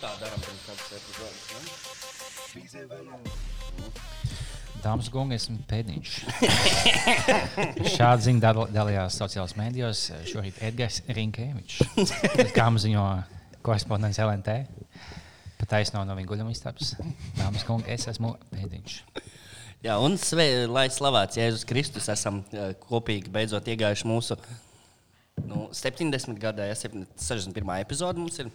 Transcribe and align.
tā 0.00 0.10
darām 0.20 0.40
pirms 0.44 0.62
kādas 0.66 0.88
epizodes. 0.98 1.40
Dāmas 4.84 5.08
un 5.08 5.12
kungi, 5.14 5.34
esmu 5.38 5.56
pēdiņš. 5.70 6.10
Šādi 7.96 8.26
ziņa 8.28 8.40
dal 8.44 8.60
dalījās 8.74 9.16
sociālajos 9.18 9.56
mēdījos. 9.58 10.02
Šorīt 10.30 10.60
Edgars 10.68 11.00
Rinkēvičs, 11.08 11.76
mums 11.96 12.84
ziņo 12.84 13.06
korespondents 13.66 14.20
LNT, 14.22 14.50
pat 15.58 15.72
taisno 15.72 16.04
no 16.06 16.14
viņa 16.18 16.30
guļamistabas. 16.30 16.94
Dāmas 17.38 17.64
un 17.64 17.68
kungi, 17.70 17.90
es 17.96 18.06
esmu 18.12 18.36
pēdiņš. 18.52 18.92
Jā, 19.86 19.94
un 20.02 20.16
sve, 20.20 20.46
lai 20.70 20.86
slavēts 20.92 21.38
Jēzus 21.40 21.66
Kristus, 21.68 22.08
esam 22.12 22.42
kopīgi 22.86 23.32
beidzot 23.32 23.68
iegājuši 23.72 24.08
mūsu 24.08 24.38
nu, 25.44 25.66
70 25.74 26.40
gadā, 26.42 26.68
ja 26.70 26.76
61. 26.78 27.76
epizode 27.80 28.22
mums 28.22 28.40
ir. 28.42 28.52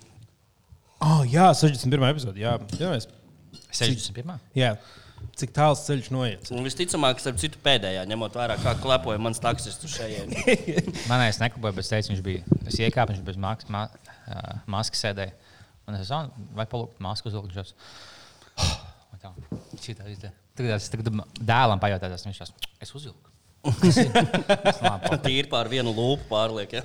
Oh, 1.02 1.22
jā, 1.26 1.48
61. 1.58 2.04
epizode. 2.12 2.42
Jā, 2.42 2.58
jā, 2.78 2.92
mēs, 2.94 3.08
61. 3.74 4.38
jā. 4.58 4.76
Cik 5.38 5.54
tāls 5.56 5.82
ceļš 5.86 6.10
noiet? 6.14 6.50
Un 6.54 6.66
visticamāk, 6.66 7.22
starp 7.22 7.38
citu, 7.42 7.60
pēdējā, 7.64 8.04
ņemot 8.10 8.36
vērā, 8.38 8.58
kā 8.62 8.74
klepoja 8.82 9.22
mans 9.22 9.40
taksists 9.42 9.96
šeit. 9.96 10.34
Manējais 11.12 11.40
nekluboja, 11.42 11.76
bet 11.78 11.86
es 11.86 11.92
teicu, 11.94 12.12
viņš 12.12 12.24
bija. 12.26 12.60
Es 12.66 12.78
iekāpu, 12.82 13.14
viņš 13.14 13.24
bez 13.26 13.40
maskas, 13.42 13.70
ma, 13.74 13.86
uh, 14.26 14.62
maskas 14.70 15.02
sēdēja. 15.06 15.34
Un 15.88 15.98
es 15.98 16.10
teicu, 16.10 16.30
vai 16.58 16.68
palūkt 16.70 17.02
masku 17.02 17.32
uz 17.32 17.38
vilku. 17.38 17.74
Šitā 19.82 20.10
izdevā. 20.10 20.34
Tagad 20.58 20.76
es 20.76 20.90
tagad 20.92 21.22
dēlam 21.40 21.82
pajautāju, 21.82 22.22
viņš 22.28 22.42
tās, 22.44 22.54
es 22.84 22.94
uzvilku. 22.98 23.32
Tīri 25.26 25.46
pār 25.50 25.70
vienu 25.70 25.94
lūpu 25.94 26.26
pārliek. 26.30 26.80
Ja? 26.80 26.84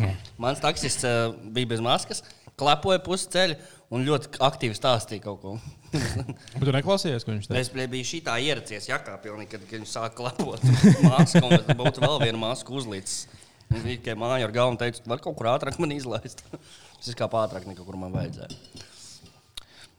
Mans 0.42 0.60
taksists 0.62 1.06
uh, 1.08 1.32
bija 1.52 1.72
bez 1.72 1.80
maskas, 1.84 2.20
klepoja 2.60 3.00
pusi 3.04 3.28
ceļa 3.32 3.56
un 3.94 4.06
ļoti 4.06 4.38
aktīvi 4.46 4.76
stāstīja 4.76 5.24
kaut 5.24 5.40
ko. 5.42 5.54
Bet 6.54 6.62
tu 6.62 6.74
neklausījies, 6.74 7.26
ko 7.26 7.34
viņš 7.34 7.48
teica? 7.50 7.60
Es 7.60 7.72
biju 7.74 8.06
šitā 8.06 8.36
ieracies 8.44 8.86
jakā, 8.90 9.16
pilnīgi, 9.24 9.50
kad, 9.56 9.64
kad 9.66 9.80
viņš 9.80 9.94
sāka 9.96 10.14
klepot 10.20 10.62
masku, 11.08 11.42
un 11.42 11.80
būtu 11.80 12.04
vēl 12.04 12.20
viena 12.22 12.42
masku 12.44 12.76
uzlīcis. 12.78 13.24
Viņš 13.70 13.84
bija 13.86 14.00
tikai 14.02 14.16
māja 14.18 14.46
ar 14.46 14.54
galvu 14.54 14.74
un 14.74 14.80
teica, 14.80 15.02
var 15.10 15.22
kaut 15.22 15.36
kur 15.38 15.50
ātrāk 15.52 15.78
man 15.82 15.94
izlaist. 15.94 16.44
Tas 17.00 17.16
kā 17.16 17.26
ātrāk 17.26 17.66
nekā 17.70 17.86
kur 17.86 17.98
man 17.98 18.14
vajadzēja. 18.14 18.86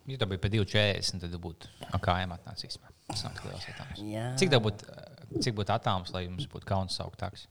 Ja 0.10 0.18
tā 0.20 0.28
bija 0.28 0.42
pie 0.44 0.50
2,40, 0.58 1.22
tad 1.22 1.38
būtu 1.40 1.70
kājām 2.04 2.34
atnācis. 2.36 2.80
Cik 4.40 4.52
tev 4.52 4.64
būtu, 4.66 4.88
cik 5.38 5.56
būtu 5.58 5.74
attālums, 5.76 6.12
lai 6.16 6.26
jums 6.26 6.48
būtu 6.52 6.68
kauns 6.68 6.98
saukt 7.00 7.20
taksi? 7.22 7.48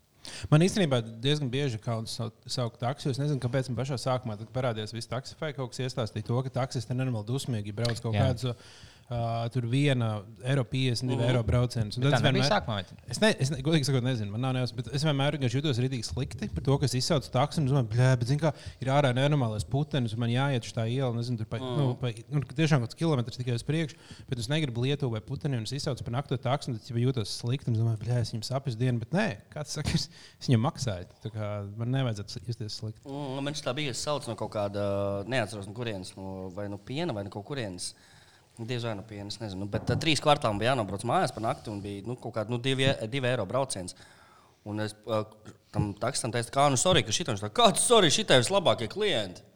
Man 0.52 0.60
īstenībā 0.64 1.00
diezgan 1.24 1.48
bieži 1.52 1.78
kauns 1.80 2.12
sau- 2.18 2.32
saukt 2.46 2.80
taksi. 2.82 3.10
Es 3.10 3.18
nezinu, 3.18 3.40
kāpēc 3.40 3.70
man 3.70 3.78
pašā 3.80 3.96
sākumā 4.00 4.36
parādījās 4.52 4.92
viss 4.92 5.08
taksifai. 5.10 5.54
Kaut 5.56 5.72
kas 5.72 5.80
iestāstīja 5.86 6.26
to, 6.28 6.42
ka 6.42 6.52
taksisti 6.60 6.92
ir 6.92 7.00
nenormāli 7.00 7.26
dusmīgi 7.30 7.74
brauc 7.74 8.00
kaut 8.04 8.14
kādus. 8.14 8.54
Uh, 9.10 9.48
tur 9.50 9.64
viena 9.66 10.20
eiro 10.46 10.62
52 10.70 11.16
mm. 11.16 11.24
eiro 11.26 11.40
brauciens. 11.42 11.96
Nebija 11.98 12.20
vienmēr- 12.22 12.46
sākumā. 12.46 12.76
vai? 12.78 12.98
Es, 13.10 13.18
ne, 13.18 13.32
es 13.42 13.50
ne, 13.50 13.56
godīgi 13.66 13.88
sakot, 13.88 14.04
nezinu, 14.06 14.30
man 14.30 14.44
nav 14.44 14.52
nevis, 14.54 14.70
bet 14.76 14.86
es 14.94 15.02
vienmēr 15.02 15.34
jutos 15.50 15.80
rītīgi 15.82 16.06
slikti 16.06 16.46
par 16.54 16.62
to, 16.68 16.76
ka 16.78 16.86
es 16.86 16.94
izsaucu 16.94 17.32
taksu. 17.34 17.64
Es 17.64 17.72
domāju, 17.72 17.88
blē, 17.90 18.12
bet, 18.20 18.28
zini, 18.30 18.38
kā 18.38 18.52
ir 18.78 18.92
ārā 18.94 19.10
nenormālais 19.16 19.66
putenis, 19.66 20.14
un 20.14 20.22
man 20.22 20.30
jāiet 20.30 20.68
uz 20.68 20.76
tā 20.76 20.84
iela, 20.86 21.10
nezinu, 21.16 21.40
tur 21.40 21.48
pa, 21.50 21.58
mm. 21.58 21.80
nu, 21.80 21.88
pa, 21.98 22.12
nu, 22.30 22.44
tiešām 22.54 22.84
kaut 22.84 22.92
kāds 22.92 23.00
kilometrs 23.00 23.40
tikai 23.40 23.58
uz 23.58 23.66
priekšu, 23.66 23.98
bet 24.30 24.44
es 24.44 24.46
negribu 24.52 24.86
Lietuvu 24.86 25.16
vai 25.16 25.24
puteni, 25.26 25.58
un 25.58 25.66
es 25.66 25.74
izsaucu 25.74 26.06
par 26.06 26.14
nakto 26.14 26.38
taksu, 26.38 26.76
tad 26.78 26.92
jau 26.92 27.02
jūtos 27.02 27.34
slikti, 27.40 27.66
un 27.66 27.80
es 27.80 27.82
domāju, 27.82 28.02
blē, 28.04 28.20
es 28.22 28.30
viņam 28.30 28.46
sapņoju 28.46 28.78
dienu, 28.78 29.02
bet 29.02 29.18
nē, 29.18 29.26
kāds 29.56 29.74
saka, 29.74 29.90
es, 29.98 30.06
es 30.38 30.52
viņam 30.52 30.62
maksāju. 30.68 31.10
Tā 31.26 31.34
kā 31.34 31.50
man 31.82 31.90
nevajadzētu 31.98 32.46
justies 32.46 32.78
slikti. 32.78 33.02
Mm, 33.10 33.42
Man 33.42 33.58
šķiet, 33.58 33.66
tā 33.66 33.74
bija. 33.74 33.90
Es 33.90 34.06
saucu 34.06 34.30
no 34.30 34.38
kaut 34.38 34.52
kāda, 34.54 34.86
neatceros, 35.30 35.66
no 35.66 35.74
kurienes, 35.74 36.14
no, 36.14 36.48
vai 36.54 36.68
no 36.70 36.78
piena, 36.78 37.14
vai 37.16 37.26
no 37.26 37.34
kaut 37.34 37.48
kurienes. 37.50 37.90
Diez 38.60 38.84
vai 38.84 38.94
no 38.98 39.04
piena, 39.06 39.30
es 39.32 39.40
nezinu. 39.40 39.68
Bet 39.70 39.88
uh, 39.88 39.98
trīs 40.00 40.20
kvartāliem 40.20 40.60
bija 40.60 40.74
jānobrauc 40.74 41.04
mājās 41.08 41.32
par 41.32 41.44
nakti, 41.46 41.72
un 41.72 41.78
bija 41.84 42.04
nu, 42.08 42.16
kaut 42.20 42.34
kāda 42.36 42.52
nu, 42.52 42.58
divi, 42.60 42.88
divi 43.12 43.30
eiro 43.30 43.46
brauciens. 43.48 43.96
Un 44.68 44.82
es 44.84 44.92
uh, 45.08 45.22
tam 45.72 45.94
taksam 45.96 46.34
teicu, 46.34 46.52
kā, 46.52 46.66
nu, 46.72 46.76
sorry, 46.80 47.04
ka 47.06 47.14
šitam, 47.14 47.38
kāds, 47.56 47.86
sorry, 47.86 48.10
šitai 48.12 48.40
ir 48.40 48.44
vislabākie 48.44 48.90
klienti. 48.92 49.46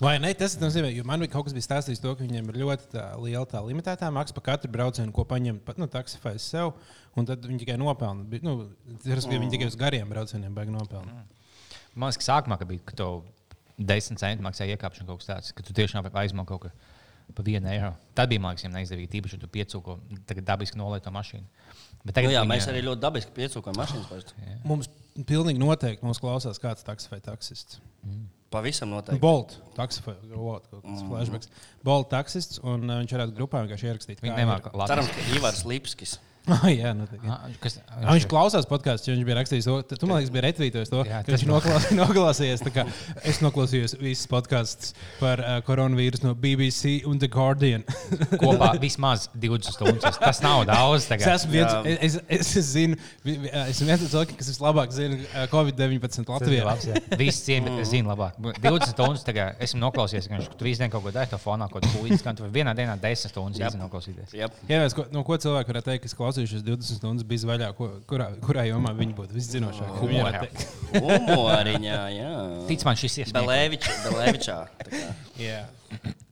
Vai 0.00 0.14
ne? 0.22 0.30
Tas 0.38 0.54
ir 0.54 0.62
nozīmē, 0.62 0.90
jo 0.94 1.04
man 1.06 1.22
bija 1.22 1.32
kaut 1.32 1.48
kas 1.48 1.54
bija 1.56 1.66
stāstījis 1.66 2.02
to, 2.02 2.12
ka 2.14 2.22
viņiem 2.22 2.50
ir 2.52 2.58
ļoti 2.62 2.90
tā, 2.92 3.04
liela 3.18 3.44
tā 3.50 3.62
limitētā 3.64 4.10
maksa 4.14 4.36
par 4.36 4.46
katru 4.52 4.70
braucienu, 4.74 5.12
ko 5.14 5.24
paņem 5.28 5.58
pat, 5.66 5.80
nu, 5.82 5.88
taksifais 5.90 6.46
sev, 6.54 6.74
un 7.18 7.28
tad 7.28 7.44
viņi 7.46 7.64
tikai 7.64 7.78
nopelna. 7.80 8.26
Nu, 8.46 8.56
tas, 9.02 9.26
mm. 9.26 9.34
Viņi 9.34 9.54
tikai 9.56 9.70
uz 9.70 9.78
gariem 9.80 10.10
braucieniem 10.10 10.54
beigas 10.54 10.76
nopelna. 10.76 11.24
Man 11.94 12.10
liekas, 12.10 12.22
ka 12.22 12.28
sākumā 12.30 12.58
ka 12.60 12.68
bija, 12.70 12.84
ka 12.86 12.98
tev 13.02 13.24
10 13.78 14.20
centi 14.22 14.46
maksāja 14.46 14.76
iekāpšana 14.76 15.10
kaut 15.10 15.22
kas 15.22 15.30
tāds, 15.30 15.54
ka 15.54 15.66
tu 15.66 15.74
tiešām 15.74 16.06
aizmēji 16.06 16.50
kaut 16.52 16.66
ko 16.66 16.74
par 17.34 17.44
vienu 17.46 17.66
eiro. 17.72 17.94
Tad 18.14 18.28
bija 18.28 18.40
mākslinieks, 18.44 18.74
neizdevīgi, 18.76 19.10
tīpaši, 19.16 19.38
ja 19.38 19.40
tu 19.40 19.48
piecūko 19.48 19.96
tagad 20.28 20.44
dabiski 20.44 20.78
nolaidu 20.78 21.10
mašīnu. 21.14 21.46
Bet 22.04 22.12
Nu, 22.12 22.12
tagad 22.20 22.30
jā, 22.34 22.42
viņa- 22.44 22.50
mēs 22.52 22.68
arī 22.68 22.82
ļoti 22.84 23.00
dabiski 23.00 23.32
piecūkojam 23.32 23.76
mašīnas. 23.80 24.08
parasti. 24.10 24.34
Mums 24.64 24.88
pilnīgi 25.24 25.58
noteikti 25.62 26.04
mūs 26.04 26.20
klausās 26.20 26.60
kāds 26.60 26.84
taksifai 26.84 27.20
taksists. 27.24 27.80
Pavisam 28.50 28.90
noteikti. 28.92 29.18
Bolt, 29.20 29.56
taksifai, 29.74 30.14
kaut 30.30 30.68
kāds 30.70 31.02
flashbacks. 31.08 31.48
Bolt 31.82 32.10
taksists, 32.12 32.60
un 32.62 32.84
uh, 32.90 33.00
viņš 33.02 33.14
varētu 33.16 33.34
grupā 33.34 33.64
vienkārši 33.64 33.88
ierakstīt. 33.88 34.20
Nemāca 34.22 34.70
ir. 34.70 34.86
Cerams, 34.86 35.08
ka 35.10 35.24
Ivars 35.38 35.64
Lipskis. 35.64 36.18
Ah, 36.44 36.66
jā, 36.74 36.90
noteikti. 36.92 37.24
Ah, 37.32 37.46
Kas, 37.62 37.78
Ah, 37.94 38.10
viņš 38.12 38.26
klausās 38.28 38.66
podkāstu, 38.68 39.08
jo 39.08 39.14
viņš 39.16 39.24
bija 39.24 39.36
rakstījis 39.38 39.64
to. 39.68 39.74
Tu, 39.96 40.06
man 40.10 40.18
liekas, 40.20 40.32
bija 40.34 40.42
retvītojis 40.44 40.90
to, 40.92 40.98
Jā, 41.08 41.22
ka 41.24 41.32
tas 41.32 41.40
viņš 41.40 41.48
noklās, 41.48 41.86
noklausījies. 42.02 42.64
tā 42.66 42.72
kā 42.74 42.84
Es 43.24 43.38
noklausījos 43.40 43.94
visas 44.00 44.28
podkāstus 44.28 44.92
par 45.20 45.40
uh, 45.40 45.54
koronavīrusu 45.64 46.26
no 46.26 46.34
BBC 46.36 46.98
un 47.08 47.16
The 47.22 47.30
Guardian. 47.32 47.86
kopā 48.42 48.74
vismaz 48.82 49.28
20 49.32 49.72
stundas. 49.78 50.18
Tas 50.20 50.42
nav 50.44 50.66
daudz. 50.68 51.06
Es 51.06 51.08
Tagad. 51.14 51.30
esmu 51.38 51.54
viens, 51.54 51.72
Jā. 51.72 51.96
es, 52.10 52.18
es, 52.28 52.50
es 52.60 52.68
zinu, 52.74 52.98
vi- 53.24 53.38
es 53.48 53.78
esmu 53.78 53.88
viens 53.88 54.04
no 54.04 54.10
cilvēkiem, 54.12 54.38
kas 54.42 54.52
vislabāk 54.52 54.92
zina 54.98 55.16
uh, 55.22 55.46
Covid-19 55.54 56.28
Latvijā. 56.28 56.76
Visi 57.20 57.40
ciemi 57.48 57.78
zina 57.88 58.12
labāk. 58.12 58.36
20 58.60 58.92
stundas 58.92 59.24
tagad 59.24 59.64
esmu 59.64 59.80
noklausījies, 59.86 60.28
ka 60.28 60.36
viņš 60.36 60.52
tur 60.60 60.68
visu 60.68 60.82
dienu 60.84 60.92
kaut 60.98 61.06
ko 61.08 61.14
dara, 61.16 61.30
to 61.32 61.40
fonā 61.40 61.70
kaut 61.72 61.88
ko 61.88 62.04
līdzi. 62.04 62.50
Vienā 62.54 62.76
dienā 62.76 62.98
10 63.00 63.32
stundas 63.32 63.58
Jep. 63.62 63.72
īsti 63.72 63.80
noklausīties. 63.80 64.36
Jā, 64.36 64.52
es, 64.84 64.94
ko, 64.96 65.08
no 65.14 65.24
ko 65.26 65.40
cilvēki 65.40 65.72
varētu 65.72 65.90
teikt, 65.92 66.04
kas 66.08 66.16
klausījušies 66.34 66.64
20 66.66 66.98
stundas 66.98 67.26
bija 67.28 67.48
vaļā, 67.48 67.68
ko, 67.78 67.88
kurā, 68.10 68.28
kurā 68.42 68.64
jomā 68.66 68.92
viņi 68.98 69.14
būtu 69.16 69.36
viszinošākie? 69.36 69.98
Humorā. 70.02 70.40
Humoriņā, 70.94 71.98
jā. 72.14 72.30
Tic 72.70 72.84
man, 72.86 72.98
šis 72.98 73.18
ir 73.20 73.28
iespējams. 73.28 73.90
Belēvičā. 74.08 74.56
Jā. 75.38 75.60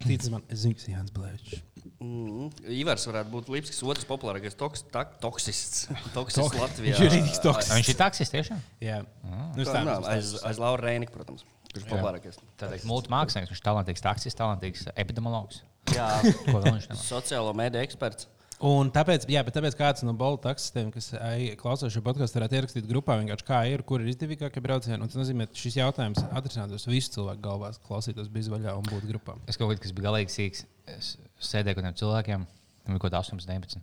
Tic 0.03 0.27
man, 0.33 0.43
es 0.51 0.65
zinu, 0.65 0.79
kas 0.79 0.89
ir 0.89 0.97
Jānis 0.97 1.15
Blēčs. 1.15 1.61
Mm. 2.03 2.49
Ivars 2.75 3.05
varētu 3.07 3.31
būt 3.31 3.51
Lipskis, 3.55 3.79
otrs 3.87 4.07
populārākais 4.09 4.57
toks, 4.59 4.83
tak, 4.91 5.15
toksists. 5.23 5.85
Toksists 6.17 6.57
Latvijā. 6.59 6.97
Viņš 6.99 7.15
ir 7.21 7.43
toksists. 7.45 7.77
Viņš 7.79 7.91
ir 7.93 7.99
taksis 8.01 8.33
tiešām. 8.35 8.63
Jā, 8.83 8.97
nu, 9.23 9.63
Tā, 9.69 9.85
nā, 9.87 10.01
aiz, 10.11 10.35
aiz 10.43 10.59
Laura 10.59 10.83
Rēnika, 10.83 11.15
protams. 11.15 11.47
Kurš 11.71 11.87
ir 11.87 11.93
populārākais? 11.93 12.41
Tad 12.59 12.75
ir 12.75 12.83
multimākslinieks, 12.91 13.55
viņš 13.55 13.63
ir 13.63 13.67
talantīgs 13.71 14.03
taksis, 14.03 14.35
talantīgs 14.37 14.83
epidemiologs. 14.99 15.63
Jā, 15.95 16.11
Ko 16.49 16.59
viņš 16.59 16.89
nemāca? 16.91 16.99
sociālo 17.07 17.55
mediju 17.57 17.87
eksperts. 17.87 18.27
Un 18.63 18.93
tāpēc, 18.95 19.25
jā, 19.33 19.41
bet 19.43 19.57
tāpēc 19.57 19.75
kāds 19.75 20.05
no 20.07 20.13
Bolta 20.15 20.53
taksistiem, 20.53 20.93
kas 20.95 21.09
ai, 21.19 21.49
klausās 21.59 21.91
šo 21.95 22.03
podkāstu, 22.07 22.39
varētu 22.39 22.55
ierakstīt 22.61 22.85
grupā, 22.87 23.17
vienkārši 23.19 23.47
kā 23.49 23.59
ir, 23.73 23.83
kur 23.89 24.05
ir 24.05 24.13
izdevīgākie 24.13 24.63
braucieni. 24.63 25.01
Un 25.03 25.11
tas 25.11 25.19
nozīmē, 25.19 25.49
ka 25.51 25.59
šis 25.59 25.81
jautājums 25.81 26.21
atrisinātos 26.31 26.87
visu 26.87 27.11
cilvēku 27.17 27.43
galvās, 27.43 27.81
klausītos 27.89 28.31
bezvaļā 28.31 28.77
un 28.79 28.87
būtu 28.87 29.11
grupā. 29.11 29.35
Es 29.51 29.59
kaut 29.59 29.73
kādā, 29.73 29.83
kas 29.83 29.97
bija 29.97 30.07
galīgi 30.13 30.35
sīgs, 30.37 30.63
es 30.95 31.11
sēdēju 31.43 31.75
ar 31.75 31.81
kādiem 31.81 31.99
cilvēkiem, 32.05 32.47
viņiem 32.87 32.95
bija 32.95 33.03
kaut 33.03 33.09
kāda 33.11 33.23
18, 33.25 33.51
19. 33.51 33.83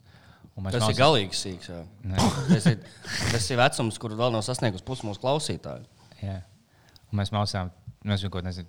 Un 0.55 0.63
mēs 0.65 0.77
Tas 0.77 0.79
ir 0.79 0.87
mācījāmies- 0.87 1.03
galīgi. 1.03 1.79
Nē. 2.13 2.29
Tas 2.53 2.69
ir, 2.71 2.79
tas 3.35 3.49
ir 3.51 3.59
vecums, 3.59 3.99
kur 3.99 4.15
vēl 4.19 4.31
nav 4.37 4.47
sasniegusi 4.47 4.87
pusi 4.87 5.07
mūsu 5.07 5.19
klausītāju. 5.23 5.85
Jā. 6.23 6.39
Un 7.11 7.19
mēs 7.19 7.31
mācījāmies, 7.35 7.75
mēs 8.07 8.23
jau 8.23 8.31
kaut 8.31 8.47
kādā 8.47 8.63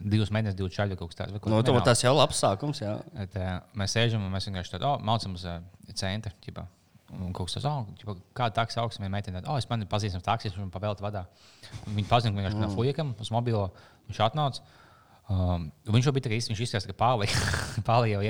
divus 0.00 0.32
mēnešus, 0.34 0.56
divus 0.58 0.74
čaļus 0.76 0.98
kaut 1.00 1.12
kas 1.12 1.20
tāds. 1.20 1.34
vai 1.34 1.40
kaut 1.40 1.52
No, 1.52 1.60
vienalga. 1.60 1.84
tas 1.90 2.04
jau 2.04 2.12
ir 2.12 2.18
labs 2.18 2.40
sākums. 2.40 2.80
Jā. 2.82 2.94
Et, 3.24 3.36
uh, 3.40 3.58
mēs 3.78 3.96
sēžam 3.96 4.24
un 4.24 4.32
mēs 4.34 4.48
vienkārši 4.48 4.76
tādu 4.76 4.88
oh, 4.90 5.02
mācāmies 5.04 5.46
uh, 5.48 5.60
centra. 5.96 6.32
Ķipā. 6.44 6.66
Un 7.14 7.34
kaut 7.36 7.50
kas 7.50 7.58
tāds, 7.60 7.68
oh, 8.06 8.22
kāda 8.34 8.56
taksa 8.56 8.82
augsts, 8.82 8.98
viena 8.98 9.12
meitene, 9.14 9.42
oh, 9.46 9.58
es 9.60 9.68
man 9.70 9.84
pazīstams 9.90 10.24
taksis, 10.26 10.56
un 10.58 10.72
pavēltu 10.74 11.04
vadā. 11.04 11.26
Viņa 11.86 12.08
pazina 12.10 12.34
vienkārši 12.34 12.58
mm. 12.58 12.64
no 12.64 12.70
fujekam 12.74 13.12
uz 13.22 13.30
mobilo, 13.34 13.68
viņš 14.08 14.22
atnāca. 14.24 14.64
Um, 15.30 15.68
viņš 15.88 16.08
jau 16.08 16.14
bija 16.16 16.26
tāds, 16.26 16.48
viņš 16.50 16.64
izskatās, 16.66 16.88
ka 16.90 16.96
pāri 16.98 17.28
jau. 18.16 18.24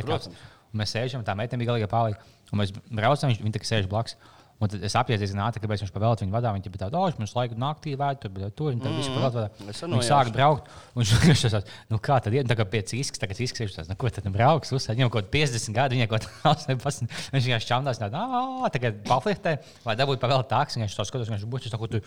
Un 0.75 0.81
Mēs 0.81 0.91
sēžam, 0.91 1.23
tā 1.23 1.37
meitene 1.39 1.63
bija 1.63 1.71
galīgi 1.71 1.91
pāri. 1.91 2.17
Mēs 2.55 2.73
braucam, 2.75 3.31
viņš, 3.31 3.43
viņa 3.45 3.55
tā 3.55 3.67
sēž 3.69 3.87
blakus. 3.91 4.17
Un 4.63 4.71
tad 4.71 4.85
es 4.87 4.95
apjēdzu 4.97 5.25
diezgan 5.25 5.41
ātri, 5.49 5.61
kāpēc 5.65 5.83
viņš 5.83 5.91
pavēlēja 5.93 6.23
viņu 6.23 6.35
vadā. 6.35 6.53
Viņa 6.55 6.71
bija 6.71 6.81
tāda, 6.85 7.01
oh, 7.01 7.11
viņš 7.19 7.33
laiku 7.35 7.57
naktī 7.59 7.95
vēd, 7.99 8.21
tur 8.23 8.31
bija 8.33 8.49
tur, 8.55 8.71
un 8.73 8.79
tad 8.81 8.95
viss 8.95 9.11
pavēlēja 9.11 9.49
jau 9.51 9.67
Viņš 9.67 9.81
nojaušu. 9.91 10.07
sāk 10.09 10.31
braukt, 10.37 10.69
un 10.95 11.03
viņš 11.03 11.13
vienkārši 11.15 11.51
tāds, 11.57 11.73
nu 11.91 11.99
kā 11.99 12.19
tad 12.23 12.37
ir, 12.39 12.47
tā 12.47 12.57
kā 12.61 12.67
pēc 12.71 12.95
īskas, 12.97 13.21
tagad 13.21 13.41
izskatās, 13.43 13.75
tāds, 13.75 13.91
nu 13.91 13.97
ko 13.99 14.13
tad 14.15 14.29
nu 14.29 14.33
brauks, 14.35 14.71
uzsākt, 14.73 14.95
viņam 14.95 15.11
kaut 15.13 15.29
50 15.35 15.75
gadi, 15.75 15.99
viņam 15.99 16.11
kaut 16.15 16.29
18, 16.55 17.19
viņš 17.35 17.49
vienkārši 17.51 17.69
čamdās, 17.73 18.01
tāda, 18.01 18.23
ah, 18.23 18.65
tagad 18.73 19.03
pafliktē, 19.11 19.57
lai 19.85 19.97
dabūtu 19.99 20.23
pavēlēt 20.23 20.49
tāks, 20.55 20.79
viņš 20.81 20.97
to 21.01 21.09
skatās, 21.11 21.33
viņš 21.35 21.45
būtu 21.51 21.75
tā, 21.75 21.81
ko 21.83 21.91
tu 21.91 22.01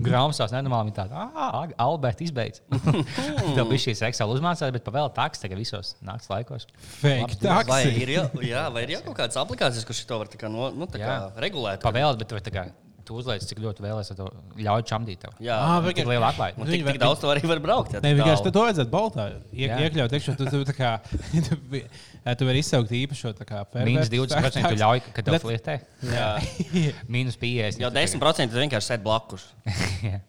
grāmatās 0.00 0.56
nenormāli, 0.56 0.90
viņa 0.90 0.98
tāda, 1.02 1.26
ah, 1.36 1.68
Alberta 1.84 2.24
izbeidz. 2.24 2.62
Tev 3.56 3.68
bija 3.70 3.84
šīs 3.86 4.02
Excel 4.08 4.32
uzmācās, 4.32 4.72
bet 4.74 4.84
pavēlēt 4.88 5.14
tāks 5.20 5.42
tagad 5.42 5.60
visos 5.60 5.94
nakts 6.06 6.30
laikos. 6.32 6.66
Fake 7.00 7.38
Vai 7.44 7.84
taksi. 7.84 7.92
ir, 8.02 8.12
jā, 8.48 8.64
vai 8.72 8.84
ir 8.86 8.94
jau 8.96 9.02
kaut 9.08 9.18
kādas 9.20 9.38
aplikācijas, 9.40 9.86
kas 9.88 10.02
to 10.08 10.18
var 10.20 10.30
tā 10.32 10.40
kā, 10.40 10.50
no, 10.52 10.70
nu, 10.74 10.88
tā 10.90 11.00
kā 11.00 11.10
Jā. 11.10 11.18
Regulēt? 11.90 12.20
Pavēlēt, 12.22 12.38
bet 12.38 12.46
tā 12.48 12.52
kā, 12.54 12.64
tu 13.10 13.16
uzliec, 13.18 13.42
cik 13.42 13.58
ļoti 13.64 13.82
vēlēsies, 13.82 14.14
to 14.18 14.26
ļauj 14.62 14.82
čamdīt 14.86 15.18
tev. 15.24 15.32
Jā, 15.42 15.56
Ah, 15.58 15.80
Tik 15.82 16.06
liela 16.06 16.28
atlaide. 16.30 16.60
un 16.60 16.68
Viņi 16.68 16.76
tik, 16.84 16.92
tik 16.92 17.00
daudz 17.02 17.18
to 17.24 17.30
arī 17.32 17.42
var 17.50 17.58
braukt. 17.64 17.96
Nē, 18.04 18.12
vienkārši 18.20 18.52
to 18.54 18.62
vajadzētu 18.62 18.92
boltā. 18.92 19.24
Iek, 19.50 19.72
iekļaut, 19.86 20.14
iekšā, 20.14 20.34
tu, 20.38 20.46
tu, 20.46 20.74
kā, 20.76 20.92
tu, 21.48 21.58
tu 22.38 22.46
vari 22.46 22.62
izsaukt 22.62 22.92
īpašo 22.94 23.32
kā 23.40 23.64
Mīnus 23.82 24.12
pervertu 24.12 24.36
20% 24.36 24.54
tu 24.54 24.62
taksi. 24.62 24.80
ļauj, 24.84 25.02
ka 25.16 25.24
tev 25.26 25.38
flirtē. 25.42 25.78
Jā, 26.06 26.28
Mīnus 27.16 27.40
50. 27.40 27.82
jau 27.82 27.90
10% 27.90 28.60
vienkārši 28.62 28.92
sēž 28.94 29.02
blakus. 29.02 29.48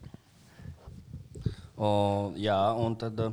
O, 1.81 2.31
jā, 2.37 2.57
un 2.77 2.93
tad. 2.99 3.17
uh, 3.17 3.31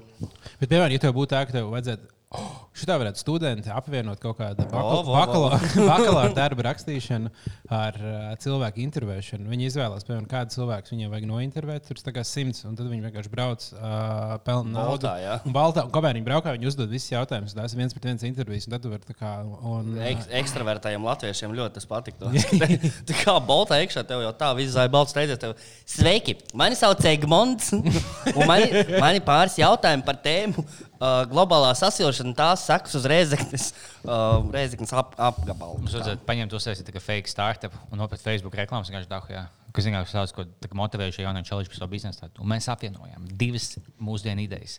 Bet, 0.56 0.70
piemēram, 0.70 0.94
ja 0.94 1.00
tev 1.02 1.12
būtu 1.12 1.34
tā, 1.34 1.42
ka 1.44 1.52
tev 1.58 1.66
vajadzētu. 1.68 2.06
Oh, 2.28 2.48
Šitā 2.78 2.94
varētu 3.00 3.18
studenti 3.22 3.70
apvienot 3.72 4.20
kaut 4.22 4.36
kādu 4.38 4.66
vo. 4.70 5.00
bakalaura 5.88 6.28
darbu 6.36 6.62
rakstīšanu 6.66 7.30
ar 7.74 7.96
uh, 7.98 8.26
cilvēku 8.38 8.82
intervēšanu. 8.84 9.48
Viņi 9.50 9.66
izvēlās, 9.70 10.04
piemēram, 10.06 10.28
kādu 10.30 10.54
cilvēku 10.54 10.92
viņiem 10.92 11.10
vajag 11.14 11.26
nointervēt. 11.26 11.88
Tur 11.88 11.98
ir 12.12 12.26
simts, 12.28 12.62
un 12.68 12.76
tad 12.78 12.90
viņi 12.92 13.06
vienkārši 13.08 13.32
brauc, 13.32 13.64
uh, 13.74 14.36
pelna 14.46 14.74
naudu. 14.76 15.08
Baltā, 15.08 15.14
jā. 15.24 15.38
Un 15.48 15.56
baltā, 15.56 15.84
un 15.88 15.94
kamēr 15.94 16.18
viņi 16.20 16.28
braukā, 16.28 16.54
viņi 16.54 16.70
uzdod 16.70 16.92
visus 16.92 17.10
jautājumus. 17.14 17.56
Ir 17.56 17.80
viens 17.80 17.96
pret 17.96 18.08
viens 18.10 18.26
intervijas, 18.28 18.68
un 18.68 18.76
tad 18.76 18.84
tu 18.84 18.92
vari 18.92 19.08
tā 19.08 19.16
kā. 19.16 19.32
Un, 19.58 19.90
uh, 19.96 20.04
Ek, 20.12 20.22
ekstravertējiem 20.42 21.08
latviešiem 21.08 21.56
ļoti 21.58 21.80
tas 21.80 21.88
patiktu. 21.88 22.30
Tā 23.08 23.18
kā 23.24 23.34
balta 23.48 23.80
iekšā 23.82 24.04
tev 24.06 24.22
jau 24.22 24.34
tā 24.38 24.52
viss 24.58 24.76
zāle 24.76 24.92
balts 24.92 25.16
teica, 25.16 25.38
tev 25.40 25.56
sveiki, 25.88 26.36
mani 26.56 26.78
sauc 26.78 27.02
Egmonts, 27.08 27.72
un 27.74 28.44
mani, 28.46 28.84
mani 29.00 29.24
pāris 29.24 29.58
jautājumi 29.58 30.06
par 30.06 30.20
tēmu 30.22 30.66
uh, 30.98 31.22
globālā 31.30 31.70
sasilšana, 31.78 32.34
tās 32.38 32.66
sekas 32.68 32.96
uz 32.98 33.06
Rēzeknes, 33.08 33.70
uh, 34.04 34.42
Rēzeknes 34.56 34.92
ap, 34.98 35.14
apgabalu. 35.30 35.78
Mums 35.82 35.96
vajadzētu 35.96 36.26
paņemt, 36.28 36.58
uzsākt 36.58 36.84
tā 36.86 36.94
kā 36.94 37.02
fake 37.02 37.32
startup 37.32 37.74
un 37.88 38.02
nopirkt 38.02 38.24
Facebook 38.26 38.58
reklāmas. 38.58 38.90
Vienkārši 38.90 39.10
dahu, 39.10 39.32
jā. 39.34 39.46
Kas 39.74 39.88
vienkārši 39.88 40.16
tāds, 40.16 40.34
ko 40.34 40.46
tā 40.48 40.70
motivējuši 40.80 41.26
jaunie 41.26 41.44
čeliši 41.46 41.72
par 41.72 41.82
savu 41.82 41.94
biznesu. 41.94 42.22
tādu. 42.24 42.42
Un 42.42 42.52
mēs 42.54 42.70
apvienojam 42.72 43.26
divas 43.40 43.74
mūsdienu 44.02 44.46
idejas. 44.46 44.78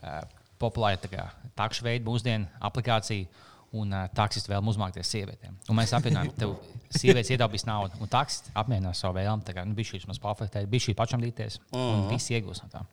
Uh, 0.00 0.22
populāra 0.60 1.00
tā 1.00 1.10
kā 1.12 1.28
takšu 1.58 1.86
veidu 1.86 2.08
mūsdienu 2.10 2.48
aplikācija. 2.64 3.28
Un 3.74 3.90
uh, 3.90 4.06
taksists 4.14 4.48
vēl 4.48 4.62
uzmākties 4.70 5.08
sievietēm. 5.10 5.56
Un 5.66 5.76
mēs 5.78 5.92
apvienojam, 5.96 6.30
tev 6.38 6.54
sievietes 6.94 7.32
ietaupīs 7.34 7.66
naudu, 7.66 7.98
un 8.00 8.10
taksists 8.10 8.52
apmierinās 8.56 9.02
savu 9.02 9.18
vēlmu. 9.18 9.42
Tā 9.46 9.56
kā 9.56 9.64
nu, 9.66 9.74
bija 9.76 9.90
šīs 9.90 10.06
mazas 10.06 10.22
pafektēt, 10.22 10.68
bija 10.70 10.86
šī 10.86 10.94
pašam 10.96 11.24
līties, 11.24 11.58
un 11.74 12.06
viss 12.12 12.30
iegūs 12.30 12.62
no 12.62 12.70
tā. 12.72 12.84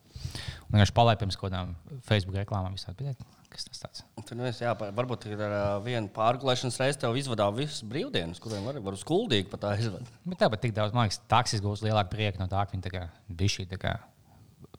Un 0.68 0.76
vienkārši 0.80 0.96
palaid 0.98 1.22
pirms 1.22 1.38
kaut 1.38 1.52
kādām 1.52 1.76
Facebook 2.08 2.40
reklāmām 2.42 2.76
visādi. 2.78 3.14
Kas 3.54 3.68
tas 3.68 3.84
tāds? 3.84 4.02
Tur 4.26 4.38
nu 4.40 4.48
es, 4.50 4.58
jā, 4.64 4.72
varbūt 4.74 5.28
ar 5.30 5.44
uh, 5.46 5.58
vienu 5.86 6.10
pārgulēšanas 6.16 6.80
reizi 6.82 7.02
tev 7.04 7.18
izvadā 7.20 7.46
visas 7.54 7.84
brīvdienas, 7.86 8.42
kuriem 8.42 8.66
var, 8.66 8.80
var 8.82 8.98
uz 8.98 9.04
kuldīgi 9.06 9.52
pat 9.52 9.68
aizvadīt. 9.76 10.10
Bet 10.26 10.42
tāpat 10.42 10.64
tik 10.64 10.74
daudz, 10.74 10.96
man 10.96 11.06
liekas, 11.06 11.22
taksis 11.30 11.62
gūs 11.62 11.86
lielāku 11.86 12.16
prieku 12.16 12.42
no 12.42 12.50
tā, 12.50 12.64
ka 12.66 12.74
viņi 12.74 12.88
tā 12.88 12.94
kā 12.96 13.04
bija 13.30 13.54
šī 13.60 13.68
tā 13.70 13.78
kā 13.84 13.94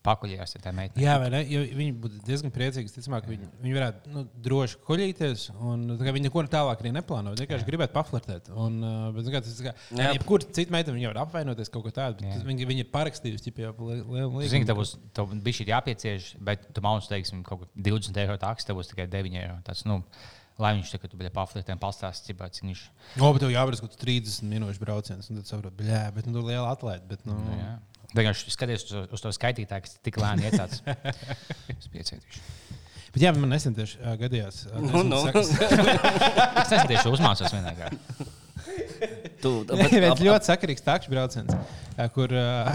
pakuļījās 0.04 0.56
ar 0.58 0.62
tām 0.64 0.76
meitenēm. 0.78 1.02
Jā, 1.04 1.14
vai 1.22 1.30
ne? 1.32 1.40
Jo 1.48 1.62
viņi 1.78 1.94
būtu 2.02 2.20
diezgan 2.26 2.52
priecīgi. 2.54 2.92
Ticamāk, 2.94 3.26
viņi, 3.30 3.48
viņi 3.64 3.76
varētu 3.78 4.12
nu, 4.12 4.24
droši 4.44 4.80
kuģīties. 4.86 5.46
un, 5.58 5.86
kā 6.00 6.14
Viņi 6.14 6.28
neko 6.28 6.44
tālāk 6.52 6.84
arī 6.84 6.92
neplāno. 6.94 7.32
Viņi 7.32 7.46
vienkārši 7.46 7.68
gribētu 7.68 7.96
paflirtēt. 7.96 8.50
Un, 8.52 8.78
uh, 8.84 9.08
bet, 9.16 9.30
kā, 9.32 9.42
tas, 9.44 9.56
kā, 9.64 9.74
Jā. 9.96 10.12
jebkur 10.18 10.44
cita 10.46 10.74
meitene 10.74 10.98
viņa 10.98 11.10
var 11.14 11.22
apvainoties 11.24 11.72
kaut 11.72 11.86
ko 11.88 11.94
tādu. 11.94 12.28
Viņi, 12.44 12.68
viņi 12.68 12.84
ir 12.84 12.92
parakstījuši 12.94 13.54
jau 13.64 13.74
lielu 13.88 14.46
Zini, 14.52 14.68
tev 14.68 14.78
būs 14.80 14.94
šī 15.58 15.68
jāpiecieš, 15.72 16.30
bet 16.44 16.68
tu 16.76 16.84
maunus, 16.84 17.08
teiksim, 17.10 17.42
kaut 17.46 17.64
ko 17.64 17.68
20 17.76 18.20
eiro 18.24 18.36
tāks, 18.40 18.66
tev 18.68 18.78
būs 18.80 18.92
tikai 18.92 19.08
9 19.10 19.38
eiro. 19.40 19.56
Tas, 19.66 19.84
nu, 19.88 20.02
lai 20.60 20.74
viņš 20.76 20.92
tagad 20.94 21.16
bija 21.18 21.32
paflirtēm, 21.34 21.80
pastāstīs, 21.82 22.28
cik 22.28 22.42
cik 22.44 22.68
viņš. 22.68 22.84
No, 23.18 23.32
bet 23.34 23.42
tev 23.42 23.54
jābrauc 23.54 23.82
kaut 23.82 23.94
kāds 23.94 24.02
30 24.04 24.46
minūšu 24.52 24.82
brauciens. 24.82 25.30
Un 25.30 25.40
tad 25.40 25.50
saproti, 25.50 25.78
bļā, 25.80 26.04
bet 26.14 26.28
nu, 26.28 26.36
tur 26.36 26.46
liela 26.46 26.70
atlaide. 26.74 27.06
Bet, 27.10 27.24
nu, 27.26 27.34
Nu, 27.34 27.56
jā. 27.58 27.72
Vienkārši 28.14 28.52
skaties 28.54 28.84
uz, 28.88 29.08
uz 29.16 29.22
to 29.24 29.32
skaitītāju, 29.34 29.84
kas 29.86 29.96
tik 30.06 30.18
lēni 30.22 30.46
iecēts. 30.50 30.82
Es 31.74 31.88
piecietīšu. 31.90 32.42
bet 33.14 33.22
jā, 33.26 33.32
man 33.36 33.50
nesen 33.54 33.74
tieši 33.76 33.98
uh, 34.00 34.14
gadījās. 34.20 34.64
Uh, 34.70 34.84
Nu, 34.86 35.02
nu. 35.08 35.20
sakas- 35.26 35.52
Es 36.64 36.70
nesen 36.72 36.90
tieši 36.92 37.10
uzmācos 37.14 37.54
vienā 37.54 37.74
gā. 37.78 37.90
Tu, 39.42 39.50
Bet 39.80 40.22
ļoti 40.24 40.48
sakarīgs 40.52 40.84
takšu 40.86 41.12
brauciens, 41.12 41.52
kur. 42.14 42.32
ā, 42.32 42.74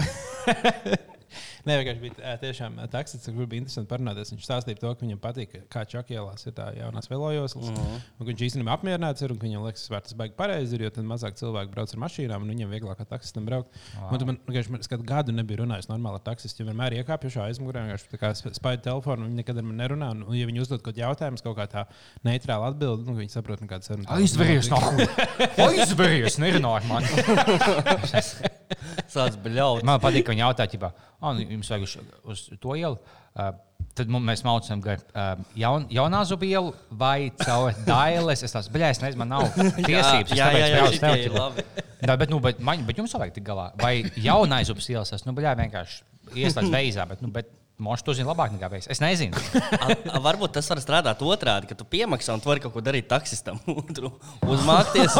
Nē, 1.68 1.74
vienkārši 1.80 2.00
bija 2.04 2.34
tiešām 2.40 2.78
taksists, 2.92 3.28
kur 3.36 3.46
bija 3.50 3.60
interesanti 3.60 3.90
parunāties. 3.90 4.30
Viņš 4.32 4.46
stāstīja 4.46 4.78
to, 4.80 4.92
ka 4.96 5.04
viņam 5.04 5.18
patīk, 5.20 5.56
kā 5.72 5.82
čakielās 5.88 6.46
ir 6.48 6.54
tā 6.56 6.70
jaunās 6.78 7.10
velojoslas. 7.10 7.68
Un, 7.74 8.00
ka 8.20 8.28
viņš 8.30 8.44
īstenībā 8.48 8.72
apmierināts 8.78 9.24
ir 9.26 9.34
un 9.34 9.40
viņam 9.42 9.66
liekas, 9.68 9.84
ka 9.92 10.00
tas 10.06 10.16
baigs 10.16 10.36
pareizi, 10.38 10.78
ir, 10.78 10.86
jo 10.86 10.92
tad 10.96 11.04
mazāk 11.10 11.36
cilvēku 11.40 11.74
brauc 11.74 11.92
ar 11.96 12.00
mašīnām 12.06 12.46
un 12.46 12.52
viņiem 12.54 12.72
vieglāk 12.72 13.00
kā 13.02 13.06
taksistam 13.12 13.44
braukt. 13.48 13.76
Wow. 13.98 14.10
Man, 14.14 14.26
man, 14.30 14.40
vienkārši, 14.48 14.74
man 14.76 14.86
skatu 14.88 15.06
gadu 15.10 15.34
nebija 15.36 15.60
runājis 15.62 15.90
normāli 15.92 16.20
ar 16.20 16.24
taksistu. 16.30 16.62
Jo 16.64 16.70
vienmēr 16.70 16.96
iekāpju 17.00 17.34
šā 17.36 17.48
aizmugurē, 17.50 17.84
vienkārši 17.88 18.10
tā 18.14 18.20
kā 18.24 18.32
sp- 18.36 18.54
spaidu 18.56 18.86
telefonu, 18.88 19.28
viņi 19.28 19.42
nekad 19.42 19.60
ar 19.60 19.68
mani 19.68 19.80
nerunā. 19.82 20.10
Un, 20.16 20.24
ja 20.38 20.48
viņi 20.48 20.64
uzdod 20.64 20.80
kaut 20.80 20.94
kādu 20.94 21.04
jautājumu, 21.04 21.42
kaut 21.44 21.58
kā 21.60 21.68
tā 21.76 21.84
neitrāla 22.26 22.72
atbilde, 22.72 23.04
nu, 23.08 23.18
viņi 23.20 23.36
saprot, 23.36 23.60
kāda 23.70 23.84
saruna. 23.90 24.08
tā- 24.08 24.16
Aizveries, 24.20 24.70
no 24.72 24.80
Aizveries, 25.68 26.40
nerunāj 26.42 26.88
man. 26.90 27.04
Sāc 29.14 29.38
bļaut. 29.44 29.84
Man 29.86 30.02
patīk, 30.02 30.26
ka 30.26 30.34
viņi 30.34 30.44
jautā, 30.44 30.66
ķipā, 30.70 30.92
oh, 31.20 31.34
nu, 31.36 31.46
jums 31.56 31.70
vajag 31.72 31.86
uz, 31.86 31.96
uz 32.34 32.44
to 32.62 32.76
ielu. 32.78 32.98
Uh, 33.30 33.52
tad 33.98 34.10
mēs 34.10 34.42
mācām, 34.46 34.82
ka 34.84 34.96
uh, 34.96 35.44
jaun, 35.58 35.86
jaunā 35.92 36.22
zuba 36.28 36.48
ielu 36.48 36.72
vai 37.02 37.30
caur 37.42 37.76
dailes. 37.90 38.44
Es 38.46 38.56
tās 38.56 38.70
bļēs, 38.72 39.02
nezinu, 39.04 39.22
man 39.22 39.34
nav 39.36 39.48
tiesības. 39.88 40.32
es 40.32 40.38
Jā, 40.38 40.50
jā, 40.56 40.68
jā, 40.74 40.84
ir 40.88 41.26
ķipa. 41.26 41.36
labi. 41.38 41.66
Tā, 42.00 42.16
bet, 42.16 42.30
nu, 42.32 42.40
bet, 42.42 42.60
man, 42.64 42.84
bet 42.88 43.00
jums 43.00 43.14
vajag 43.16 43.36
tik 43.36 43.46
galā. 43.50 43.70
Vai 43.80 43.98
jaunā 44.16 44.62
zuba 44.68 44.84
ielas, 44.86 45.12
es 45.16 45.26
nu, 45.26 45.36
bļē, 45.36 45.56
vienkārši 45.64 46.04
ieslēdzu 46.40 46.72
veizā. 46.72 47.06
Bet, 47.10 47.24
nu, 47.24 47.32
bet, 47.34 47.50
Mošs 47.80 48.04
to 48.04 48.14
zina 48.16 48.30
labāk 48.30 48.52
nekā 48.52 48.68
es. 48.76 48.88
Es 48.92 49.00
nezinu. 49.00 49.40
A, 49.80 49.94
a, 50.12 50.20
varbūt 50.20 50.52
tas 50.58 50.68
var 50.68 50.80
strādāt 50.82 51.22
otrādi, 51.24 51.70
ka 51.70 51.76
tu 51.78 51.86
piemaksā 51.88 52.34
un 52.36 52.42
tu 52.42 52.50
vari 52.50 52.60
kaut 52.60 52.74
ko 52.74 52.82
darīt 52.84 53.08
taksistam. 53.08 53.60
Uzmākties, 54.52 55.16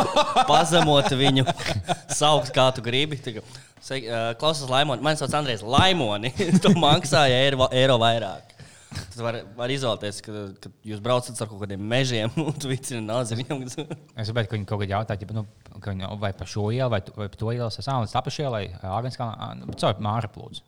pazemot 0.48 1.08
viņu, 1.16 1.46
saukt, 2.12 2.52
kā 2.54 2.68
tu 2.76 2.84
gribi. 2.84 3.18
Klausos, 4.40 4.68
Laimoni, 4.68 5.02
man 5.04 5.16
sauc 5.16 5.32
Andrejs 5.38 5.64
Laimoni. 5.64 6.34
tu 6.62 6.74
maksāji 6.76 7.36
eiro, 7.38 7.70
eiro 7.72 7.96
vairāk. 8.02 8.49
Tad 9.12 9.20
var, 9.22 9.36
var 9.54 9.70
izvēlēties, 9.70 10.18
ka, 10.26 10.40
ka 10.62 10.70
jūs 10.86 11.02
braucat 11.04 11.38
ar 11.38 11.48
kaut 11.50 11.60
kādiem 11.62 11.82
mežiem 11.92 12.32
un 12.42 12.56
tu 12.58 12.70
vicini 12.70 13.02
nāzi 13.04 13.38
viņam. 13.38 13.62
Es 14.20 14.28
saprotu, 14.28 14.50
ka 14.50 14.56
viņi 14.56 14.66
kaut 14.68 14.82
kādā 14.82 14.96
jautā, 14.96 15.16
ķipa, 15.20 15.36
nu, 15.36 15.44
ka 15.78 15.94
viņi, 15.94 16.08
vai 16.20 16.32
par 16.36 16.50
šo 16.50 16.66
ielu, 16.74 16.90
vai, 16.92 17.00
vai 17.14 17.28
par 17.30 17.38
to 17.38 17.52
ielu. 17.52 17.68
Es 17.70 17.78
esmu 17.82 18.00
līdz 18.02 18.14
tapuši 18.16 18.44
ielai, 18.46 18.62
Āgāns 18.82 19.18
kā 19.20 19.28
nu, 19.60 19.70
caur 19.78 20.02
māra 20.02 20.30
plūdzu. 20.32 20.64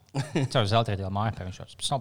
Caur 0.52 0.68
zelta 0.70 0.94
ielu 0.94 1.10
māra 1.14 1.34
pie 1.34 1.48
viņš 1.48 1.60
šos. 1.62 1.92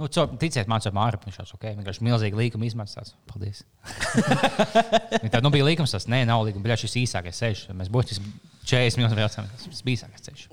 Nu, 0.00 0.08
caur, 0.10 0.34
ticiet 0.40 0.70
man, 0.70 0.82
caur 0.84 0.96
māra 0.96 1.20
pie 1.20 1.30
viņš 1.30 1.40
šos. 1.42 1.54
Okay? 1.58 1.76
Vienkārši 1.78 2.06
milzīgi 2.08 2.40
līkuma 2.42 2.66
izmaksas 2.68 2.98
tāds. 2.98 3.14
Paldies. 3.30 3.62
Tā, 5.32 5.42
nu, 5.44 5.52
bija 5.54 5.68
līkums 5.68 5.94
tas, 5.94 6.08
nē, 6.10 6.24
nav 6.28 6.46
līkuma, 6.48 6.66
bet 6.66 6.82
šis 6.82 6.98
īsākais 7.04 7.44
ceļš. 7.44 7.64
Mēs 7.76 7.92
būtu 7.92 8.18
40 8.64 9.00
minūtes 9.00 9.18
braucam, 9.20 9.48
tas 9.62 9.84
bija 9.84 10.00
īsākais 10.00 10.28
ceļš. 10.28 10.48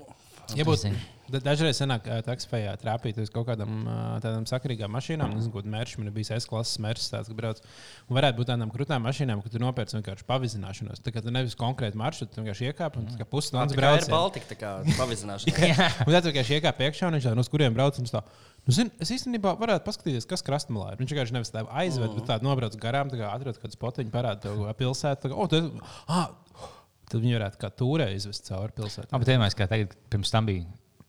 Ja 0.56 0.68
būtu 0.68 0.94
dažreiz 1.32 1.80
senāk 1.80 2.06
taksifējā 2.26 2.72
trāpīties 2.82 3.32
kaut 3.34 3.48
kādam 3.50 3.84
ā, 3.88 3.96
tādam 4.24 4.46
sakarīgam 4.48 4.92
mašīnām, 4.94 5.34
nezinu, 5.36 5.54
kāda 5.54 5.72
mērķa 5.74 6.02
man 6.02 6.12
bija 6.16 6.38
S 6.38 6.48
klases 6.50 6.80
mērķis, 6.82 7.10
tāds, 7.12 7.30
ka 7.30 7.38
brauc. 7.38 7.62
Un 8.06 8.18
varētu 8.18 8.40
būt 8.40 8.50
tādām 8.52 8.72
krūtām 8.74 9.06
mašīnām, 9.06 9.44
ka 9.44 9.52
tu 9.52 9.62
nopērci 9.62 9.98
vienkārši 9.98 10.26
pavizināšanos. 10.28 11.04
Tā 11.04 11.14
kā 11.14 11.22
tu 11.24 11.34
nevis 11.34 11.58
konkrēti 11.58 11.98
maršrutu, 12.00 12.34
tu 12.34 12.42
vienkārši 12.42 12.70
iekāp 12.70 12.98
un 13.00 13.08
pusstundas 13.30 13.72
Tā 13.72 13.78
kā 13.78 13.80
ir 13.80 13.82
brauc. 13.82 14.10
Baltika, 14.12 14.52
tā 14.52 14.60
kā 14.60 14.74
pavizināšana. 15.00 15.88
Un 16.06 16.12
tad 16.12 16.30
vienkārši 16.30 16.60
iekāpa 16.60 16.90
iekšā 16.90 17.10
un 17.10 17.18
viņš 17.18 17.30
tā, 17.30 17.34
no 17.38 17.46
uz 17.46 17.52
kuriem 17.52 17.74
brauc. 17.76 17.98
viņš 18.02 18.14
tā, 18.14 18.22
Nu, 18.66 18.74
zin, 18.74 18.88
es 18.98 19.12
īstenībā 19.14 19.52
varētu 19.60 19.86
paskatīties, 19.86 20.24
kas 20.26 20.42
krastmalā 20.46 20.90
ir. 20.90 20.98
Viņš 20.98 21.12
vienkārši 21.12 21.34
nevis 21.36 21.52
tā 21.54 21.62
aizved, 21.70 22.08
mm. 22.08 22.16
bet 22.18 22.26
tādu 22.32 22.48
nobrauc 22.48 22.74
garām, 22.82 23.12
tā 23.12 23.20
kā 23.20 23.28
atrod 23.30 23.60
kādu 23.62 23.78
spotiņu, 23.78 24.10
parāda 24.10 24.48
tev 24.48 24.64
pilsētu. 24.80 25.20
Tā 25.22 25.30
kā, 25.30 25.36
oh, 25.38 25.50
tad, 25.52 25.68
ah, 26.10 26.72
tad 27.06 27.22
viņi 27.22 27.38
varētu 27.38 27.60
kā 27.62 27.70
tūrē 27.78 28.08
izvest 28.16 28.50
cauri 28.50 28.74
pilsētai. 28.74 29.12
Jā, 29.12 29.20
bet 29.22 29.30
vienmēr, 29.30 29.54
kā 29.54 29.68
tagad, 29.70 29.94
pirms 30.10 30.34
tam 30.34 30.50
bija, 30.50 30.66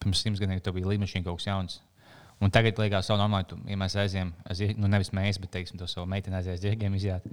pirms 0.07 0.23
simts 0.23 0.41
gadiem, 0.41 0.63
tur 0.63 0.73
bija 0.79 0.87
līnija 0.93 1.11
kaut 1.27 1.41
kas 1.41 1.49
jauns. 1.51 1.77
Un 2.41 2.51
tagad 2.53 2.77
liekas, 2.77 3.07
ka 3.09 3.17
normāli, 3.17 3.47
tu, 3.49 3.57
ja 3.65 3.77
mēs 3.81 3.95
aizējām, 3.97 4.31
aiz, 4.45 4.59
nu 4.77 4.89
nevis 4.91 5.09
mēs, 5.15 5.39
bet 5.41 5.51
teiksim, 5.55 5.77
to 5.81 5.87
savu 5.89 6.05
meiteni 6.09 6.37
aizies 6.39 6.61
zirgiem 6.63 6.93
izjāt. 6.97 7.25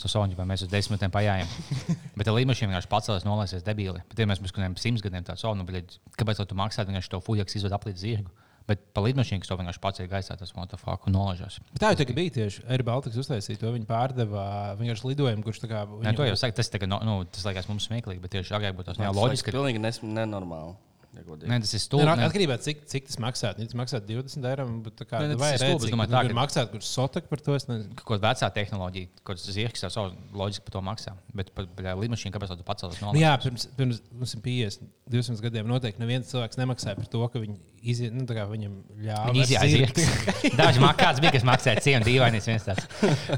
Soņi, 0.00 0.32
vai 0.32 0.46
mēs 0.48 0.62
uz 0.64 0.70
desmit 0.72 0.96
minūtēm 0.96 1.12
pajājām. 1.12 1.48
Bet 2.16 2.28
ar 2.30 2.32
līniju 2.38 2.56
vienkārši 2.70 2.88
pacēlās, 2.88 3.26
nolaisies 3.28 3.66
debīli. 3.66 4.00
Bet, 4.08 4.16
ja 4.22 4.24
mēs 4.30 4.40
pirms 4.40 4.54
kādiem 4.56 4.76
simts 4.80 5.02
gadiem 5.04 5.26
tādu 5.28 5.42
savu, 5.42 5.58
nu, 5.58 5.66
bļaļ, 5.68 5.98
kāpēc 6.16 6.40
tu 6.48 6.56
maksā 6.56 6.86
vienkārši 6.88 7.12
to 7.12 7.20
fuļaks 7.26 7.58
izved 7.60 7.74
aplīdz 7.76 8.00
zirgu? 8.00 8.32
Bet 8.70 8.80
par 8.96 9.04
līniju 9.04 9.44
to 9.44 9.58
vienkārši 9.60 9.82
pacēla 9.84 10.08
gaisā, 10.14 10.38
tas 10.40 10.54
motofaku 10.56 11.12
nolažās. 11.12 11.58
Bet 11.74 11.82
Tā 11.84 11.92
jau 11.92 12.00
tā 12.00 12.08
bija 12.16 12.32
tieši 12.38 12.64
Air 12.72 12.84
Baltics 12.86 13.20
uztaisīja 13.20 13.60
to. 13.60 13.72
Viņi 13.76 13.88
pārdeva 13.88 14.44
vienkārši 14.80 15.10
lidojumu, 15.10 15.44
kurš 15.44 15.60
tā 15.66 15.68
kā. 15.68 15.84
Nē, 15.84 16.00
viņu- 16.06 16.16
to 16.22 16.28
jau 16.30 16.36
saka, 16.40 16.56
tas, 16.62 16.70
tā, 16.72 16.80
kā, 16.80 16.88
no, 16.88 17.00
nu, 17.04 17.24
tas 17.28 17.44
liekas 17.44 17.68
mums 17.68 17.88
smieklīgi, 17.90 18.22
bet 18.24 18.32
tieši 18.38 18.56
agrāk 18.56 18.78
būtu 18.80 18.92
tas 18.94 19.00
Jā, 19.02 19.10
jā, 19.10 19.12
loģiski. 19.12 19.26
loģiski. 19.26 19.50
Tas 19.50 19.52
ir 19.52 19.60
pilnīgi 19.60 19.84
nes- 19.84 20.00
nenormāli. 20.16 20.76
Ja. 21.16 21.22
Nē, 21.50 21.56
tas 21.64 21.72
ir 21.74 21.80
Nē, 21.80 21.82
stulbi. 21.82 22.04
nu, 22.06 22.14
ne- 22.16 22.26
Atkarībā 22.28 22.56
no 22.56 22.62
cik, 22.64 22.84
cik 22.90 23.06
tas 23.08 23.16
maksā. 23.22 23.50
Ja 23.58 23.66
tas 23.66 23.76
maksā 23.78 24.00
20 24.06 24.46
eiro, 24.50 24.66
bet 24.84 24.94
tā 25.00 25.06
kā 25.10 25.20
nu, 25.24 25.36
vai 25.40 25.52
ir 25.54 25.58
redzi, 25.58 25.70
stulbi, 25.74 25.90
domāju, 25.94 26.12
tā, 26.14 26.22
ka- 26.28 26.36
maksāt, 26.38 26.70
kurš 26.70 26.86
sotak 26.90 27.26
par 27.30 27.42
to. 27.42 27.56
Es 27.58 27.66
nezinu. 27.66 27.94
Kaut 27.98 28.12
kāda 28.14 28.30
vecā 28.30 28.50
tehnoloģija, 28.60 29.08
kaut 29.24 29.40
kas 29.40 29.48
zirgs, 29.56 29.82
jau 29.82 29.90
savu 29.90 30.14
loģiski 30.38 30.64
par 30.68 30.76
to 30.76 30.82
maksā. 30.86 31.16
Bet 31.34 31.50
par 31.56 31.66
līniju, 31.66 32.32
kāpēc 32.36 32.54
tu 32.54 32.66
pacēlies 32.66 33.02
no 33.02 33.12
Nu, 33.12 33.20
jā, 33.20 33.34
pirms, 33.42 33.66
pirms 33.76 34.00
mums 34.12 34.34
ir 34.36 34.44
50, 34.46 34.86
200 35.10 35.44
gadiem 35.48 35.66
noteikti 35.66 35.98
neviens 36.02 36.30
cilvēks 36.30 36.60
nemaksāja 36.60 36.94
par 37.00 37.10
to, 37.10 37.26
ka 37.32 37.42
viņi 37.42 37.58
iziet, 37.82 38.12
nu, 38.14 38.26
tā 38.28 38.36
kā 38.36 38.44
viņam 38.46 38.76
ļāva. 39.00 39.32
Viņi 39.32 39.44
izjāja 39.46 39.70
zirgs. 39.74 40.54
Daži 40.60 40.82
maksāts 40.84 41.20
bija, 41.24 41.32
kas 41.32 41.46
maksāja 41.48 41.82
cienu 41.82 42.04
dīvainīs 42.06 42.46
viens 42.46 42.66
tāds. 42.68 42.86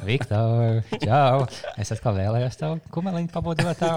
Viktor, 0.04 0.82
čau! 1.00 1.46
Es 1.78 1.94
atkal 1.94 2.18
vēlējos 2.18 2.58
tavu 2.60 2.80
kumeliņu 2.92 3.32
pabūdot 3.32 3.80
tā. 3.80 3.96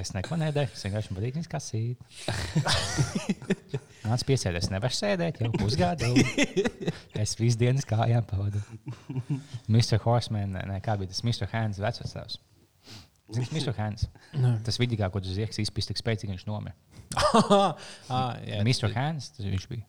Es 0.00 0.10
neko 0.14 0.36
nedēļu, 0.40 0.72
es 0.74 0.84
vienkārši 0.86 1.14
patīk 1.16 1.36
viņas 1.38 1.50
kasīt. 1.52 1.98
Nāc 4.04 4.24
piesēties, 4.28 4.68
nevar 4.72 4.92
sēdēt 4.94 5.40
jau 5.42 5.50
pusgadu. 5.54 6.10
Es 7.20 7.36
visu 7.38 7.60
dienas 7.60 7.86
kājām 7.88 8.26
pavadu. 8.28 8.60
Mr. 9.70 10.00
Horseman, 10.04 10.56
ne, 10.58 10.80
kā 10.84 10.96
bija 11.00 11.12
tas 11.12 11.22
Mr. 11.24 11.48
Hands 11.52 11.80
vecvecās. 11.80 12.38
Zini, 13.32 13.48
Mr. 13.56 13.72
Hands. 13.78 14.04
Tas 14.66 14.76
vidīgāk, 14.82 15.14
ko 15.14 15.22
tu 15.24 15.32
zieks 15.32 15.62
izpist 15.62 15.88
tik 15.92 16.00
spēcīgi, 16.00 16.34
viņš 16.34 16.44
nomira. 16.50 16.76
ah, 18.12 18.36
jā, 18.44 18.60
Mr. 18.60 18.92
Hands, 18.96 19.30
tas 19.36 19.46
viņš 19.48 19.66
bija. 19.72 19.86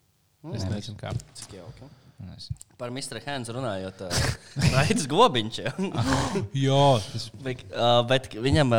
Es 0.56 0.64
nezinu, 0.70 0.98
kā. 1.02 1.12
Cik 1.42 1.58
jauki. 1.60 1.90
Es- 1.90 2.05
Par 2.80 2.92
Mr. 2.92 3.20
Hands 3.26 3.50
runājot, 3.52 4.02
Raidis 4.74 5.06
Gobiņš. 5.12 5.60
Jā, 6.66 6.88
tas 7.12 7.28
uh, 7.36 8.02
bet 8.08 8.30
viņam, 8.34 8.76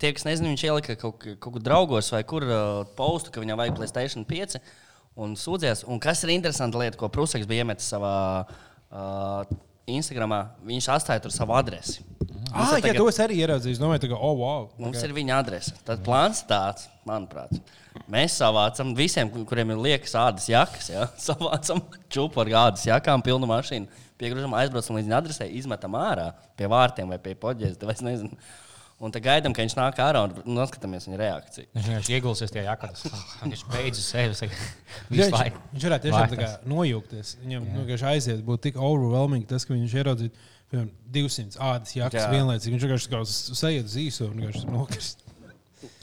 tie, 0.00 0.12
kas 0.16 0.26
nezina, 0.28 0.50
viņš 0.52 0.64
ielika 0.68 0.98
kaut, 1.00 1.24
kaut 1.40 1.56
kur 1.56 1.64
draugos 1.64 2.10
vai 2.14 2.22
kur 2.28 2.46
postu, 2.98 3.32
ka 3.32 3.44
viņam 3.44 3.60
vajag 3.60 3.78
Playstation 3.78 4.26
5 4.28 4.58
un 5.20 5.36
sūdzējās. 5.38 5.84
Un 5.90 6.00
kas 6.02 6.24
ir 6.24 6.34
interesanta 6.36 6.80
lieta, 6.80 6.98
ko 7.00 7.10
Prūsaks 7.12 7.48
bija 7.48 7.64
iemetis 7.64 7.88
savā 7.92 8.14
uh, 8.44 9.56
Instagramā, 9.88 10.42
viņš 10.68 10.90
atstāja 10.96 11.24
tur 11.24 11.34
savu 11.34 11.56
adresi. 11.58 12.04
Ah, 12.52 12.76
jā, 12.80 12.94
to 12.96 13.08
es 13.10 13.18
arī 13.22 13.38
ieraudzīju. 13.42 13.76
Es 13.76 13.80
domāju, 13.82 14.08
ka, 14.12 14.18
oh, 14.18 14.36
wow. 14.40 14.68
Mums 14.80 15.02
ir 15.04 15.14
viņa 15.16 15.38
adrese. 15.42 15.74
Tad 15.86 16.02
plāns 16.06 16.42
tāds, 16.48 16.86
manuprāt. 17.08 17.52
Mēs 18.10 18.36
savācam 18.38 18.94
visiem, 18.96 19.30
kuriem 19.48 19.74
ir 19.74 19.82
liekas 19.88 20.14
ādas 20.18 20.46
jakas, 20.50 20.90
ja? 20.92 21.08
savācam 21.28 21.82
čūpu 22.12 22.44
ar 22.44 22.52
ādas 22.68 22.86
jakām, 22.88 23.24
pilnu 23.26 23.48
mašīnu, 23.50 23.88
piegrūžam, 24.20 24.54
aizbraucam 24.60 24.98
līdz 25.00 25.10
viņa 25.10 25.20
adresē, 25.22 25.50
izmetam 25.60 25.98
ārā 25.98 26.30
pie 26.58 26.70
vārtiem 26.70 27.10
vai 27.10 27.18
pie 27.22 27.34
poģēs. 27.38 27.78
vai 27.82 27.96
es 27.96 28.04
nezinu. 28.06 28.38
Un 28.98 29.12
tad 29.14 29.22
gaidām, 29.22 29.52
ka 29.54 29.62
viņš 29.62 29.76
nāk 29.78 29.98
ārā 30.02 30.24
un 30.26 30.56
noskatāmies 30.56 31.04
viņa 31.06 31.18
reakciju. 31.20 31.68
Viņš 31.70 31.84
vienkārši 31.86 32.14
iegulsies 32.16 32.50
tajā 32.50 32.64
jakā. 32.66 32.88
tas- 32.90 33.36
Viņš 33.44 33.60
beidzas 33.70 34.08
sevi 34.10 34.34
Jā, 34.34 34.48
visu 35.12 35.28
viņš, 35.30 35.84
varētu 35.84 36.08
tiešām 36.08 36.66
nojūgties. 36.72 37.36
Viņam 37.44 37.68
nu, 37.68 37.84
vienkārši 37.84 38.08
aiziet, 38.10 38.42
būtu 38.42 38.64
tik 38.66 38.80
overwhelming 38.82 39.46
tas, 39.46 39.62
ka 39.68 39.76
viņš 39.76 39.94
ieraudzītu 40.02 40.34
piemēram, 40.72 40.90
200 41.14 41.58
ādas 41.68 41.94
jakas 41.96 42.22
Jā. 42.22 42.28
vienlaicīgi. 42.34 42.74
Viņš 42.74 42.86
vienkārši 42.86 43.12
kā 43.14 43.22
sajiet 43.30 43.88
uz 43.88 43.96
īso 44.00 44.28
un 44.28 44.38
vienkārši 44.42 44.68
nokrist. 44.72 45.24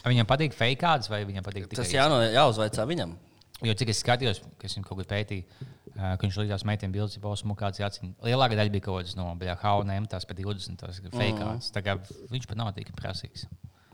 Viņam 0.06 0.28
patīk 0.28 0.54
fake 0.56 0.80
kāds 0.80 1.10
vai 1.10 1.24
viņam 1.28 1.46
patīk 1.46 1.66
tikai 1.66 1.82
Tas 1.82 1.94
jāno, 1.94 2.20
jāuzvaicā 2.30 2.86
viņam. 2.88 3.16
Jo 3.64 3.72
cik 3.72 3.90
es 3.92 4.02
skatījos, 4.04 4.42
kas 4.60 4.76
viņam 4.76 4.84
kaut 4.86 5.00
ko 5.00 5.06
pētīja, 5.08 5.66
ka 5.96 6.20
viņš 6.20 6.38
līdzās 6.42 6.64
meitiem 6.68 6.92
bildes, 6.92 7.16
jau 7.16 7.22
posmu 7.24 7.56
kāds 7.56 7.80
jācīn. 7.80 8.12
Lielākā 8.24 8.58
daļa 8.58 8.72
bija 8.74 8.84
kaut 8.84 9.00
kādas 9.00 9.16
no 9.16 9.30
H&M, 9.32 10.08
tās 10.12 10.28
pa 10.28 10.36
20, 10.36 10.78
tās 10.82 11.00
fake 11.00 11.38
kāds. 11.40 11.70
Tā 11.72 11.82
kā 11.84 11.96
viņš 12.32 12.48
pat 12.50 12.60
nav 12.60 12.74
tik 12.76 12.92
prasīgs. 12.98 13.46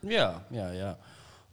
Jā, 0.02 0.32
jā. 0.50 0.68
jā. 0.74 0.94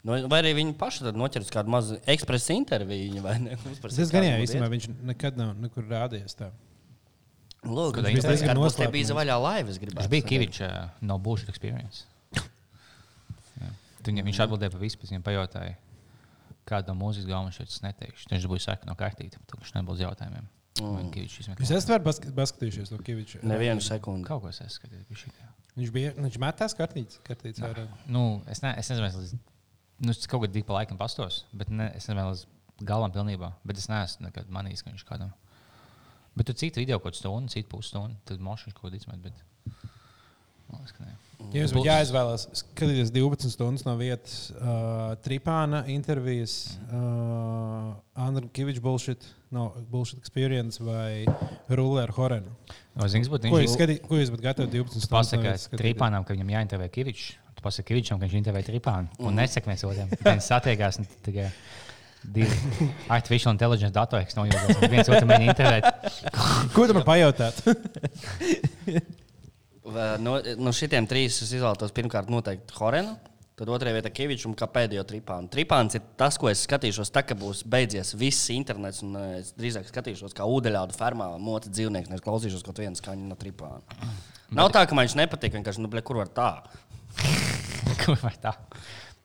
Nu, 0.08 0.16
vai 0.32 0.40
arī 0.40 0.56
viņi 0.56 0.74
paši 0.80 1.06
tad 1.10 1.18
noķers 1.20 1.52
kādu 1.54 1.72
mazu 1.74 2.00
ekspresa 2.10 2.56
interviju. 2.56 3.22
vai 3.26 3.36
ne? 3.44 3.58
Uzprasīt, 3.60 4.00
Tas 4.00 4.14
gan 4.14 4.24
jā, 4.24 4.32
kāda 4.32 4.40
būtu 4.40 4.48
īstenībā 4.48 4.70
viņš 4.74 4.90
nekad 5.12 5.40
nav 5.40 5.54
nekur 5.60 5.88
rādījies 5.92 6.38
tā. 6.40 6.50
Lūk, 7.68 7.96
Kad 7.98 8.06
viņš 8.08 8.16
bija 8.16 8.30
diezgan 8.32 8.56
tas, 8.56 8.76
kas 8.78 8.88
bija 8.94 9.04
noslēpums. 9.04 9.10
zvaigžā 9.12 9.36
laivas. 9.44 9.80
Viņš 9.84 10.10
bija 10.14 10.70
no 11.02 11.18
bullshit 11.20 11.50
experience. 11.52 12.06
Jā. 13.60 13.70
Tu 14.04 14.12
Viņam, 14.14 14.30
viņš 14.30 14.40
atbildēja 14.46 14.72
par 14.76 14.82
visu, 14.84 15.00
pēc 15.02 15.12
viņam 15.14 15.26
pajautāja, 15.26 15.74
kāda 16.70 16.94
no 16.94 17.00
mūzikas 17.02 17.28
galvenā 17.28 17.52
šeit 17.56 17.68
es 17.74 17.82
neteikšu. 17.84 18.30
Viņš 18.32 18.48
bija 18.54 18.64
sarkano 18.64 18.96
kartīti, 19.00 19.42
tad 19.44 19.60
viņš 19.60 19.74
nebūs 19.76 20.04
jautājumiem. 20.06 20.48
Mm. 20.80 21.10
Jūs 21.60 21.72
esat 21.76 22.06
pask- 22.06 22.30
paskatījušies 22.38 22.94
to 22.94 23.00
Kiviču? 23.04 23.42
Nevienu 23.44 23.84
sekundi. 23.84 24.24
Kaut 24.28 24.46
ko 24.46 24.52
es 24.54 24.62
esmu 24.64 25.18
šitā. 25.18 25.50
Viņš 25.76 25.92
bija, 25.96 26.14
viņš 26.16 26.38
metās 26.40 26.76
kartītes, 26.78 27.20
kartītes 27.28 27.60
ārā. 27.64 27.84
Nu, 28.08 28.42
es, 28.48 28.62
ne, 28.64 28.72
es 28.80 28.88
nezinu, 28.92 29.08
es 29.10 29.18
līdz, 29.20 29.34
nu, 30.06 30.14
es 30.16 30.28
kaut 30.32 30.46
kādā 30.46 30.64
pa 30.68 30.78
laikam 30.80 30.98
pastos, 31.00 31.42
bet 31.52 31.70
ne, 31.72 31.90
es 31.96 32.08
nezinu, 32.08 32.30
līdz 32.32 32.46
galam 32.88 33.12
pilnībā. 33.12 33.52
Bet 33.68 33.80
es 33.82 33.90
neesmu 33.92 34.30
nekad 34.30 34.48
manījis, 34.56 34.84
ka 34.86 34.94
viņš 34.94 35.06
kādam. 35.08 35.34
Bet 36.38 36.50
tur 36.50 36.58
citu 36.60 36.82
video 36.84 37.00
kaut 37.04 37.18
stundu, 37.18 37.52
citu 37.54 37.70
pusstundu, 37.72 38.18
tad 38.30 38.44
mošs 38.44 38.74
kaut 38.74 38.92
ko 38.92 38.96
izmet. 38.96 39.24
Bet... 39.24 39.46
Liekas. 40.70 41.18
Ja 41.50 41.64
jums 41.64 41.72
būtu 41.74 41.88
jāizvēlas 41.88 42.44
skatīties 42.60 43.10
12 43.16 43.54
stundas 43.56 43.86
no 43.88 43.96
vietas, 43.98 44.36
uh, 44.54 45.16
Tripāna 45.24 45.82
intervijas, 45.90 46.76
uh, 46.92 47.96
Andrija 48.28 48.52
Kaviča 48.60 48.84
bullshit, 48.84 49.26
no, 49.56 49.70
bullshit 49.90 50.20
experience 50.22 50.84
vai 50.84 51.24
Rulē 51.72 52.06
ar 52.06 52.14
Horenu. 52.18 52.54
Kas 53.00 53.16
būtu 53.32 53.50
Ko 53.50 53.62
jūs, 53.64 53.66
viņš? 53.66 53.78
skatī, 53.80 53.98
ko 54.06 54.20
jūs 54.20 54.34
būtu 54.36 54.46
gatavi 54.46 54.70
12 54.76 55.08
stundas? 55.08 55.34
no 55.34 55.42
vietas 55.42 55.66
skatīties? 55.66 55.82
Trīpānam, 55.82 56.28
ka 56.28 56.38
viņam 56.38 56.54
jāintervē 56.54 56.90
Kavičs. 56.94 57.32
Tu 57.58 57.66
pasaki 57.66 57.90
Kavičam, 57.94 58.20
ka 58.20 58.28
viņš 58.28 58.40
intervē 58.44 58.66
Trīpānu. 58.70 59.22
Un 59.26 59.40
nesaka 59.40 59.72
viens 59.72 59.88
otram. 59.88 60.12
Viņi 60.28 60.46
satiekās 60.52 61.02
un 61.02 61.10
tikai 61.26 61.50
divi 62.24 62.50
artificial 63.18 63.54
intelligence 63.56 63.96
datori, 63.96 64.28
kas 64.28 64.38
nojūtas. 64.38 64.84
Viens 64.92 65.10
otram 65.10 65.34
intervēt. 65.38 65.88
Ko 66.76 66.88
tu 66.90 66.98
man 66.98 67.08
pajautāt? 67.08 67.64
No, 69.90 70.36
no 70.62 70.70
šitiem 70.76 71.08
trīs 71.10 71.40
es 71.42 71.50
izvēlētos 71.50 71.90
pirmkārt 71.98 72.28
noteikti 72.30 72.76
Horenu. 72.78 73.16
Tad 73.58 73.72
otrajā 73.74 73.98
vietā 73.98 74.12
Kavičs 74.14 74.46
un 74.48 74.54
kā 74.56 74.68
pēdējo 74.72 75.02
tripānu. 75.10 75.50
Tripāns 75.52 75.98
ir 75.98 76.04
tas, 76.20 76.38
ko 76.40 76.48
es 76.48 76.62
skatīšos, 76.64 77.10
tā, 77.12 77.26
ka 77.26 77.34
būs 77.36 77.64
beidzies 77.68 78.14
viss 78.16 78.52
internets. 78.54 79.02
Un 79.04 79.18
eh, 79.20 79.32
es 79.42 79.50
drīzāk 79.58 79.90
skatīšos, 79.90 80.36
kā 80.38 80.46
ūdeņādu 80.48 80.96
fermā 80.96 81.32
mota 81.42 81.72
dzīvnieks. 81.74 82.12
Nevis 82.12 82.24
klausīšos 82.24 82.64
kaut 82.68 82.80
vienu 82.80 83.02
skaņu 83.02 83.28
no 83.28 83.40
tripāna. 83.40 83.82
Nav 84.56 84.70
tā, 84.76 84.86
ka 84.86 84.96
man 84.96 85.10
viņš 85.10 85.18
nepatīk. 85.20 85.58
Vienkārši, 85.58 85.84
nu, 85.84 85.92
ble, 85.92 86.06
kur 86.06 86.22
var 86.22 86.32
tā? 86.38 86.52
Kur 88.06 88.16
var 88.22 88.38
tā? 88.46 88.54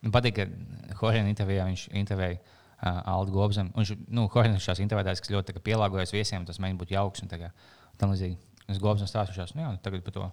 Man 0.00 0.16
patīk, 0.16 0.40
ka 0.40 0.98
Horēna 0.98 1.30
intervijā 1.30 1.68
viņš 1.68 1.86
intervēja 2.00 2.40
uh, 2.84 3.00
Aldu 3.14 3.34
Gobzem. 3.34 3.70
Un 3.74 3.84
Viņš, 3.84 3.94
nu, 4.12 4.26
Horēna 4.32 4.60
šās 4.62 4.82
intervētājs, 4.84 5.22
kas 5.24 5.32
ļoti 5.34 5.56
kā 5.56 5.64
pielāgojas 5.72 6.14
viesiem, 6.14 6.44
tas 6.48 6.60
mēģina 6.62 6.80
būt 6.80 6.94
jauks 6.94 7.24
un 7.24 7.32
tā 7.32 7.40
kā 7.40 7.54
tam 8.00 8.12
līdzīgi. 8.14 8.38
Es 8.72 8.78
Gobzem 8.80 9.08
stāstīšos, 9.08 9.52
nu, 9.58 9.60
jā, 9.66 9.74
tagad 9.84 10.04
par 10.06 10.14
to. 10.16 10.30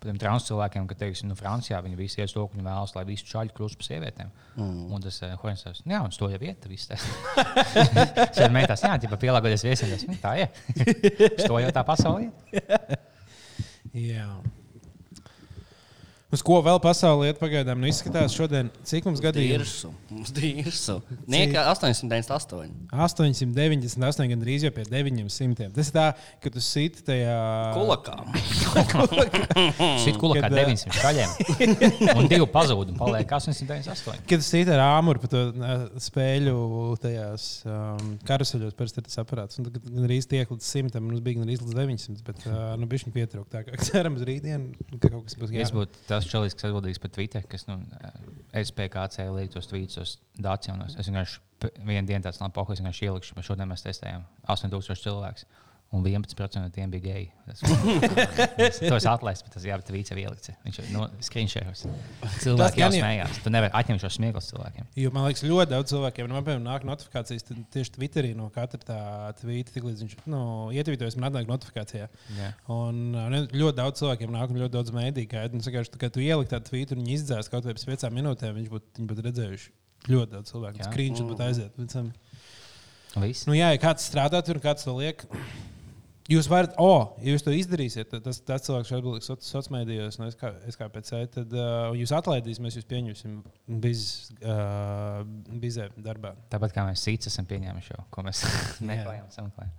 Par 0.00 0.08
tiem 0.08 0.16
trans 0.20 0.46
cilvēkiem, 0.48 0.86
ka, 0.88 0.96
teiksim, 0.98 1.28
nu, 1.28 1.36
Francijā 1.36 1.82
viņi 1.84 1.98
visi 1.98 2.22
iet 2.22 2.32
to, 2.32 2.46
ka 2.48 2.56
viņi 2.56 2.64
vēlas, 2.64 2.94
lai 2.96 3.04
visi 3.08 3.28
čaļi 3.28 3.52
kļūst 3.56 3.78
par 3.80 3.88
sievietēm. 3.88 4.32
Mm. 4.56 4.80
Un 4.96 5.04
tas 5.04 5.20
uh, 5.20 5.36
Horēns 5.42 5.64
stāsta, 5.66 5.84
jā, 5.92 6.00
un 6.00 6.16
to 6.16 6.30
jau 6.32 6.40
vieta, 6.40 6.72
viss 6.72 6.88
tas. 6.88 7.04
Šeit 8.38 8.56
mētās, 8.56 8.84
jā, 8.88 8.96
tipa 9.04 9.20
pielāgoties 9.20 9.68
viesiem, 9.68 9.92
tas, 9.92 10.08
nu, 10.08 10.16
tā 10.24 10.34
ir. 10.40 10.52
To 11.44 11.60
jau 11.60 11.72
tā 11.76 11.84
pasaulē. 11.84 12.30
Jā. 13.92 14.28
Uz 16.34 16.42
ko 16.42 16.56
vēl 16.64 16.80
pasaulē 16.82 17.28
iet 17.30 17.38
pagaidām? 17.38 17.78
Nu, 17.78 17.86
izskatās 17.86 18.34
šodien, 18.34 18.66
cik 18.88 19.04
mums 19.06 19.20
gadījumi? 19.22 19.54
Dirsu. 19.60 19.90
Mums 20.10 20.32
dirsu. 20.34 20.96
Nieka 21.30 21.62
898. 21.70 22.72
898, 22.90 24.26
gan 24.32 24.42
drīz 24.42 24.64
jau 24.66 24.72
pie 24.74 24.82
900. 24.88 25.68
Tas 25.76 25.90
ir 25.92 25.94
tā, 25.94 26.06
ka 26.42 26.50
tu 26.50 26.62
siti 26.64 27.04
tajā 27.06 27.36
Kulakā. 27.76 28.16
Šī 30.02 30.14
kulakā 30.22 30.48
Kad, 30.48 30.56
eh, 30.58 30.72
900 30.72 31.04
kaļiem. 31.04 31.36
Un 32.18 32.30
divi 32.32 32.48
pazuda 32.50 32.90
un 32.90 32.98
paliek 32.98 33.30
898. 33.38 34.26
Kad 34.26 34.42
tu 34.42 34.48
siti 34.48 34.74
ar 34.74 34.82
āmuru 34.88 35.22
pa 35.22 35.30
to 35.30 35.44
uh, 35.52 35.86
spēļu 36.02 36.56
tajās 37.04 37.46
um, 37.68 38.14
karuseļos, 38.26 38.74
parasti 38.78 39.02
ir 39.04 39.06
tas 39.06 39.22
aparāts. 39.22 39.60
Un 39.60 39.68
tad, 39.68 39.78
kad 39.78 39.86
gan 39.86 40.08
drīz 40.08 40.26
tiek 40.30 40.50
līdz 40.50 40.72
100, 40.72 41.04
mums 41.04 41.22
bija 41.22 41.38
gan 41.38 41.46
drīz 41.46 41.62
līdz 41.62 41.78
900, 41.78 42.26
bet 42.26 42.42
uh, 42.48 42.74
nu, 42.80 42.90
bija 42.90 43.06
viņa 43.06 43.16
pietrūkta. 43.20 43.62
Tā 43.62 43.64
kā 43.68 43.80
cerams 43.92 44.26
rītdien, 44.26 44.70
ka 44.98 45.14
kaut 45.14 45.28
kas 45.28 45.38
būs 45.38 45.74
būtu 45.78 46.04
tas 46.24 46.32
čalis, 46.32 46.56
kas 46.56 46.68
atbildīgs 46.70 47.00
par 47.02 47.12
Twitter, 47.14 47.44
kas 47.50 47.66
nu, 47.68 47.78
SPKC 48.56 49.28
liek 49.34 49.52
tos 49.52 49.68
tvītus 49.70 50.00
uz 50.00 50.14
Dācijos. 50.40 50.96
Es 50.98 51.10
vienkārši 51.10 51.40
vienu 51.84 52.06
dienu 52.08 52.24
tāds 52.24 52.40
labi 52.42 52.56
pokas, 52.56 52.80
vienkārši 52.80 53.08
ielikšu, 53.08 53.36
bet 53.36 53.48
šodien 53.48 53.70
mēs 53.70 53.84
testējām 53.84 54.24
8000 54.56 55.04
cilvēku. 55.04 55.48
Un 55.94 56.02
11% 56.02 56.58
no 56.58 56.70
tiem 56.74 56.90
bija 56.90 57.04
geji. 57.04 57.26
Tas 57.46 58.80
tos 58.92 59.06
atlaist, 59.06 59.44
bet 59.46 59.54
tas 59.54 59.66
jā, 59.66 59.76
bet 59.78 59.86
tvīts 59.86 60.10
jau 60.10 60.18
ielikts. 60.18 60.50
Viņš 60.64 60.80
ir 60.80 60.88
no 60.94 61.04
screenshoters. 61.22 61.84
Cilvēki 62.44 62.82
jau 62.82 62.88
smējās. 62.94 63.38
Tu 63.44 63.52
nevari 63.54 63.70
atņemt 63.78 64.02
šo 64.02 64.10
smieklus 64.16 64.50
cilvēkiem. 64.50 64.88
Jo 64.98 65.12
man 65.14 65.28
liekas, 65.28 65.44
ļoti 65.46 65.70
daudz 65.70 65.92
cilvēkiem, 65.92 66.30
nu, 66.30 66.38
man 66.38 66.46
piemēram, 66.48 66.66
nāk 66.66 66.88
notifikācijas 66.88 67.46
tad 67.50 67.62
tieši 67.76 67.94
Twitterī 67.98 68.32
no 68.38 68.48
katra 68.54 68.80
tā 68.82 68.98
tvīta, 69.38 69.76
tiklīdz 69.76 70.04
viņš 70.04 70.18
nu, 70.34 70.42
ietvītojas, 70.74 71.18
man 71.20 71.30
atnāk 71.30 71.52
notifikācijā. 71.52 72.10
Jā. 72.40 72.50
Un 72.74 73.04
uh, 73.14 73.30
ne- 73.30 73.46
ļoti 73.54 73.78
daudz 73.78 74.02
cilvēkiem 74.02 74.34
nāk, 74.34 74.50
un 74.50 74.60
ļoti 74.64 74.76
daudz 74.78 74.94
mēdīju 74.96 75.30
gaida. 75.30 75.54
Un, 75.54 75.64
tā 75.64 76.02
kā 76.02 76.10
tu 76.10 76.24
ieliki 76.24 76.52
tādu 76.56 76.72
tvītu 76.72 76.98
un 76.98 77.04
viņi 77.04 77.18
izdzēs 77.20 77.52
kaut 77.52 77.68
vai 77.68 77.76
pēc 77.76 77.86
piecām 77.92 78.18
minūtēm, 78.18 78.58
viņš 78.58 78.74
būtu, 78.74 79.08
būtu 79.12 79.28
redzējuši 79.28 79.72
ļoti 80.10 80.36
daudz 80.36 80.52
cilvēku. 80.52 80.82
Jā. 80.82 80.90
Skrīnšot 80.90 81.30
būtu 81.30 81.46
aiziet. 81.46 81.78
Viss. 83.22 83.46
Nu, 83.46 83.54
jā, 83.54 83.70
ja 83.70 83.78
kāds 83.78 84.06
strādā 84.08 84.40
tur 84.44 84.58
un 84.58 84.64
kāds 84.64 84.86
to 84.86 84.94
liek. 84.98 85.22
Jūs 86.24 86.46
varat, 86.48 86.72
oh, 86.80 87.10
ja 87.20 87.34
jūs 87.34 87.42
to 87.44 87.52
izdarīsiet, 87.52 88.08
tad 88.08 88.22
tas, 88.24 88.38
tas 88.48 88.62
cilvēks 88.64 88.88
šeit 88.88 89.02
būs 89.04 89.26
sociālajos 89.28 89.66
mēdījos, 89.74 90.16
no 90.22 90.28
SKPC, 90.32 91.18
tad 91.34 91.52
uh, 91.52 91.90
jūs 91.98 92.14
atlaidīs, 92.16 92.62
mēs 92.64 92.78
jūs 92.78 92.86
pieņemsim 92.88 93.34
biz, 93.82 94.04
uh, 94.40 95.20
bizē 95.60 95.90
darbā. 96.00 96.32
Tāpat 96.54 96.72
kā 96.72 96.86
mēs 96.88 97.04
cits 97.04 97.28
esam 97.28 97.44
pieņēmuši 97.50 97.92
jau, 97.92 98.06
ko 98.14 98.24
mēs 98.24 98.40
meklējam, 98.90 99.28
sameklējam. 99.36 99.76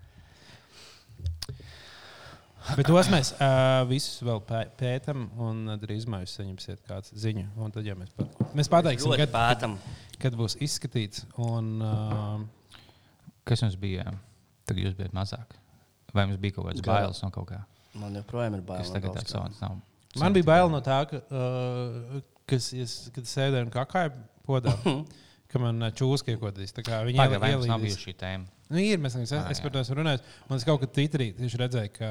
Bet 2.78 2.86
tos 2.90 3.10
mēs 3.14 3.34
uh, 3.40 3.82
visus 3.90 4.22
vēl 4.26 4.46
pē- 4.46 4.70
pētām, 4.78 5.26
un 5.42 5.76
drīzumā 5.82 6.22
jūs 6.24 6.38
saņemsiet 6.44 6.86
kādu 6.86 7.18
ziņu. 7.26 7.50
Un 7.58 7.74
tad, 7.74 7.90
ja 7.90 7.98
mēs, 7.98 8.14
pat, 8.18 8.40
mēs 8.58 8.70
pateiksim, 8.74 9.18
kad, 9.18 9.34
pētam. 9.34 9.78
kad 10.22 10.38
būs 10.38 10.60
izskatīts. 10.62 11.26
Un, 11.42 11.76
uh, 11.82 12.40
Kas 13.46 13.62
mums 13.62 13.76
bija? 13.78 14.10
Tad 14.66 14.80
jūs 14.82 14.96
bijat 14.98 15.14
mazāk. 15.14 15.54
Vai 16.16 16.26
mums 16.30 16.40
bija 16.42 16.56
kaut 16.58 16.70
kāds 16.70 16.86
bailes 16.86 17.22
no 17.24 17.30
kaut 17.36 17.50
kā? 17.52 17.60
Man 18.00 18.16
joprojām 18.20 18.58
ir 18.58 18.64
Kas 18.64 18.70
bail. 18.70 18.88
no 18.88 18.96
tagad 18.96 19.12
kā. 19.20 19.36
savs 19.36 20.22
man 20.24 20.36
bija 20.36 20.48
bail 20.48 20.70
no 20.72 20.80
tā, 20.84 20.98
ka, 21.10 21.20
uh, 21.32 22.24
kas, 22.48 22.70
es, 22.74 22.96
kad 23.16 23.28
sēdēju 23.28 23.68
un 23.68 23.72
kakāju 23.74 24.16
podā, 24.48 24.74
ka 25.52 25.62
man 25.64 25.80
čūska 25.96 26.36
iekodīs. 26.36 26.76
Mums 26.76 27.18
nav 27.20 27.36
ielīdīs. 27.52 27.86
bijusi 27.88 28.06
šī 28.10 28.16
tēma? 28.24 28.52
Nu, 28.72 28.80
ir, 28.82 28.98
mēs, 29.02 29.14
es, 29.22 29.32
Ah, 29.36 29.50
es 29.54 29.60
par 29.62 29.70
jā. 29.70 29.74
to 29.76 29.82
esmu 29.84 30.00
runājis. 30.00 30.24
Man 30.50 30.62
kaut 30.66 30.82
kā 30.82 30.88
Twitterī 30.98 31.28
tieši 31.38 31.60
redzēju, 31.62 31.92
ka 31.98 32.10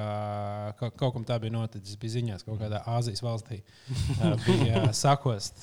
ka 0.78 0.90
kaut 0.94 1.14
kam 1.16 1.24
tā 1.26 1.38
bija 1.42 1.54
noticis. 1.54 1.96
Bija 2.00 2.14
ziņās, 2.18 2.44
ka 2.44 2.52
kaut 2.52 2.60
kādā 2.62 2.80
Āzijas 2.94 3.22
valstī 3.24 3.60
bija 4.46 4.84
sakost 4.94 5.58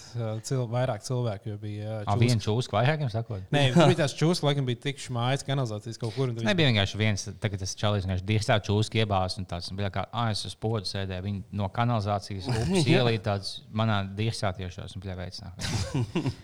cil, 0.47 0.65
vairāk 0.71 1.05
cilvēku. 1.05 1.53
jo 1.53 1.57
Bija, 1.61 2.01
Ah, 2.05 2.15
uh, 2.15 2.19
viens 2.19 2.43
čūsku 2.43 2.75
vairākiem 2.75 3.11
sakot. 3.13 3.43
Nē, 3.53 3.63
tur 3.75 3.87
bija 3.91 4.01
tās 4.03 4.15
čūskas, 4.17 4.43
laikam 4.49 4.67
bija 4.67 4.81
tik 4.87 4.99
šmājas 5.03 5.45
kanalizācijas 5.47 5.99
kaut 6.01 6.15
kur. 6.17 6.33
Nebija 6.35 6.71
vienkārši 6.71 6.99
viens, 6.99 7.27
tagad 7.43 7.63
tas 7.63 7.75
čalis 7.77 8.07
vienkārši 8.07 8.27
diezā 8.27 8.57
čūsku 8.67 9.01
iebās 9.01 9.37
un 9.39 9.47
tāds 9.49 9.71
bija 9.77 9.91
kā, 9.93 10.05
ah, 10.11 10.31
es 10.33 10.43
uz 10.49 10.55
podu 10.59 10.89
sēdēju, 10.89 11.23
viņi 11.27 11.43
no 11.61 11.69
kanalizācijas 11.71 12.49
upes 12.51 12.89
ielīja 12.89 13.23
tāds 13.29 13.53
manā 13.71 14.01
diezā 14.17 14.51
tiešos 14.57 14.97
un 14.97 15.05
pļā 15.05 15.17
veicinā. 15.19 15.53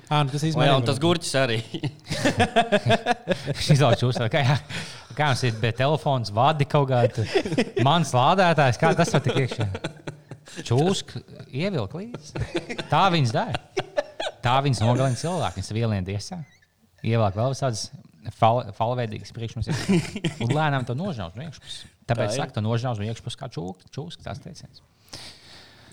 Ā, 0.08 0.24
nu, 0.24 0.32
tas 0.32 0.48
tas 0.88 1.02
gurķis 1.04 1.36
arī. 1.42 1.60
Šis 3.58 3.74
izlauž 3.78 4.00
čūsku, 4.02 4.28
kā, 4.46 4.58
kā 5.18 5.30
mums 5.32 5.44
ir, 5.48 5.56
bet 5.62 5.80
telefons 5.82 6.34
vadi 6.36 6.68
kaut 6.70 6.90
kādu 6.92 7.26
mans 7.88 8.14
lādētājs, 8.16 8.80
kā 8.82 8.94
tas 8.98 9.14
var 9.16 9.24
tik 9.26 9.40
iekšā. 9.46 9.70
Čūsku 10.68 11.22
ievilk 11.52 11.96
līdzi. 11.98 12.46
Tā 12.92 13.08
viņas 13.14 13.34
dara. 13.36 13.62
Tā 14.44 14.58
viņas 14.64 14.84
nogalina 14.84 15.20
cilvēku, 15.20 15.60
viņas 15.60 15.74
vielien 15.76 16.08
diezā. 16.08 16.40
Ievelk 17.06 17.36
vēl 17.38 17.56
tādas 17.58 17.90
fal 18.38 18.64
falveidīgas 18.76 19.34
priekšmets. 19.36 19.88
Un 20.44 20.54
lēnām 20.54 20.88
to 20.88 20.96
nožņaus 20.98 21.38
no 21.38 21.48
iekšpuses. 21.48 21.86
Tāpēc 22.08 22.34
Tā 22.34 22.42
saka, 22.42 22.56
to 22.58 22.64
nožņaus 22.64 23.02
no 23.02 23.08
iekšpuses 23.10 23.40
kā 23.40 23.50
čūska. 23.52 23.92
Čūska 23.96 24.28
tas 24.30 24.42
teiciens. 24.44 24.84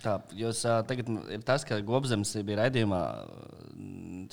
Tā, 0.05 0.19
jūs 0.37 0.59
tagad 0.85 1.09
ir 1.33 1.45
tas, 1.49 1.63
ka 1.65 1.79
Gobzems 1.81 2.35
bija 2.45 2.59
raidījumā. 2.65 2.99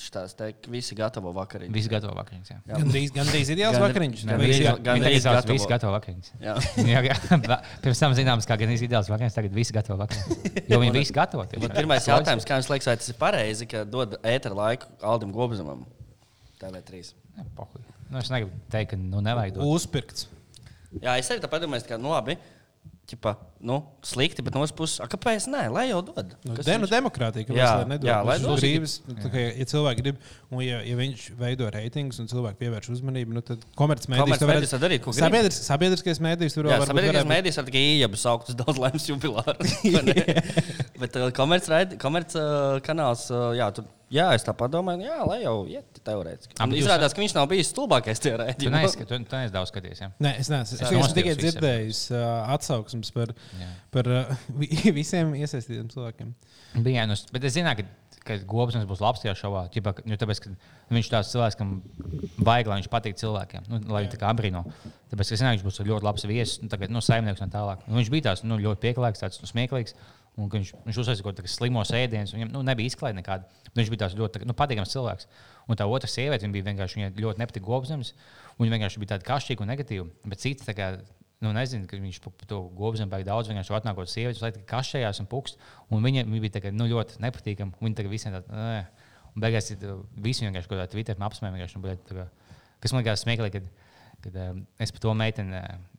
Šitās 0.02 0.32
te 0.36 0.48
visi 0.72 0.96
gatavo 0.96 1.30
vakariņu. 1.36 1.72
Viss 1.74 1.88
gatavo 1.90 2.14
vakariņas. 2.16 2.48
jā. 2.52 2.56
Jā. 2.68 2.78
Gandrīz, 2.80 3.12
gandrīz 3.14 3.50
ideāls 3.52 3.76
Gan- 3.76 3.84
vakariņš. 3.86 4.22
gan- 4.28 4.38
Vai 4.40 4.48
gan- 4.48 4.62
gan- 4.62 5.00
Gandrīz 5.02 5.24
tagad 5.26 5.38
gatavo. 5.38 5.56
viss 5.56 5.68
gatavo 5.72 5.92
vakariņas. 5.96 6.30
Jā. 6.40 6.54
Jā, 6.92 7.02
jā. 7.08 7.58
Pirms 7.84 8.00
tam 8.00 8.14
zināms, 8.16 8.48
kā 8.48 8.56
gan 8.60 8.72
ideāls 8.72 9.08
vakariņas, 9.12 9.36
tagad 9.36 9.52
viss 9.56 9.72
gatavo 9.72 9.98
vakariņas. 10.02 10.68
Jo 10.72 10.80
viņi 10.80 10.92
visi 10.96 11.12
gatavo. 11.16 11.44
Pirmais 11.52 12.08
jautājums, 12.08 12.48
kā 12.48 12.58
jums 12.60 12.70
liekas, 12.72 12.88
vai 12.92 12.96
tas 12.96 13.08
ir 13.12 13.18
pareizi, 13.20 13.68
ka 13.68 13.84
dod 13.84 14.16
ēteru 14.22 14.56
laiku 14.56 14.88
Aldim 15.02 15.32
Gobzemam? 15.32 15.84
TV3. 16.60 17.12
Jā, 17.38 17.44
pohuj. 17.56 17.84
Nu, 18.10 18.18
es 18.20 18.28
negribu 18.32 18.52
teikt, 18.72 18.90
ka 18.92 18.96
nu, 19.00 19.20
nevajag 19.24 19.56
dot. 19.56 19.64
Uzpirkts. 19.64 20.26
Jā, 21.00 21.16
es 21.18 21.28
arī 21.32 21.40
tā 21.40 21.48
domāju, 21.60 21.86
ka, 21.88 21.96
nu, 22.00 22.12
labi, 22.12 22.36
ķipa, 23.08 23.36
nu, 23.62 23.76
slikti, 24.02 24.42
bet 24.42 24.56
no 24.56 24.60
otras 24.64 24.74
puses, 24.74 24.98
kāpēc 25.12 25.44
nē, 25.52 25.60
lai 25.70 25.84
jau 25.92 26.00
dod? 26.02 26.32
Nu, 26.42 26.56
de, 26.58 26.74
nu, 26.82 26.88
demokrātija, 26.90 27.46
ka 27.46 27.54
Jā, 27.54 27.68
nedod 27.86 28.08
jā, 28.10 28.16
lai 28.26 28.36
dod. 28.42 28.58
brīvas. 28.58 28.96
Nu, 29.06 29.30
kā, 29.30 29.44
ja 29.60 29.66
cilvēki 29.70 30.02
grib, 30.02 30.18
un 30.50 30.64
ja, 30.66 30.80
ja 30.82 30.96
viņš 30.98 31.28
veido 31.38 31.68
reitingus 31.70 32.18
un 32.22 32.26
cilvēki 32.32 32.58
pievērš 32.64 32.90
uzmanību, 32.96 33.36
nu, 33.38 33.44
tad 33.46 33.62
komercmedijas 33.78 34.26
Komercmedijas 34.42 34.74
var 34.74 34.82
darīt. 34.88 35.06
Sabiedris, 35.22 35.62
sabiedriskais 35.70 36.22
mēdījis 36.26 36.58
tur 36.58 36.66
Jā, 36.66 36.80
varbūt 36.82 36.90
sabiedriskais 36.90 37.20
varētu 37.22 37.32
mēdījis 37.36 37.60
ar 37.62 37.70
tikai 37.70 37.84
iejabu 37.94 38.20
saukt 38.26 38.50
uz 38.50 38.58
daudz 38.58 38.82
laimes 38.82 39.06
jubilāru. 39.12 39.70
Bet 41.02 41.16
uh, 41.18 41.30
komerc, 41.34 41.66
uh, 42.38 42.78
kanāls, 42.84 43.24
uh, 43.32 43.50
jā, 43.56 43.66
tur, 43.74 43.86
jā, 44.12 44.28
es 44.36 44.44
tā 44.46 44.52
padomāju, 44.54 45.02
jā, 45.06 45.16
lai 45.26 45.38
jau 45.42 45.54
iet 45.70 45.98
teorētiski. 46.06 46.54
Jūs- 46.58 46.82
Izrādās, 46.84 47.14
ka 47.16 47.22
viņš 47.22 47.34
nav 47.38 47.48
bijis 47.50 47.70
stulbākais 47.72 48.20
Tu 48.22 48.30
raidījumā. 48.38 48.82
neesi, 48.84 49.00
tu, 49.02 49.18
tu 49.18 49.36
neesi 49.36 49.54
daudz 49.54 49.72
skaties. 49.72 50.02
Ja? 50.04 50.10
Nē, 50.22 50.34
es 50.42 50.50
neesmu. 50.52 50.78
Es, 50.78 50.82
Es 50.82 51.08
es 51.08 51.16
tikai 51.16 51.34
visu 51.34 51.42
dzirdējis 51.48 52.02
uh, 52.14 52.22
atsauksmes 52.54 53.10
par, 53.14 53.32
Jā. 53.58 53.68
par 53.94 54.08
uh, 54.08 54.30
vi- 54.60 54.92
visiem 54.96 55.34
iesaistītiem 55.38 55.90
cilvēkiem. 55.92 56.30
Bija, 56.84 57.04
nu, 57.10 57.16
bet 57.34 57.44
es 57.48 57.56
zināju, 57.56 57.82
ka, 57.82 58.22
ka 58.24 58.38
Gobsons 58.48 58.86
būs 58.88 59.02
labs 59.04 59.20
tajā 59.24 59.34
šovā. 59.38 59.66
Ķipa, 59.74 59.94
nu, 60.08 60.16
tāpēc, 60.20 60.46
viņš 60.92 61.10
tāds 61.12 61.34
cilvēks, 61.34 61.58
kam 61.60 61.74
vajag, 62.38 62.70
lai 62.72 62.80
viņš 62.80 62.90
patīk 62.92 63.20
cilvēkiem, 63.20 63.68
nu, 63.68 63.82
lai 63.92 64.04
viņi 64.06 64.14
tā 64.14 64.22
kā 64.22 64.32
abrīno. 64.32 64.64
Tāpēc 65.12 65.34
es 65.34 65.42
zināju, 65.42 65.60
ka 65.60 65.60
viņš 65.60 65.68
būs 65.68 65.82
ļoti 65.90 66.08
labs 66.08 66.26
viesis, 66.30 66.58
nu, 66.64 66.72
tagad, 66.72 66.94
nu, 66.94 67.04
saimnieks 67.04 67.44
un 67.44 67.52
tā 67.52 67.60
tālāk. 67.60 67.84
Nu, 67.88 67.98
viņš 68.00 68.12
bija 68.14 68.30
tāds 68.30 68.44
nu, 68.46 68.60
ļoti 68.62 68.84
pieklājīgs, 68.86 69.24
tāds 69.26 69.42
nu, 69.44 69.50
smieklīgs. 69.52 69.96
Un, 70.40 70.48
viņš 70.48 70.70
viņš 70.86 70.96
uzsāca 71.02 71.24
kaut 71.26 71.36
kādus 71.36 71.54
slimos 71.58 71.90
ēdienus, 71.92 72.30
viņam 72.32 72.54
nu, 72.54 72.62
nebija 72.64 72.88
izklaide 72.88 73.18
nekāda. 73.18 73.44
Viņš 73.76 73.90
bija 73.92 74.00
tāds 74.06 74.14
ļoti 74.16 74.46
nu, 74.48 74.54
patīkams 74.56 74.94
cilvēks. 74.94 75.26
Un 75.68 75.76
tā 75.76 75.84
otra 75.84 76.08
sieviete 76.08 76.46
viņa 76.46 76.54
bija 76.56 76.66
vienkārši 76.70 76.96
viņa 76.98 77.10
ļoti 77.20 77.42
nepatika 77.42 77.66
gobzems. 77.66 78.14
Viņa 78.56 78.72
vienkārši 78.72 79.02
bija 79.02 79.10
tāda 79.12 79.28
kašķīga 79.28 79.60
un 79.60 79.68
negatīva. 79.74 80.06
Bet 80.24 80.40
cits, 80.40 80.64
kā, 80.72 80.88
nu, 81.42 81.52
nezinu, 81.56 81.88
ka 81.90 81.98
viņš 82.00 82.20
to 82.48 82.60
gobzemu 82.78 83.12
baigi 83.12 83.28
daudz 83.28 83.50
vienkārši 83.50 83.76
atnākot 83.78 84.10
sievietes, 84.10 84.42
lai 84.44 84.52
tikai 84.54 84.68
kašējās 84.76 85.22
un 85.22 85.28
pukst. 85.30 85.58
Un 85.90 86.04
viņa, 86.04 86.26
viņa 86.28 86.44
bija 86.46 86.62
kā, 86.64 86.72
nu, 86.74 86.88
ļoti 86.90 87.22
nepatīkama. 87.22 87.78
Viņa 87.82 87.98
tagad 88.00 88.14
visiem 88.14 88.36
tāda, 88.36 88.48
"Ē." 88.52 88.82
un 89.32 89.40
beigās 89.40 89.70
uh, 89.72 90.02
visi 90.20 90.44
vienkārši 90.44 90.68
kaut 90.68 90.78
kādā 90.78 90.90
Twitter 90.92 91.16
apsmēja. 91.16 91.54
vienkārši, 91.56 91.78
nu, 91.78 91.84
bļet, 91.86 92.04
tā 92.08 92.18
kā- 92.18 92.28
Kas 92.82 92.92
man 92.92 93.04
liekas 93.04 93.22
smieklīgi, 93.24 93.52
kad, 93.52 93.68
kad 94.24 94.38
um, 94.50 94.66
es 94.78 94.90
par 94.90 95.00
to 95.00 95.14
meiteni. 95.14 95.56
Uh, 95.56 95.92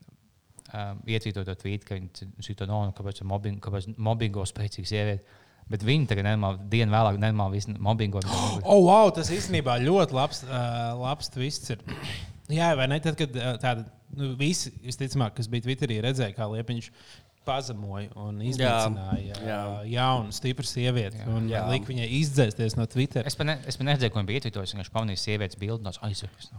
um, 0.74 1.00
ietvītot 1.08 1.48
to 1.48 1.56
tvītu, 1.56 1.88
ka 1.88 1.98
viņi 2.00 2.58
to 2.60 2.68
nav, 2.70 2.92
kāpēc 2.98 3.22
ir 3.22 3.30
mobbing, 3.30 3.62
kāpēc 3.64 3.94
mobbingo 3.98 4.46
spēcīga 4.50 4.90
sieviete. 4.90 5.40
Bet 5.72 5.86
viņi 5.88 6.10
tagad 6.10 6.28
nenormāli, 6.28 6.60
dienu 6.74 6.92
vēlāk, 6.92 7.18
nenormāli 7.22 7.78
mobbingo. 7.80 8.20
Oh, 8.68 8.84
wow, 8.84 9.08
tas 9.16 9.32
īstenībā 9.32 9.78
ļoti 9.84 10.18
labs, 10.18 10.44
uh, 10.44 10.92
labs 11.00 11.32
twists. 11.32 11.72
Ir. 11.72 11.84
Jā, 12.52 12.74
vai 12.76 12.90
ne? 12.92 13.00
Tad, 13.04 13.16
kad 13.20 13.36
tāda, 13.62 13.86
nu, 14.20 14.34
visi, 14.40 14.74
visticamāk, 14.84 15.38
kas 15.38 15.48
bija 15.52 15.64
Twitterī, 15.68 16.02
redzēja, 16.04 16.36
kā 16.36 16.50
Liepiņš 16.52 16.90
pazemoja 17.44 18.12
un 18.24 18.40
iznīcināja 18.44 19.36
jā. 19.44 19.58
uh, 19.68 19.84
jaunu, 19.88 20.32
stipru 20.36 20.66
sievieti 20.68 21.20
Jā. 21.20 21.28
un 21.32 21.50
Jā. 21.52 21.64
lika 21.72 21.90
viņai 21.92 22.08
izdzēsties 22.22 22.78
no 22.80 22.88
Twitter. 22.90 23.28
Es 23.28 23.36
pat 23.40 23.50
ne, 23.50 23.58
es 23.68 23.78
neredzēju, 23.80 24.14
ko 24.14 24.22
viņi 24.22 24.30
bija 24.30 24.42
ietvītojis. 24.42 24.76
Viņš 24.80 24.92
pamanīja 24.96 25.22
sievietes 25.26 25.60
bildi, 25.60 25.84
no 25.84 25.92
aizsardzības. 26.08 26.52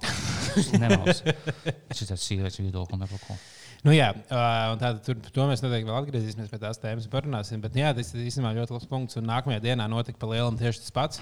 Tas 1.89 2.05
ir 2.05 2.11
tāds 2.13 2.27
sievietes 2.29 2.61
viedoklis, 2.61 3.01
ne 3.01 3.09
par 3.11 3.25
ko. 3.25 3.39
Nu, 3.85 3.93
jā, 3.93 4.11
un 4.15 4.81
tātad 4.81 5.03
tur, 5.05 5.19
to 5.33 5.49
mēs 5.49 5.61
noteikti 5.65 5.89
vēl 5.91 5.99
atgriezīsimies 5.99 6.53
pie 6.53 6.61
tās 6.63 6.81
tēmas, 6.81 7.09
un 7.09 7.13
parunāsim. 7.13 7.65
Bet 7.65 7.77
jā, 7.77 7.91
tas 7.97 8.15
ir 8.15 8.29
īstenībā 8.31 8.55
ļoti 8.61 8.77
labs 8.77 8.89
punkts. 8.89 9.19
Un 9.21 9.29
nākamajā 9.29 9.61
dienā 9.65 9.89
notika 9.93 10.21
pa 10.21 10.31
lielam 10.31 10.57
tieši 10.61 10.87
tas 10.87 10.95
pats, 10.97 11.21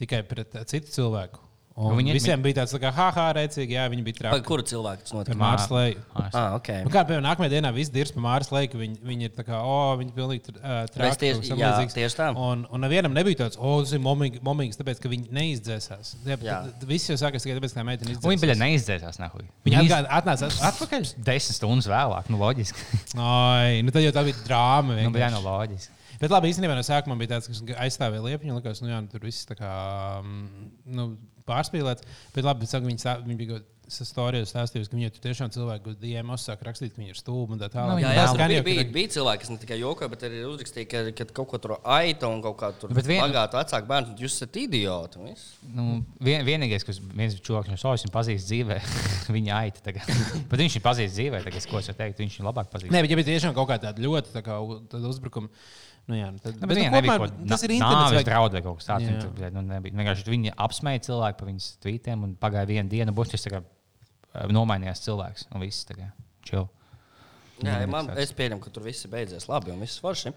tikai 0.00 0.24
pret 0.26 0.58
citu 0.70 0.90
cilvēku. 0.90 1.49
Un 1.76 1.94
Viņi- 1.96 2.10
viņi, 2.10 2.12
visiem 2.18 2.42
bija 2.42 2.54
tāds, 2.60 2.72
tā 2.74 2.80
kā, 2.82 2.90
ha, 2.92 3.10
ha, 3.14 3.32
rēcīgi, 3.32 3.70
jā, 3.72 3.84
viņi 3.88 4.02
bija 4.04 4.16
traki. 4.18 4.42
kuru 4.44 4.62
cilvēku 4.62 5.04
tas 5.06 5.12
notika? 5.14 5.36
Mārsu 5.38 5.70
Leju. 5.70 6.00
Ah, 6.34 6.54
ok. 6.58 6.68
Nu, 6.84 6.90
kā 6.90 7.04
piemēram, 7.08 7.22
nākamajā 7.24 7.50
dienā 7.54 7.70
viss 7.72 7.88
dirz 7.94 8.10
par 8.12 8.22
Mārsu 8.24 8.52
Leju, 8.52 8.74
viņi, 8.76 8.98
viņi 9.00 9.22
ir 9.22 9.30
tā 9.30 9.44
kā, 9.46 9.54
oh, 9.64 9.96
viņi 9.96 10.12
pilnīgi 10.12 10.52
uh, 10.58 10.82
Es 10.84 10.90
traki. 10.90 11.16
tieši- 11.22 11.56
jā, 11.56 11.70
tieši 11.94 12.16
tā. 12.18 12.26
Un, 12.36 12.66
un 12.70 12.80
nevienam 12.82 13.14
nebija 13.14 13.46
tāds, 13.46 13.56
oh, 13.58 13.80
tas 13.80 13.92
ir 13.92 14.00
momīgi- 14.00 14.42
momīgs, 14.42 14.76
tāpēc, 14.76 15.00
ka 15.00 15.08
viņi 15.08 15.30
neizdzēsās. 15.30 16.16
Jā, 16.26 16.36
Jā. 16.42 16.58
bet 16.66 16.88
Viss 16.90 17.08
jau 17.08 17.16
sākās 17.16 17.46
tikai 17.46 17.56
tāpēc, 17.60 17.72
ka 17.72 17.82
meitene 17.86 18.16
Un 18.16 18.20
viņi 18.20 18.40
bija 18.40 18.52
izdzēsās. 18.52 19.00
neizdzēsās. 19.00 19.18
Nahuj. 19.22 19.46
Viņa 19.64 19.82
iz- 19.84 19.90
atgād- 19.90 20.10
atnāca 20.10 20.50
atpakaļ. 20.72 21.14
Desmit 21.24 21.56
stundas 21.56 21.86
vēlāk, 21.86 22.28
nu 22.28 22.36
loģiski. 22.36 22.82
Ai, 23.16 23.80
nu 23.82 23.90
tad 23.90 24.02
jau 24.02 24.12
tā 24.12 24.24
bija 24.26 24.36
drāma. 24.44 25.00
nu, 25.02 25.10
bija 25.10 25.30
vienkārši. 25.30 25.32
no 25.32 25.40
loģiski. 25.48 25.88
Bet 26.20 26.28
labi, 26.30 26.50
īstenībā 26.52 26.74
no 26.76 26.82
sākuma 26.84 27.16
bija 27.16 27.38
tāds, 27.38 27.46
kas 27.48 27.62
aizstāvēja 27.80 28.20
liepiņu. 28.20 28.52
Likās, 28.60 28.82
nu, 28.82 28.88
jā, 28.92 29.00
nu, 29.00 29.08
tur 29.08 29.20
viss 29.24 29.46
tā 29.48 29.56
kā 29.56 30.20
mm, 30.20 30.48
nu, 30.92 31.16
pārspīlēts. 31.48 32.06
Bet 32.34 32.44
labi, 32.44 32.64
bet, 32.66 32.72
saka, 32.72 32.86
viņi, 32.90 33.02
sā, 33.06 33.18
viņi 33.24 33.38
bija 33.44 33.56
kaut 33.58 33.68
stāstījis, 33.90 34.50
stāstījis, 34.52 34.86
ka 34.86 34.94
viņai 34.94 35.08
tur 35.16 35.22
tiešām 35.24 35.48
cilvēki 35.50 35.88
uz 35.90 35.96
DM 35.98 36.28
sāk 36.38 36.60
rakstīt, 36.62 36.92
ka 36.94 37.00
viņi 37.02 37.10
ir 37.10 37.18
stulbi 37.18 37.56
un 37.56 37.58
tā 37.58 37.66
tālāk. 37.72 37.96
Nu, 37.98 38.02
Jā, 38.04 38.12
Jā, 38.14 38.22
jā, 38.22 38.34
bija, 38.38 38.58
jau, 38.60 38.64
bija, 38.68 38.84
ka- 38.86 38.94
bija 38.94 39.10
cilvēki, 39.16 39.40
kas 39.42 39.50
ne 39.50 39.56
tikai 39.64 39.78
jokoja, 39.80 40.08
bet 40.12 40.22
arī 40.28 40.42
uzrakstīja, 40.46 40.86
ka, 40.92 41.00
ka 41.18 41.26
kaut 41.40 41.48
ko 41.50 41.58
tur 41.64 41.74
aita 41.82 42.30
un 42.30 42.38
kaut 42.44 42.56
kā 42.60 42.70
tur 42.78 42.94
vien- 42.94 43.18
pagāta 43.24 43.58
vecāku 43.64 43.90
bērnu. 43.90 44.14
Jūs 44.22 44.36
esat 44.38 44.60
idioti. 44.62 45.24
viss. 45.26 45.48
Nu, 45.74 46.04
vien, 46.22 46.46
vienīgais, 46.46 46.86
kas 46.86 47.00
viens 47.02 47.34
cilvēks 47.34 47.74
no 47.74 47.80
savas 47.82 48.06
pazīst 48.14 48.46
dzīvē, 48.46 48.78
viņa 49.36 49.58
aita. 49.58 49.82
tagad. 49.90 50.06
Bet 50.46 50.62
viņš 50.62 50.78
ir 50.78 50.86
pazīstams 50.86 51.18
dzīvē, 51.18 51.42
tagad, 51.50 51.66
ko 51.66 51.82
es 51.82 51.90
varu 51.90 51.98
teikt, 52.04 52.22
viņš 52.22 52.38
ir 52.38 52.46
labāk 52.46 52.70
pazīstams. 52.70 52.94
Nē, 52.94 53.02
bet 53.02 53.10
ja 53.10 53.18
bija 53.18 53.32
tiešām 53.34 53.58
kaut 53.58 53.72
kāda 53.74 53.90
ļoti 53.98 54.36
tā 54.38 54.46
kā, 54.46 54.62
tāda 54.86 55.10
uzbrukuma. 55.10 55.50
Nu, 56.08 56.16
jā, 56.16 56.30
nu 56.32 56.38
tad, 56.42 56.56
Nu, 56.58 56.66
bet, 56.66 56.76
bet 56.76 57.04
nu, 57.04 57.10
kaut 57.10 57.30
kāda 57.30 57.48
tas 57.52 57.62
ir 57.62 57.70
internets. 57.76 58.14
vai- 58.16 58.24
draudu 58.24 58.56
vai 58.58 58.62
kaut 58.62 58.78
kas 58.80 58.86
tāds. 58.88 59.04
Jā. 59.04 59.12
Viņa 59.12 59.20
tur, 59.20 59.50
Nu, 59.54 59.62
nebija. 59.62 59.94
Vienkārši 59.94 60.24
viņa 60.32 60.54
apsmēja 60.56 61.04
cilvēku 61.06 61.38
par 61.38 61.48
viņas 61.48 61.68
tvītiem 61.84 62.24
un 62.24 62.36
pagāja 62.36 62.66
viena 62.66 62.88
diena, 62.88 63.12
būs 63.12 63.30
tas 63.30 63.46
eh, 63.46 63.60
nomainījās 64.48 65.04
cilvēks 65.06 65.46
un 65.54 65.60
viss 65.60 65.84
kā 65.84 66.12
chill. 66.42 66.68
Jā, 67.62 67.80
Nu, 67.84 67.92
man, 67.92 68.10
es 68.16 68.32
pieņemu, 68.32 68.60
ka 68.64 68.70
tur 68.70 68.82
viss 68.82 69.06
beidzies 69.06 69.46
labi 69.46 69.70
un 69.70 69.80
viss 69.80 70.00
forši. 70.00 70.32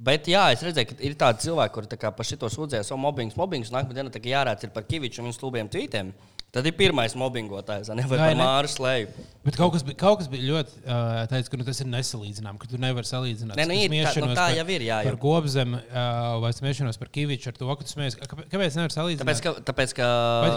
Bet 0.00 0.28
jā, 0.32 0.46
es 0.54 0.62
redzēju, 0.64 0.88
ka 0.88 1.02
ir 1.04 1.14
tādi 1.20 1.44
cilvēki, 1.44 1.72
kuri 1.74 1.86
tā 1.92 2.10
par 2.16 2.24
šito 2.24 2.48
sūdzējās, 2.48 2.88
o 2.92 2.96
mobbings, 2.96 3.36
mobbings, 3.36 3.68
un 3.68 3.76
nākamā 3.78 3.96
diena 3.98 4.12
tā 4.12 4.20
kā 4.22 4.30
jārāc 4.32 4.62
ir 4.64 4.70
par 4.70 4.86
Kaviču 4.88 5.20
un 5.20 5.28
viņa 5.28 5.36
stulbiem 5.36 5.68
tvītiem. 5.68 6.12
Tad 6.50 6.66
ir 6.66 6.72
pirmais 6.74 7.12
mobbingotājs, 7.14 7.86
vai 7.92 7.96
ne? 8.00 8.02
Ne? 8.10 8.34
Māru 8.42 8.66
slēju. 8.66 9.10
Bet 9.46 9.54
kaut 9.56 9.70
kas, 9.72 9.84
bija, 9.86 9.94
kaut 10.00 10.16
kas 10.18 10.26
bija 10.28 10.42
ļoti 10.50 10.80
uh, 10.82 11.20
teicis, 11.30 11.48
ka 11.48 11.56
nu, 11.60 11.64
tas 11.64 11.78
ir 11.80 11.86
nesalīdzināms, 11.92 12.58
ka 12.60 12.66
tu 12.72 12.80
nevari 12.82 13.06
salīdzināt. 13.06 13.54
Nē, 13.56 13.66
nu, 13.70 13.76
ir 13.78 13.92
tā- 14.10 14.20
nu, 14.20 14.32
tā 14.34 14.48
par- 14.48 14.56
jau 14.58 14.64
ir, 14.74 14.82
jā, 14.84 14.96
jau. 15.06 15.12
Par 15.12 15.18
gobzem 15.22 15.76
uh, 15.78 16.40
vai 16.42 16.50
smiešanos 16.56 16.98
par 16.98 17.08
Kaviču 17.14 17.52
ar 17.52 17.56
to, 17.60 17.68
ka 17.70 17.86
tu 17.86 17.92
smies. 17.94 18.18
Kāpēc, 18.18 18.76
nevar 18.80 18.90
salīdzināt? 18.92 19.22
Tāpēc, 19.30 19.42
ka, 19.46 19.52
tāpēc, 19.70 19.94
ka 20.00 20.08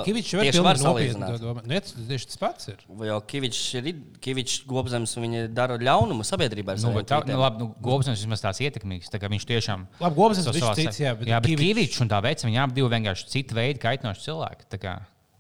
Kavičs 0.10 0.34
tieši 0.34 0.42
pilnīgi 0.42 0.66
var 0.66 0.82
salīdzināt. 0.82 1.64
Nē, 1.70 1.84
tas 1.86 1.96
tieši 2.10 2.30
tas 2.34 2.42
pats 2.42 2.68
ir. 2.74 2.82
Vai 2.90 3.12
jau 3.14 3.22
Kavičs 3.30 3.62
ir 3.80 3.92
Kavičs 4.26 4.58
gobzems 4.74 5.14
un 5.22 5.28
viņi 5.30 5.46
dara 5.54 5.78
ļaunumu 5.78 6.26
sabiedrībai? 6.26 6.76
Nu, 6.84 7.06
tā, 7.06 7.22
nu, 7.30 7.38
labi, 7.46 7.64
nu, 7.64 7.70
Gobsons 7.86 8.18
vismaz 8.26 8.42
tāds 8.44 8.60
ietekmīgs. 8.66 9.14
Tā 9.14 9.22
kā 9.22 9.30
viņš 9.30 9.46
tiešām. 9.54 9.86
Labi, 10.02 10.16
Gobzems 10.18 10.50
viņš 10.58 10.76
cits, 10.82 11.00
jā, 11.06 11.14
bet 11.22 11.30
jā, 11.30 11.38
bet 11.40 11.54
Kivičs- 11.54 11.70
Kavičs 11.78 12.02
un 12.02 12.10
tā 12.18 12.20
veids, 12.26 12.50
viņi 12.50 12.62
abi 12.66 12.82
divi 12.82 12.90
vienkārši 12.98 13.30
citu 13.38 13.62
veidu 13.62 13.80
kaitinoši 13.86 14.26
cilvēki. 14.26 14.72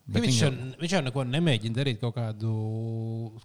Bet 0.06 0.24
Viņš, 0.26 0.36
viņi- 0.36 0.42
jau, 0.44 0.78
viņš 0.84 0.94
jau 0.98 1.02
neko 1.06 1.24
nemēģina 1.32 1.76
darīt, 1.78 2.00
kaut 2.02 2.16
kādu 2.18 2.54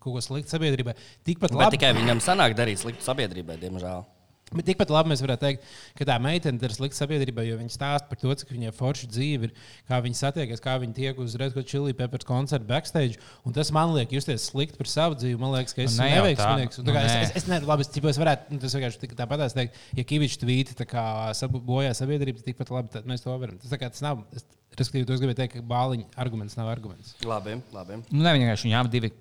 kaut 0.03 0.13
ko 0.17 0.21
sliktu 0.25 0.51
sabiedrībai. 0.51 0.95
Tikpat 1.25 1.53
Bet 1.55 1.59
labi, 1.61 1.77
tikai 1.79 1.93
viņam 1.95 2.19
sanāk 2.25 2.57
darīt 2.59 2.81
sliktu 2.83 3.05
sabiedrībai, 3.07 3.59
diemžēl. 3.63 4.05
Bet 4.49 4.65
tikpat 4.65 4.89
labi 4.89 5.11
mēs 5.13 5.21
varētu 5.21 5.43
teikt, 5.45 5.65
ka 5.95 6.07
tā 6.09 6.15
meitene 6.25 6.59
ir 6.65 6.73
slikta 6.73 6.97
sabiedrībai, 7.05 7.45
jo 7.51 7.59
viņa 7.61 7.69
stāsta 7.75 8.09
par 8.09 8.17
to, 8.19 8.33
cik 8.41 8.49
viņai 8.57 8.73
forša 8.73 9.07
dzīve 9.13 9.45
ir, 9.45 9.53
kā 9.87 9.99
viņa 10.03 10.17
satiekas, 10.23 10.63
kā 10.65 10.79
viņa 10.81 10.95
tiek 10.97 11.19
uz 11.21 11.35
Red 11.37 11.53
Hot 11.53 11.67
Chili 11.69 11.93
Peppers 11.93 12.25
koncerta 12.25 12.65
backstage. 12.67 13.19
Un 13.45 13.53
tas 13.53 13.71
man 13.71 13.93
liek 13.95 14.09
justies 14.17 14.49
slikti 14.51 14.79
par 14.81 14.89
savu 14.89 15.15
dzīvi. 15.21 15.39
Man 15.39 15.53
liekas, 15.53 15.75
ka 15.77 15.83
es 15.85 15.99
Nu, 15.99 16.03
esmu 16.03 16.09
tā. 16.09 16.17
neveiksmīgs. 16.17 16.81
Nu, 16.83 16.93
kā 16.97 17.05
Es, 17.05 17.31
es, 17.31 17.37
es, 17.45 17.47
ne, 17.47 17.61
labi, 17.61 17.83
es, 17.85 17.93
es 17.93 18.19
varētu 18.25 18.51
nu, 18.51 18.59
tas 18.59 18.75
vienkārši 18.75 18.99
tik- 19.05 19.15
tāpat 19.21 19.53
teikt, 19.53 19.75
ja 19.95 20.03
Kavičs 20.05 20.41
tvīti 20.41 20.75
tā 20.81 20.89
kā 20.89 21.05
sabu- 21.37 21.61
bojā 21.61 21.93
sabiedrību, 21.93 22.41
tad 22.41 22.49
tikpat 22.49 22.71
labi 22.73 23.05
mēs 23.05 23.23
to 23.23 23.37
varam. 23.39 23.59
Tas, 23.61 23.71
tā 23.71 23.79
kā, 23.79 23.91
tas 23.93 24.01
nav. 24.01 24.25
Es, 24.35 24.43
respektīvi, 24.83 25.07
to 25.09 25.17
es 25.17 25.23
gribēju 25.23 25.41
teikt, 25.43 25.57
ka 25.59 25.65
bāliņa 25.69 26.11
arguments 26.17 26.57
nav 26.59 26.69
arguments. 26.73 27.15
Labi, 27.27 27.59
labi. 27.75 28.03
Nu, 28.11 28.23
ne, 28.25 28.35
vienkārši 28.37 28.75
abi 28.79 28.93
divi 28.95 29.13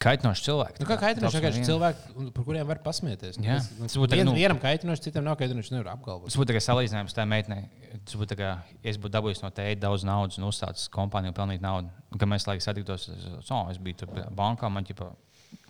kaitinoši 0.00 0.44
cilvēki. 0.46 0.80
Nu, 0.82 0.86
kā 0.88 0.96
kaitinoši 1.00 1.38
vienkārši 1.38 1.62
cilvēki, 1.66 2.14
par 2.36 2.44
kuriem 2.46 2.66
var 2.68 2.78
pasmieties. 2.84 3.38
Nu, 3.40 3.46
Jā. 3.48 3.56
tas- 3.58 3.94
nu, 3.96 4.02
būtu 4.04 4.16
vien, 4.18 4.26
nu- 4.26 4.34
vienam 4.34 4.60
kaitinoši, 4.62 5.02
citam 5.08 5.24
nav 5.24 5.36
kaitinoši. 5.40 5.72
Nevar 5.74 5.94
apgalvot. 5.96 6.30
Tas 6.30 6.36
būtu 6.38 6.52
tikai 6.52 6.62
salīdzinājums 6.62 7.16
tā 7.16 7.26
meitenei. 7.26 7.68
Tas 8.04 8.14
būtu 8.14 8.36
kā, 8.38 8.50
ja 8.82 8.90
es 8.90 8.96
būtu 8.98 9.10
dabūjis 9.16 9.42
no 9.42 9.50
tēta 9.50 9.80
daudz 9.80 10.04
naudas 10.04 10.38
un 10.38 10.44
uzstācis 10.44 10.88
kompāniju 10.88 11.34
pelnīt 11.34 11.60
naudu. 11.60 11.90
Kad 12.16 12.28
mēs 12.28 12.46
laikam 12.46 12.62
satiktos, 12.62 13.08
es, 13.08 13.50
oh, 13.50 13.68
es 13.70 13.78
biju 13.78 14.06
bankā, 14.34 14.70
man, 14.70 14.84
ģipa, 14.84 15.10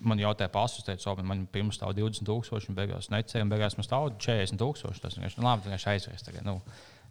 man 0.01 0.17
jautāja 0.19 0.51
pasus, 0.51 0.83
teica, 0.85 1.11
oh, 1.11 1.21
man 1.23 1.47
pirms 1.47 1.79
stāv 1.79 1.95
20,000, 1.97 2.69
un 2.69 2.75
beigās 2.75 3.09
necēlīja, 3.09 3.41
un 3.41 3.49
beigās 3.49 3.77
man 3.77 3.87
stāv 3.87 4.11
40,000. 4.19 5.01
Tas 5.01 5.17
vienkārši 5.17 5.37
nu, 5.41 5.43
labi, 5.49 5.67
vienkārši 5.69 5.87
aizvērst. 5.95 6.25
Tagad, 6.29 6.45
nu, 6.45 6.61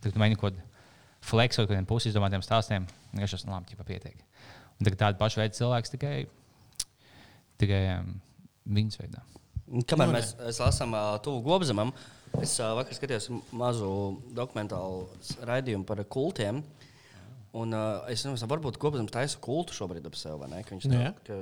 tagad 0.01 0.15
mēģinu 0.15 0.39
kaut 0.39 0.55
ko 0.55 0.63
fleksot, 1.25 1.69
kādiem 1.71 1.89
pusi 1.89 2.11
izdomātiem 2.11 2.45
stāstiem. 2.45 2.87
Tas 3.17 3.45
nu, 3.47 3.55
labi, 3.55 3.73
ģipa, 3.73 3.87
pietiek. 3.89 4.23
Un 4.79 4.87
tagad 4.87 5.01
tāda 5.03 5.21
paša 5.21 5.43
veida 5.43 5.57
cilvēks 5.59 5.93
tikai, 5.93 6.15
tikai 7.61 7.83
um, 7.99 8.15
viņas 8.71 9.01
veidā. 9.03 9.25
Kamēr 9.91 10.11
Nu, 10.11 10.17
mēs 10.17 10.61
lasām 10.63 10.95
uh, 10.97 11.15
tuvu 11.23 11.45
gobzemam, 11.47 11.93
es 12.43 12.57
uh, 12.59 12.73
vakar 12.79 12.97
skatījos 12.97 13.29
mazu 13.55 13.91
dokumentālu 14.35 15.05
raidījumu 15.47 15.87
par 15.87 16.03
kultiem. 16.11 16.63
Un, 17.51 17.75
uh, 17.75 18.05
es 18.07 18.23
nezinu, 18.23 18.47
varbūt 18.47 18.77
Gobsams 18.79 19.11
taisa 19.11 19.39
kultu 19.43 19.75
šobrīd 19.75 20.05
ap 20.07 20.15
sevi, 20.15 20.37
vai 20.39 20.49
ne? 20.53 20.61
Ka 20.63 20.77
viņš 20.77 20.85
tā, 20.87 21.09
ka 21.27 21.39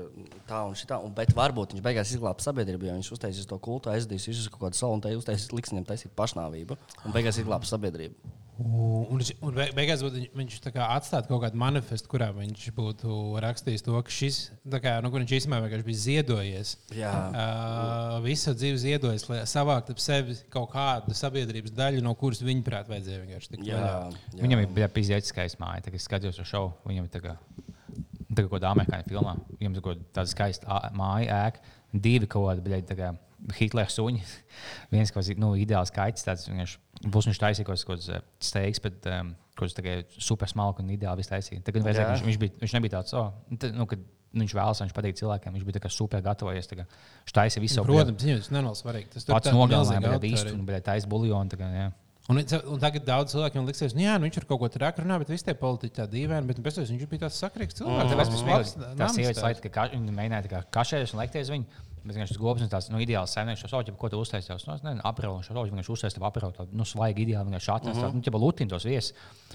tā 0.49 0.61
un 0.65 0.77
šitā, 0.81 0.97
un, 1.05 1.13
bet 1.13 1.35
varbūt 1.37 1.75
viņš 1.75 1.85
beigās 1.85 2.13
izglābs 2.15 2.49
sabiedrību, 2.49 2.89
jo 2.89 2.95
viņš 2.97 3.11
uztaisīs 3.19 3.49
to 3.51 3.59
kultu, 3.61 3.93
aizdīs 3.93 4.25
visus 4.31 4.49
kaut 4.49 4.63
kādu 4.63 4.81
salu 4.81 4.97
un 4.97 5.05
te 5.05 5.13
uztaisīs 5.19 5.53
liks 5.53 5.75
viņam 5.75 5.85
taisīt 5.91 6.15
pašnāvību, 6.17 6.79
un 7.05 7.17
beigās 7.17 7.43
izglābs 7.43 7.75
sabiedrību. 7.75 8.33
Un, 8.59 9.21
un, 9.47 9.53
beigās 9.77 10.01
viņš 10.03 10.57
atstātu 10.83 11.31
kaut 11.31 11.45
kādu 11.45 11.59
manifestu, 11.61 12.11
kurā 12.11 12.33
viņš 12.35 12.65
būtu 12.75 13.19
rakstījis 13.45 13.85
to, 13.87 13.95
ka 14.03 14.11
šis, 14.11 14.39
kā, 14.83 14.97
nu, 15.05 15.13
viņš 15.15 15.35
īstenībā 15.37 15.61
vienkārši 15.63 15.87
bija 15.87 16.01
ziedojies. 16.03 16.73
Jā. 16.99 17.13
Uh, 17.29 18.17
visu 18.25 18.57
dzīvi 18.59 18.81
ziedojis, 18.83 19.29
lai 19.31 19.45
savāktu 19.47 19.95
ap 19.95 20.03
sevi 20.03 20.35
kaut 20.51 20.73
kādu 20.73 21.15
sabiedrības 21.15 21.77
daļu, 21.79 22.03
no 22.03 22.17
kuras 22.19 22.43
viņa 22.43 22.67
prāt 22.67 22.91
vajadzēja 22.91 23.23
vienkārši 23.23 23.55
tikt 23.55 23.69
vaļā. 23.69 23.95
Viņam 24.43 24.65
ir 24.65 24.75
bija 24.81 24.91
pizdzēts 24.97 25.31
skaists 25.31 25.63
māja. 25.63 25.87
Tagad, 25.87 26.03
skatījos 26.03 26.43
šo 26.43 26.51
šovu, 26.51 26.75
viņam 26.91 27.07
ir 27.07 27.15
tā 27.15 27.23
kā, 27.29 27.37
tā 27.63 28.43
kā 28.43 28.49
kaut 28.49 28.57
kāda 28.57 28.75
amerikāņu 28.75 29.11
filmā. 29.15 29.39
Viņam 29.63 29.79
ir 29.79 30.05
tāda 30.19 30.27
skaista 30.35 30.83
māja, 30.99 31.45
ēka, 31.47 31.79
divi 31.95 32.27
kaut 32.27 32.51
kādi, 32.51 32.67
bļaļ, 32.67 33.23
Hitlera 33.55 33.91
suņi. 33.93 34.25
Viens 34.93 35.13
kaut 35.15 35.23
kāds 35.23 35.39
nu, 35.39 35.53
ideāls 35.59 35.93
kaits, 35.95 36.27
tāds 36.27 36.49
vienkārši 36.49 36.81
būs 37.05 37.29
viņš 37.31 37.41
taisīja 37.43 37.69
kaut 37.69 37.83
kāds 37.91 38.09
eh, 38.11 38.23
steiks, 38.43 38.83
bet 38.85 39.09
um, 39.13 39.33
kaut 39.59 39.75
kāds 39.75 40.23
super 40.23 40.51
smalks 40.51 40.83
un 40.83 40.91
ideāli 40.95 41.23
viss 41.23 41.33
taisīja. 41.33 41.63
Tagad 41.67 41.87
vajadzēja, 41.87 42.15
viņš, 42.15 42.25
viņš, 42.29 42.41
bija, 42.43 42.57
viņš 42.63 42.75
nebija 42.79 42.97
tāds, 42.99 43.15
oh, 43.19 43.31
nu, 43.51 43.61
tad, 43.61 43.77
nu, 43.79 43.87
kad 43.91 44.03
viņš 44.39 44.57
vēlas, 44.59 44.83
viņš 44.85 44.97
patīk 44.97 45.17
cilvēkiem, 45.19 45.55
viņš 45.57 45.69
bija 45.69 45.85
tā 45.85 45.93
super 45.93 46.25
gatavojies. 46.25 46.69
tā 46.69 46.83
Viņš 46.83 47.37
taisīja 47.39 47.65
visu 47.65 47.87
Protams, 47.87 48.27
viņam 48.27 48.43
tas 48.43 48.53
nav 48.53 48.77
svarīgi. 48.77 49.09
Tas 49.15 49.29
pats 49.29 49.49
tā 49.49 49.55
nogalināja, 49.57 50.21
visu, 50.21 50.45
autori. 50.45 50.59
un 50.59 50.69
bija 50.69 50.85
taisīja 50.85 51.13
buļļonu. 51.15 51.55
tā 51.55 51.61
kā, 51.61 51.71
jā. 51.73 51.89
Un, 52.29 52.43
un 52.45 52.81
tagad 52.83 53.07
daudz 53.09 53.33
cilvēkiem 53.33 53.65
liksies, 53.65 53.95
nu, 53.97 54.03
jā, 54.05 54.19
nu, 54.21 54.29
viņš 54.29 54.43
ir 54.43 54.45
kaut 54.51 54.61
ko 54.61 54.69
tādu 54.69 55.01
runājis, 55.01 55.23
bet 55.23 55.31
visi 55.33 55.47
tie 55.47 55.55
politiķi 55.57 55.95
tā 55.97 56.05
dīvaini, 56.13 56.49
bet 56.51 56.59
pēc 56.61 56.77
tam 56.77 56.85
viņš 56.91 57.07
bija 57.09 57.23
tāds 57.23 57.39
sakrīgs 57.41 57.79
cilvēks. 57.79 58.11
Tāpēc 58.11 58.29
Tas 58.29 58.35
tas 58.35 58.43
labs 58.43 58.43
bija 58.45 58.59
tā 58.59 58.91
namstāsts. 58.91 59.17
sieviete, 59.17 59.45
lai 59.47 59.53
tā 59.57 59.71
kā 59.73 59.87
viņa 59.95 60.17
mēģināja 60.19 60.45
tā 60.51 60.61
kašēties 60.77 61.15
un 61.17 61.23
lekties 61.23 61.53
viņu. 61.55 61.87
Bet 62.09 62.17
viņš 62.17 62.37
gobs 62.41 62.65
tāds 62.73 62.89
nu, 62.93 63.01
ideāls 63.05 63.35
saimnieks, 63.37 63.63
jau 63.67 63.69
sauc, 63.75 63.91
ko 64.01 64.09
tu 64.09 64.21
uztaisīji. 64.23 64.57
Nu, 64.65 64.77
nezinu, 64.81 65.03
aprēlu, 65.05 65.43
šo 65.45 65.57
sauc, 65.59 65.73
viņš 65.75 65.91
uztaisīja 65.93 66.25
aprēlu, 66.25 66.55
tādu 66.57 66.79
nu, 66.79 66.87
svaigu 66.89 67.21
ideālu, 67.27 67.53
viņš 67.53 67.69
Mhm. 67.69 67.99
uh 67.99 68.05
-huh. 68.05 68.15
nu, 68.15 68.21
ķipa 68.25 68.39
lutin 68.41 68.69
tos 68.69 68.85
viesus. 68.89 69.13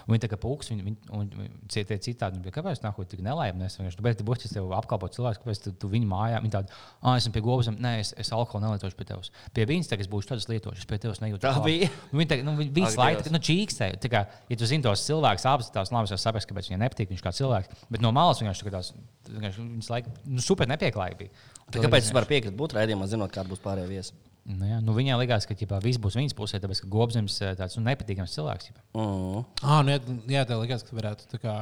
Viņi 0.07 0.19
tā 0.23 0.27
kā 0.29 0.37
pūks, 0.37 0.69
viņi, 0.71 0.83
viņi, 0.83 0.97
un 1.11 1.29
tie 1.67 1.83
tie 1.83 1.97
citādi, 1.97 2.37
nu, 2.37 2.51
kāpēc 2.51 2.81
nāk, 2.83 2.99
tik 3.07 3.21
nelaimīgi. 3.21 3.65
Es 3.65 3.77
vienkārši, 3.77 4.01
bet 4.01 4.17
tu 4.17 4.23
būsi 4.23 4.53
tev 4.53 4.71
apkalpot 4.73 5.13
cilvēks, 5.15 5.39
kāpēc 5.43 5.63
tu, 5.63 5.71
tu 5.71 5.87
viņu 5.89 6.07
mājā, 6.07 6.41
viņi 6.43 6.51
tādi, 6.51 6.69
ah, 7.01 7.15
esmu 7.17 7.33
pie 7.33 7.41
gobsam, 7.41 7.77
nē, 7.79 7.99
es, 7.99 8.13
es 8.17 8.31
alkoholu 8.31 8.65
nelietošu 8.65 8.95
pie 8.95 9.05
tevis. 9.05 9.31
Pie 9.53 9.65
viņas 9.65 9.89
tagad 9.89 10.09
būšu 10.09 10.27
tādas 10.33 10.47
lietošas, 10.49 10.85
pie 10.85 10.97
tevis 10.97 11.19
nejūtu. 11.23 11.39
Tā 11.39 11.63
bija? 11.63 11.89
Nu, 12.11 12.19
Viņi 12.19 12.29
tā, 12.29 12.43
nu, 12.43 12.55
viņi 12.57 12.71
visu 12.73 12.97
laiku 12.99 13.31
nu, 13.31 13.39
čīkstēja. 13.39 13.97
Tā 13.99 14.09
kā, 14.09 14.25
ja 14.49 14.55
tu 14.57 14.65
zini 14.65 14.83
tos 14.83 15.05
cilvēkus, 15.07 15.45
apstāties, 15.45 15.91
labi, 15.91 16.13
es 16.13 16.21
saprotu, 16.21 16.47
kāpēc 16.51 16.69
viņiem 16.69 16.83
nepatīk, 16.83 17.09
viņš 17.09 17.23
kā 17.23 17.31
cilvēks. 17.31 17.67
Bet 17.89 18.01
no 18.01 18.11
malas 18.11 18.41
vienkārši 18.41 18.69
tāds, 18.71 18.93
vienkārši 19.29 19.57
viņas 19.61 19.89
laika, 19.89 20.11
nu, 20.25 20.39
super 20.41 20.67
nepieklājīgi 20.67 21.17
bija. 21.17 21.29
Tā 21.71 21.81
Kāpēc 21.83 22.03
es 22.09 22.13
varu 22.13 22.29
piekrist 22.29 22.55
būt 22.59 22.75
raidījumā, 22.77 23.07
zinot, 23.09 23.31
kāda 23.33 23.49
būs 23.49 23.61
pārējā 23.63 23.87
viesa? 23.89 24.13
Nu, 24.43 24.65
jā, 24.67 24.81
nu, 24.83 24.91
viņai 24.91 25.15
likās, 25.21 25.45
ka 25.47 25.55
ģipā, 25.55 25.77
viss 25.79 25.99
būs 26.03 26.17
viņas 26.19 26.33
pusē, 26.35 26.59
tāpēc 26.59 26.81
ka 26.83 26.87
Gobsams 26.91 27.37
ir 27.39 27.53
tāds 27.55 27.77
nu, 27.79 27.85
nepatīkams 27.85 28.33
cilvēks. 28.35 28.65
ģipā. 28.67 28.81
Mm. 28.99 29.45
Ah, 29.63 29.77
nu, 29.87 29.93
jā, 29.93 29.99
jā, 30.35 30.41
tā 30.49 30.57
likās, 30.59 30.83
ka 30.83 30.97
varētu 30.97 31.29
tā 31.31 31.39
kā, 31.39 31.53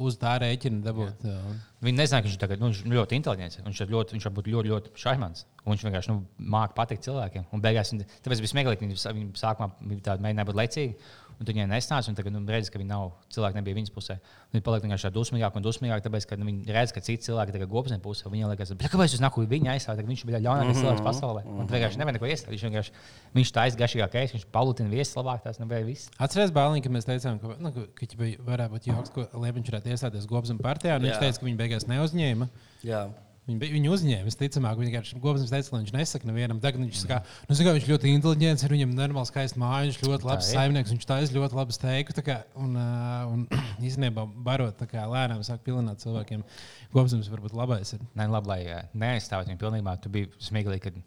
uz 0.00 0.16
tā 0.16 0.38
rēķina 0.40 0.80
dabūt. 0.86 1.26
Jā. 1.28 1.36
Viņi 1.84 1.98
nezina, 2.00 2.22
ka 2.22 2.30
viņš 2.30 2.38
ir 2.38 2.40
tagad, 2.40 2.62
nu, 2.62 2.70
viņš 2.72 2.80
ir 2.86 2.96
ļoti 2.96 3.18
inteliģents. 3.20 3.60
Viņš, 3.66 3.82
ir 3.84 3.92
ļoti, 3.92 4.16
viņš 4.16 4.28
var 4.30 4.34
būt 4.38 4.48
ļoti, 4.54 4.72
ļoti 4.72 4.94
šaimans. 5.04 5.44
Un 5.66 5.74
viņš 5.74 5.84
vienkārši 5.84 6.12
nu, 6.14 6.16
māca 6.56 6.78
patikt 6.80 7.04
cilvēkiem. 7.10 7.44
Un 7.52 7.60
beigās, 7.60 7.92
viņa- 7.92 8.08
tāpēc 8.24 8.40
bija 8.40 8.54
smieklīgi, 8.54 8.80
ka 8.80 9.12
viņi 9.12 9.36
sākumā 9.36 9.68
mēģināja 9.84 10.48
būt 10.48 10.60
lecīgi. 10.64 10.96
Un 11.40 11.48
viņai 11.48 11.64
nesnāca, 11.70 12.10
un 12.12 12.16
tagad 12.18 12.34
nu, 12.34 12.40
redz, 12.52 12.68
ka 12.68 12.76
viņi 12.76 12.90
nav, 12.90 13.14
cilvēki 13.32 13.56
nebija 13.56 13.76
viņas 13.78 13.92
pusē. 13.94 14.18
Viņi 14.52 14.64
paliek 14.66 14.82
vienkārši 14.84 15.10
dusmīgāki 15.14 15.56
un 15.56 15.64
dusmīgāki, 15.64 16.04
tāpēc, 16.04 16.26
ka 16.28 16.36
nu, 16.36 16.44
viņi 16.50 16.74
redz, 16.76 16.92
ka 16.92 17.00
citi 17.00 17.24
cilvēki 17.24 17.54
ir 17.56 17.64
gobsnē 17.70 17.96
pusē. 18.04 18.28
Viņi 18.28 18.50
liekas, 18.50 18.74
ka 18.76 18.90
kāpēc 18.92 19.14
jūs 19.14 19.22
nākat 19.24 19.48
viņa 19.48 19.72
aizsākt, 19.72 20.02
viņš 20.04 20.24
bija 20.28 20.42
ļaunākais 20.44 20.82
cilvēks 20.82 21.06
pasaulē. 21.06 21.46
Un 21.48 21.64
tad 21.64 21.78
vienkārši 21.78 22.02
nevar 22.02 22.16
neko 22.18 22.28
iestāstīt. 22.28 22.52
Viņš 22.52 22.66
vienkārši 22.68 22.94
viņš 23.38 23.54
taisa 23.56 23.80
gašīgākais, 23.80 24.36
viņš 24.36 24.44
palutina 24.52 24.92
viesis 24.92 25.16
labāk, 25.16 25.40
tas 25.46 25.62
nebija 25.62 25.88
viss. 25.88 26.12
Atcerieties, 26.20 26.52
Bāliņ, 26.60 26.84
ka 26.84 26.92
mēs 26.92 27.08
teicām, 27.08 27.40
ka, 27.40 27.56
nu, 27.56 27.72
ka, 27.72 27.88
ka 28.02 28.30
varētu 28.50 28.76
būt 28.76 28.90
joks, 28.92 29.16
ko 29.16 29.24
Liepiņš 29.32 29.72
varētu 29.72 29.94
iestāties 29.96 30.28
Gobsam 30.28 30.60
partijā. 30.60 31.00
un 31.00 31.08
Viņš 31.08 31.24
teica, 31.24 31.40
ka 31.40 31.48
viņi 31.48 31.60
beigās 31.64 31.88
neuzņēma. 31.88 32.52
Jā. 32.84 33.06
Viņi, 33.48 33.58
bija- 33.58 33.72
viņi 33.72 33.88
uzņēma, 33.90 34.24
visticamāk, 34.28 34.76
viņi 34.78 34.90
vienkārši 34.92 35.20
Gobsams 35.24 35.50
teica, 35.50 35.72
lai 35.72 35.80
viņš 35.82 35.92
nesaka 35.96 36.28
nevienam. 36.28 36.60
Tagad 36.62 36.82
viņš 36.84 36.98
saka, 37.02 37.16
nu, 37.48 37.54
saka, 37.56 37.72
viņš 37.74 37.86
ļoti 37.88 38.12
inteliģents, 38.14 38.64
ir 38.66 38.74
viņam 38.76 38.92
normāli 38.94 39.26
skaists 39.30 39.58
māja, 39.58 39.88
viņš 39.88 39.98
ļoti 40.06 40.28
labs 40.28 40.50
ir. 40.50 40.58
saimnieks, 40.58 40.92
viņš 40.92 41.06
taisa 41.08 41.34
ļoti 41.34 41.56
labu 41.58 41.72
steiku. 41.74 42.14
tā 42.14 42.22
kā, 42.22 42.36
Un, 42.54 42.76
ā, 42.76 43.26
un 43.32 43.46
īstenībā 43.88 44.26
barot 44.44 44.76
kā 44.86 45.06
lēnām 45.08 45.40
sāk 45.42 45.64
pilināt 45.66 45.98
cilvēkiem. 46.04 46.44
Gobsams 46.92 47.30
varbūt 47.32 47.56
labais 47.56 47.92
ir. 47.96 48.00
Nē, 48.14 48.28
labi, 48.30 48.46
lai 48.52 48.60
eh, 48.66 48.82
neaizstāvētu 48.94 49.50
viņu 49.54 49.62
pilnībā. 49.64 49.96
Tu 50.04 50.12
biji 50.14 50.30
smieklīgi, 50.38 50.82
kad 50.86 51.00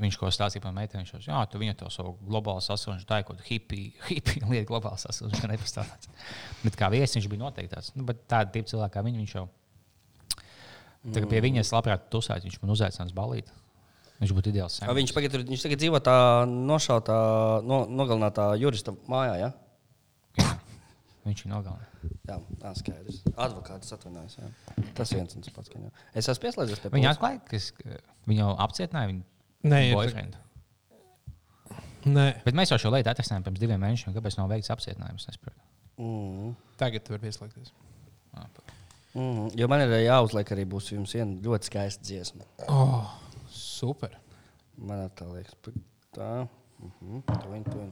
viņš 0.00 0.16
ko 0.22 0.30
stāstīja 0.32 0.62
par 0.64 0.72
meiteni. 0.72 1.02
Viņš 1.04 1.26
teica, 1.28 1.44
tu 1.50 1.58
viņa 1.60 1.76
to 1.82 1.90
savu 1.92 2.14
globālu 2.24 2.62
sasilšanu, 2.64 3.04
tā 3.04 3.20
ir 3.20 3.26
kaut 3.28 3.36
kāda 3.42 3.48
hippija, 3.50 3.90
hippija 4.08 4.48
lieta, 4.48 4.68
globāla 4.70 4.96
sasilšana, 5.02 5.52
nepastāvtāds. 5.58 6.08
Bet 6.62 6.78
kā 6.78 6.88
viesis 6.94 7.18
viņš 7.20 7.28
bija 7.28 7.42
noteikti 7.44 7.74
tāds. 7.74 7.92
Nu, 7.98 8.06
bet 8.08 8.24
tāda 8.30 8.50
tipa 8.54 8.70
cilvēka 8.72 8.96
kā 8.96 9.04
viņa, 9.04 9.18
viņš 9.26 9.34
jau. 9.36 9.48
Tagad 11.02 11.28
pie 11.32 11.40
viņas 11.42 11.72
labprāt 11.74 12.04
tusēt, 12.12 12.44
viņš 12.46 12.60
man 12.62 12.70
uzaicināts 12.76 13.14
balīt. 13.16 13.48
Viņš 14.22 14.32
būtu 14.38 14.52
ideāls. 14.52 14.76
A, 14.86 14.92
Viņš, 14.94 15.10
pagad, 15.16 15.32
viņš 15.48 15.64
tagad 15.66 15.80
dzīvo 15.82 15.98
tā 16.06 16.14
nošautā, 16.46 17.16
no, 17.66 17.80
nogalinātā 17.90 18.52
jurista 18.60 18.94
mājā. 19.10 19.32
Ja? 19.40 19.48
Jā, 20.38 20.52
viņš 21.26 21.42
ir 21.42 21.50
nogalināts. 21.50 21.88
Jā, 22.28 22.36
tā 22.62 22.70
skaidrs. 22.78 23.18
Advokāts 23.34 23.90
atvainojas. 23.96 24.36
jā. 24.38 24.52
Tas 24.94 25.10
viens 25.14 25.34
un 25.34 25.42
tas 25.42 25.54
pats. 25.56 25.72
ka 25.72 25.78
jā. 25.82 25.90
Es 26.14 26.30
esmu 26.30 26.44
pieslēdzies 26.46 26.84
pie 26.84 26.92
Viņa 26.94 27.16
atklāja, 27.16 27.42
ka 27.50 27.58
ka 27.82 27.98
viņu 28.30 28.46
apcietināja. 28.62 29.10
Viņa 29.10 29.70
Nē, 29.74 29.82
ir 29.88 29.90
tā- 29.92 29.98
boyfriend. 29.98 30.38
Nē, 32.06 32.26
Bet 32.46 32.54
mēs 32.58 32.70
jau 32.72 32.78
šo 32.82 32.90
lietu 32.94 33.10
atrakstījām 33.10 33.44
pirms 33.46 33.60
diviem 33.62 33.82
mēnešiem. 33.82 34.14
Kāpēc 34.14 34.38
nav 34.38 34.48
veikts 34.50 34.70
apcietinājums? 34.74 35.26
Mm. 35.98 36.54
tagad 36.80 37.04
tu 37.04 37.12
vari 37.14 37.26
pieslēgties. 37.28 37.70
Mm. 39.12 39.50
Jo 39.60 39.68
man 39.68 39.84
ir 39.84 39.92
jāuzliek 40.06 40.52
arī 40.54 40.64
būs 40.68 40.92
jums 40.94 41.12
viena 41.16 41.36
ļoti 41.44 41.68
skaista 41.68 42.04
dziesma. 42.06 42.46
Oh, 42.72 43.10
super. 43.52 44.16
Man 44.80 45.04
tā 45.18 45.28
liekas. 45.28 45.56
Tā. 46.16 46.30
Mhm. 46.82 47.24
Tuviņ, 47.28 47.66
tuviņ. 47.68 47.90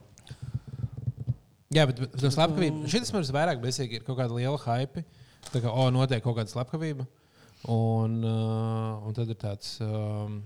Jā, 1.70 1.84
bet 1.86 2.00
bet 2.02 2.16
tas 2.18 2.34
slepkavība. 2.34 2.88
Šis 2.90 3.12
mums 3.14 3.30
vairāk 3.34 3.60
besīgi 3.62 4.00
ir 4.00 4.06
kaut 4.06 4.18
kāda 4.18 4.34
liela 4.34 4.58
hype. 4.64 5.04
Tā 5.50 5.60
kā, 5.62 5.70
o, 5.70 5.86
notiek 5.94 6.22
kaut 6.24 6.38
kāda 6.40 6.50
slepkavība. 6.50 7.06
Un, 7.70 8.16
uh, 8.24 9.04
un 9.06 9.14
tad 9.16 9.28
ir 9.30 9.36
tāds 9.38 9.76
um, 9.84 10.40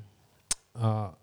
uh, 0.75 1.15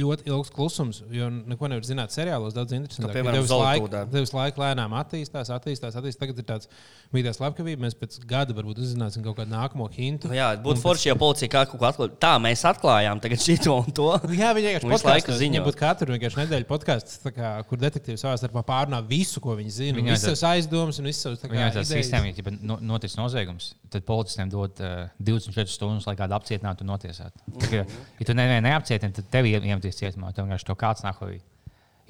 ļoti 0.00 0.26
ilgs 0.30 0.50
klusums, 0.54 1.02
jo 1.10 1.28
neko 1.30 1.68
nevar 1.72 1.84
zināt 1.86 2.12
seriālos. 2.14 2.54
Daudz 2.56 2.74
interesantāk. 2.76 3.10
Kā, 3.12 3.16
piemēram, 3.18 3.36
Tev 3.38 3.46
visu 3.46 3.58
laiku- 3.60 3.86
Zolītūdā. 3.86 4.00
tev 4.12 4.20
visu 4.26 4.36
laiku 4.36 4.62
lēnām 4.62 4.94
attīstās, 5.00 5.50
attīstās, 5.56 5.96
attīstās. 5.98 6.20
Tagad 6.20 6.38
ir 6.38 6.46
tāds 6.48 6.68
tā 7.12 7.32
slepkavība. 7.36 7.80
Mēs 7.86 7.94
pēc 7.96 8.18
gada 8.26 8.52
varbūt 8.56 8.78
uzzināsim 8.82 9.24
kaut 9.24 9.36
kādu 9.38 9.50
nākamo 9.54 9.88
hintu. 9.92 10.28
Jā, 10.34 10.50
būtu 10.62 10.82
forši, 10.82 11.08
ja 11.10 11.14
policija 11.14 11.48
kā 11.48 11.64
kaut 11.70 11.80
ko 11.80 11.86
atklātu. 11.88 12.18
Tā 12.20 12.34
mēs 12.42 12.62
atklājām 12.68 13.20
tagad 13.22 13.38
šito 13.40 13.76
un 13.84 13.90
to. 13.92 14.08
Jā, 14.36 14.52
viņi 14.56 14.66
vienkārši 14.66 14.90
visu 14.92 15.08
laiku 15.08 15.36
ziņo. 15.40 15.64
Būtu 15.66 15.80
katru 15.80 16.12
vienkārši 16.16 16.40
nedēļu 16.44 16.68
podkāsts, 16.68 17.20
kur 17.68 17.78
detektīvi 17.78 18.18
savā 18.20 18.36
starpā 18.40 18.62
pārunā 18.66 19.00
visu, 19.06 19.40
ko 19.40 19.56
viņi 19.56 19.70
zina. 19.70 19.98
Viņi 19.98 20.12
visas 20.12 20.26
savas 20.36 20.44
aizdomas 20.54 20.98
un 21.00 21.04
visas 21.08 21.22
savas 21.26 21.40
kā 21.40 21.48
tāds 21.48 21.80
idejas. 21.86 21.94
sistēma, 21.94 22.30
ja 22.36 22.56
no, 22.60 22.78
noticis 22.80 23.16
noziegums, 23.16 23.74
tad 23.90 24.04
policistiem 24.08 24.50
dod 24.50 24.78
uh, 24.80 25.08
24 25.22 25.66
stundas, 25.72 26.06
lai 26.06 26.16
kādu 26.18 26.36
apcietinātu 26.36 26.84
un 26.84 26.90
notiesātu. 26.92 27.40
Tā 27.62 27.70
kā, 27.70 27.84
Ja 28.20 28.24
tu 28.26 28.34
nevienu 28.34 28.66
neapcietini, 28.68 29.12
tad 29.14 29.28
tev 29.30 29.46
iemetīs 29.86 30.00
cietumā. 30.02 30.32
Tev 30.34 30.46
vienkārši 30.46 30.66
to 30.68 30.76
kāds 30.78 31.04
nākamā 31.06 31.38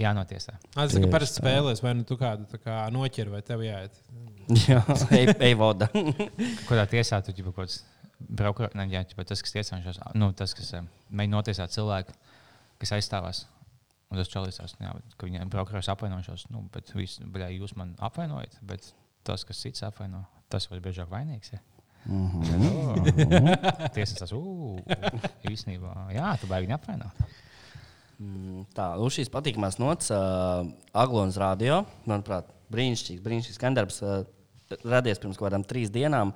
jānotiesā. 0.01 0.57
Ah, 0.75 0.85
Tas 0.85 0.97
ir 0.99 1.09
parasti 1.13 1.41
spēlēs, 1.41 1.83
vai 1.85 1.95
nu 1.97 2.05
tu 2.09 2.17
kādu 2.21 2.61
kā 2.61 2.85
noķer, 2.93 3.31
vai 3.33 3.43
tev 3.45 3.65
jāiet. 3.65 3.97
Jā, 4.69 4.83
ej, 5.17 5.33
ej 5.43 5.57
voda. 5.59 5.89
Kādā 6.69 6.87
tiesā 6.91 7.21
tu 7.25 7.35
jau 7.35 7.49
kaut 7.51 7.65
kāds 7.65 7.81
brauks, 8.21 8.73
ne 8.77 8.87
jau 8.93 9.25
tas, 9.25 9.43
kas 9.43 9.55
tiesāšos, 9.57 10.01
nu, 10.17 10.31
tas, 10.37 10.55
kas 10.57 10.73
mēģina 11.11 11.35
notiesāt 11.35 11.75
cilvēku, 11.75 12.15
kas 12.83 12.97
aizstāvās. 12.99 13.45
Un 14.07 14.21
tas 14.21 14.31
čalīsās, 14.31 14.77
ka 14.79 15.27
viņiem 15.27 15.51
brauks 15.51 15.89
apvainošos, 15.91 16.47
nu, 16.55 16.69
bet 16.73 16.93
visu, 16.95 17.25
bļā, 17.27 17.49
jūs 17.57 17.75
man 17.75 17.97
apvainojat, 18.07 18.61
bet 18.63 18.93
tas, 19.27 19.43
kas 19.45 19.59
cits 19.65 19.83
apvaino, 19.83 20.23
tas 20.53 20.69
var 20.71 20.85
biežāk 20.85 21.11
vainīgs. 21.11 21.57
Ja? 21.57 21.63
Tiesas 23.97 24.21
tas, 24.21 24.31
ugh, 24.37 24.79
īstenībā, 25.51 25.91
jā, 26.15 26.37
tu 26.39 26.47
baigi 26.47 26.71
neapvaino. 26.71 27.11
Mm, 28.17 28.65
Tā, 28.77 28.95
nu 28.97 29.11
šīs 29.13 29.29
patīkamās 29.33 29.77
nots, 29.81 30.09
uh, 30.15 30.65
Aglons 30.97 31.37
radio, 31.41 31.83
manuprāt, 32.09 32.49
brīnišķīgs, 32.73 33.21
brīnišķīgs 33.25 33.59
skandarbs, 33.61 34.01
uh, 34.01 34.23
radies 34.89 35.21
pirms 35.21 35.37
kaut 35.37 35.51
kādām 35.51 35.67
trīs 35.69 35.93
dienām. 35.93 36.33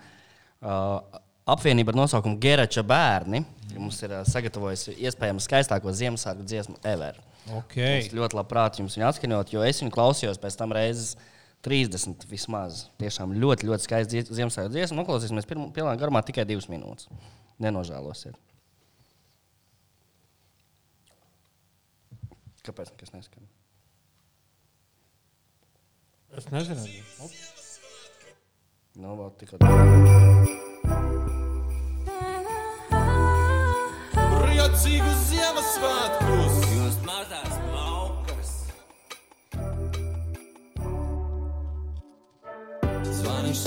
Uh, 0.60 1.00
apvienība 1.48 1.94
ar 1.94 2.02
nosaukumu 2.02 2.36
Gerača 2.42 2.84
bērni 2.86 3.40
mums 3.78 4.02
ir 4.04 4.12
uh, 4.12 4.26
sagatavojusi 4.28 4.98
iespējams 5.00 5.48
skaistāko 5.48 5.94
Ziemassvētku 5.96 6.44
dziesmu 6.44 6.76
ever. 6.84 7.16
Okay. 7.62 8.04
Es 8.04 8.12
ļoti 8.12 8.36
labprāt 8.36 8.76
jums 8.82 8.98
viņu 8.98 9.08
atskaņot, 9.08 9.54
jo 9.54 9.64
es 9.64 9.80
viņu 9.80 9.94
klausījos 9.94 10.40
pēc 10.42 10.60
tam 10.60 10.76
reizes 10.76 11.16
30 11.64 12.28
vismaz. 12.28 12.84
Tiešām 13.00 13.32
ļoti, 13.40 13.68
ļoti 13.72 13.88
skaists 13.88 14.36
Ziemassvētku 14.36 14.76
dziesmu. 14.76 15.00
Noklausīsimies 15.00 15.48
pirmā 15.48 15.96
garumā 16.00 16.20
tikai 16.28 16.44
divas 16.48 16.68
minūtes. 16.72 17.08
Nenožēlosiet. 17.60 18.36
Kāpēc 22.70 22.92
nekas 22.94 23.10
neskan? 23.10 23.46
Es 26.38 26.44
nezinu. 26.54 26.84
Nu, 29.02 29.16
vēl 29.18 29.32
tikko. 29.40 29.58
Priecīgus 34.14 35.24
Ziemassvētkus! 35.32 36.60
Jūs 36.76 37.00
mazās 37.08 37.58
maukas! 37.72 38.54
Zvaniņš 43.18 43.66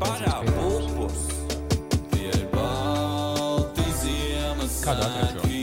parā 0.00 0.40
pupus. 0.48 1.22
Tie 2.12 2.28
ir 2.30 2.44
balti 2.52 3.86
Kādu 4.86 5.06
atrast 5.06 5.36
šo? 5.36 5.46
Ziemassvētki. 5.46 5.62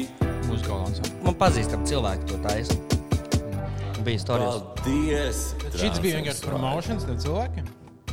muzikālu 0.50 0.80
ansamblu. 0.88 1.22
Man 1.28 1.38
pazīstami 1.39 1.88
cilvēki 1.89 2.30
to 2.32 2.39
taisa. 2.43 2.80
Bija 4.04 4.19
stāstījis. 4.19 4.63
Paldies! 4.84 5.43
Šis 5.80 6.02
bija 6.04 6.17
vienkārši 6.19 6.43
promotions 6.50 7.06
tiem 7.08 7.22
cilvēkiem. 7.24 7.69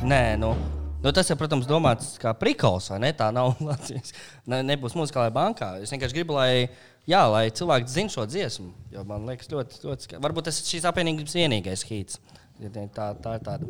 Nē, 0.07 0.21
nu. 0.39 0.53
Nu, 1.01 1.09
tas 1.09 1.27
ir, 1.33 1.37
protams, 1.39 1.65
domāts 1.65 2.13
kā 2.21 2.31
prikols, 2.37 2.91
vai 2.93 2.99
ne? 3.01 3.09
Tā 3.17 3.31
nav 3.33 3.55
Latvijas. 3.71 4.13
Ne, 4.45 4.61
nebūs 4.69 4.93
muzikālajā 4.95 5.33
bankā. 5.35 5.71
Es 5.81 5.91
vienkārši 5.91 6.15
gribu, 6.19 6.37
lai, 6.37 6.69
jā, 7.09 7.23
lai 7.33 7.47
cilvēki 7.49 7.89
zinātu 7.89 8.15
šo 8.19 8.27
dziesmu. 8.29 8.69
Jo 8.93 9.03
man 9.09 9.25
liekas, 9.27 9.49
ļoti, 9.51 9.81
ļoti 9.83 10.07
skaidrs. 10.07 10.23
Varbūt 10.27 10.47
tas 10.47 10.61
ir 10.61 10.69
šīs 10.69 10.85
apvienības 10.91 11.35
vienīgais 11.41 11.83
hīts. 11.89 12.21
Tā, 12.61 13.07
tā 13.17 13.35
ir 13.39 13.45
tāda 13.47 13.69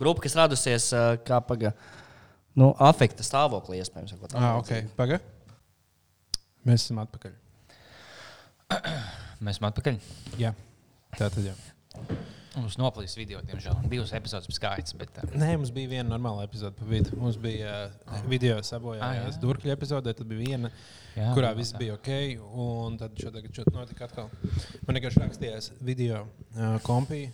grupa, 0.00 0.22
kas 0.24 0.36
radusies 0.38 0.86
kā 1.28 1.40
paga, 1.44 1.74
nu, 2.56 2.70
afekta 2.80 3.26
stāvoklī, 3.26 3.82
iespējams. 3.82 4.16
Ah, 4.32 4.54
ok, 4.62 4.72
pagaidi. 4.96 5.24
Mēs 6.64 6.86
esam 6.86 6.98
atpakaļ. 7.04 7.36
Mēs 9.40 9.56
esam 9.58 9.68
atpakaļ. 9.70 9.96
Jā, 10.40 10.52
tā 11.16 11.28
tad 11.32 11.40
jau. 11.46 11.56
Mums 12.56 12.74
noplīs 12.80 13.12
video, 13.14 13.38
diemžēl. 13.46 13.76
Divas 13.92 14.10
epizodes 14.16 14.48
bija 14.50 14.56
skaitas, 14.58 14.94
bet 14.98 15.20
uh, 15.22 15.28
Nē, 15.38 15.52
mums 15.60 15.70
bija 15.74 15.92
viena 15.92 16.10
normāla 16.10 16.42
epizode 16.48 16.74
pa 16.74 16.86
vidu. 16.90 17.14
Mums 17.20 17.36
bija 17.40 17.76
uh, 17.92 18.16
video 18.28 18.56
sabojājās 18.66 19.36
Ah, 19.36 19.40
durkļu 19.44 19.70
epizode, 19.76 20.10
tad 20.18 20.26
bija 20.26 20.48
viena, 20.48 20.70
Jā, 21.14 21.28
kurā 21.36 21.52
viss 21.54 21.76
bija 21.78 21.94
ok. 21.94 22.10
Un 22.64 22.98
tad 22.98 23.14
šodien 23.22 23.46
šodien 23.54 23.76
notika 23.78 24.08
atkal. 24.08 24.32
Man 24.82 24.98
vienkārši 24.98 25.22
rakstījās 25.22 25.70
video 25.78 26.24
uh, 26.26 26.74
kompī, 26.86 27.28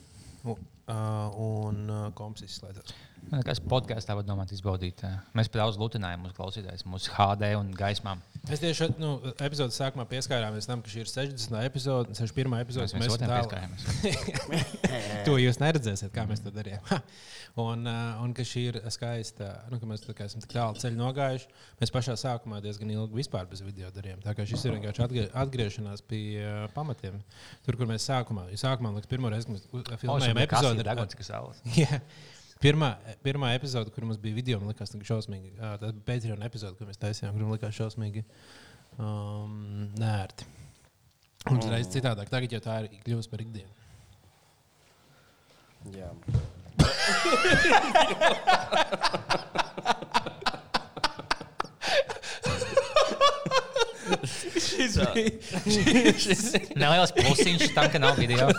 u- 0.45 0.59
uh, 0.93 1.39
un 1.43 1.87
uh, 1.91 2.07
komps 2.19 2.45
izslēdzās. 2.47 2.95
Liekas, 3.33 3.61
podkāstā 3.67 4.15
var 4.17 4.25
domāt, 4.27 4.53
izbaudīt. 4.55 5.03
Uh, 5.07 5.17
mēs 5.37 5.49
par 5.53 5.65
daudz 5.65 5.79
lutinājām 5.81 6.23
mūsu 6.25 6.37
klausītājus, 6.39 6.85
mūsu 6.89 7.13
HD 7.17 7.51
un 7.59 7.71
gaismām. 7.77 8.21
Mēs 8.47 8.63
tieši 8.63 8.89
nu, 9.03 9.17
epizodes 9.43 9.79
sākumā 9.81 10.05
pieskārāmies 10.11 10.69
tam, 10.71 10.83
ka 10.85 10.93
šī 10.93 11.03
ir 11.03 11.11
60. 11.11 11.57
epizode, 11.67 12.15
61. 12.15 12.55
epizode. 12.63 12.87
Mēs 12.95 13.09
Mēs 13.09 13.17
otram 13.17 13.33
tālu. 13.33 13.51
pieskārāmies. 13.51 15.23
To 15.27 15.35
jūs 15.43 15.59
neredzēsiet, 15.59 16.13
kā 16.15 16.23
mēs 16.29 16.45
to 16.45 16.53
darījām. 16.55 16.87
un, 17.65 17.83
uh, 17.89 18.21
un 18.23 18.35
ka 18.37 18.45
šī 18.47 18.63
ir 18.71 18.79
skaista, 18.95 19.49
nu, 19.73 19.81
ka 19.83 19.89
mēs 19.91 20.05
tā 20.05 20.15
kā 20.15 20.29
esam 20.31 20.45
tik 20.45 20.55
tālu 20.55 20.79
ceļu 20.79 21.01
nogājuši. 21.01 21.51
Mēs 21.81 21.93
pašā 21.95 22.15
sākumā 22.21 22.61
diezgan 22.63 22.93
ilgi 22.95 23.19
vispār 23.19 23.49
bez 23.51 23.65
video 23.67 23.91
darījām. 23.97 24.23
Tā 24.23 24.37
kā 24.39 24.47
šis 24.47 24.69
ir 24.69 24.77
vienkārši 24.77 25.05
atgrie, 25.09 25.27
atgriešanās 25.43 26.07
pie 26.07 26.23
uh, 26.45 26.63
pamatiem. 26.77 27.19
Tur, 27.67 27.81
kur 27.81 27.91
mēs 27.91 28.07
sākumā, 28.07 28.47
sākumā 28.55 28.95
liekas, 28.95 29.11
pirmo 29.11 29.35
reizi, 29.35 29.51
kad 29.51 29.59
mēs 29.59 30.01
filmējām 30.05 30.43
epizodi. 30.47 30.87
Dagots, 30.87 31.19
kas 31.19 31.33
saules. 31.35 31.65
Pirmā, 32.63 32.91
pirmā 33.25 33.49
epizode, 33.57 33.91
kur 33.93 34.03
mums 34.09 34.19
bija 34.21 34.35
video, 34.39 34.57
man 34.63 34.69
liekas, 34.73 34.91
tā 34.93 34.97
šausmīgi. 35.05 35.51
ā, 35.61 35.75
Tā 35.83 35.87
bija 35.93 36.07
Patreon 36.09 36.43
epizode, 36.47 36.75
kur 36.79 36.87
mēs 36.89 37.01
taisījām, 37.03 37.33
kur 37.35 37.43
man 37.45 37.53
liekas 37.53 37.77
šausmīgi 37.77 38.21
um, 38.97 39.53
nērti. 40.01 40.43
Un 41.51 41.57
uzreiz 41.61 41.87
citādāk, 41.93 42.29
tagad 42.33 42.51
jau 42.57 42.63
tā 42.65 42.75
ir 42.83 42.87
kļuvusi 43.05 43.31
par 43.31 43.41
ikdienu. 43.45 43.73
Jā. 45.95 46.11
Neliels 56.77 57.13
plusiņš 57.17 57.71
tam, 57.77 57.87
ka 57.93 57.99
nav 58.03 58.19
video. 58.21 58.47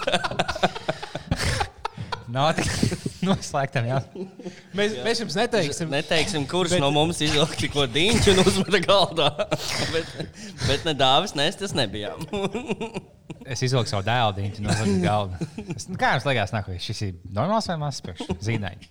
Nav 2.38 2.48
tik 2.58 2.70
noslēgtam, 3.30 3.88
jā. 3.90 4.00
Mēs, 4.78 4.96
mēs 5.06 5.22
jums 5.24 5.36
neteiksim, 5.38 5.92
Neteiksim, 5.94 6.46
kurš 6.50 6.76
Bet- 6.76 6.84
no 6.84 6.90
mums 6.96 7.20
izvilka 7.26 7.58
tikko 7.60 7.86
dīņķi 7.94 8.34
un 8.34 8.42
uzmeta 8.44 8.82
galdā. 8.86 9.30
bet, 9.94 10.12
bet 10.68 10.88
ne 10.88 10.96
dāvis, 10.98 11.36
nes 11.38 11.60
tas 11.60 11.76
nebijām. 11.78 12.26
Es 13.48 13.62
izvilku 13.64 13.88
savu 13.92 14.04
dēlu 14.08 14.34
dīņu 14.40 14.64
no 14.66 14.76
galda. 15.04 15.40
Es, 15.76 15.86
nu, 15.92 15.96
kā 16.00 16.14
jums 16.16 16.28
liekas, 16.28 16.52
vai 16.56 16.78
šis 16.84 17.02
ir 17.08 17.14
normāls 17.36 17.68
vai 17.72 17.78
mazs 17.80 18.04
priekš 18.04 18.28
zīdaiņš? 18.48 18.90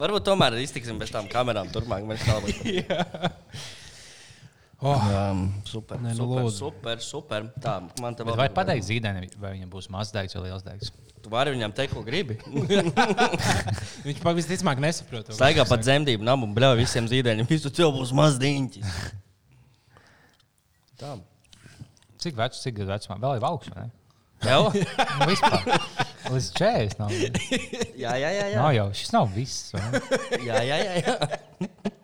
Varbūt 0.00 0.24
tomēr 0.24 0.56
iztiksim 0.62 0.96
bez 1.00 1.10
tām 1.12 1.26
kamerām 1.28 1.68
turpmāk. 1.72 2.06
Oh, 4.80 4.96
Um, 4.96 5.40
super, 5.68 5.98
Nē, 6.00 6.14
nu, 6.16 6.24
super, 6.24 6.46
super, 6.56 7.00
super. 7.04 7.46
Tā, 7.60 7.74
man 8.00 8.14
te 8.16 8.24
Bet 8.24 8.32
vēl 8.32 8.38
vai 8.40 8.48
pateikt 8.48 8.86
zīdainim, 8.86 9.26
vai 9.36 9.52
viņam 9.58 9.68
būs 9.72 9.90
mazs 9.92 10.14
daigs 10.14 10.32
vai 10.38 10.46
liels 10.46 10.64
daigs? 10.64 10.88
Tu 11.20 11.28
vari 11.28 11.52
viņam 11.52 11.74
teikt, 11.76 11.92
ko 11.92 12.00
gribi. 12.00 12.38
viņš 14.06 14.22
pat 14.24 14.38
visticamāk 14.38 14.80
nesaprot. 14.80 15.28
Staigā 15.36 15.66
viņš 15.66 15.74
pat 15.74 15.84
zemdību 15.84 16.24
namu 16.24 16.48
un 16.48 16.56
bļauj 16.56 16.80
visiem 16.80 17.10
zīdaiņiem. 17.12 17.50
Visu 17.50 17.68
cilvēku 17.68 18.00
būs 18.00 18.14
maz 18.16 18.40
dīņķis. 18.40 18.96
Tā. 21.04 21.12
Cik 22.24 22.40
vecs, 22.40 22.64
cik 22.64 22.80
gadu 22.80 22.94
vecumā? 22.94 23.20
Vēl 23.20 23.36
ir 23.36 23.48
augsts, 23.50 23.76
vai 23.76 23.84
ne? 23.84 23.92
Jau? 24.48 24.72
Nu, 25.20 25.28
vispār. 25.28 25.68
Līdz 26.30 26.50
40 26.56 27.00
nav. 27.02 27.12
Jā, 28.00 28.16
jā, 28.16 28.28
jā. 28.32 28.44
jā. 28.54 28.56
Nav 28.56 28.72
jau, 28.72 28.88
šis 28.96 29.12
nav 29.12 29.32
viss. 29.36 29.74
vai 29.76 29.84
ne? 29.92 30.00
jā, 30.48 30.60
jā, 30.64 30.76
jā, 30.80 31.00
jā. 31.04 31.96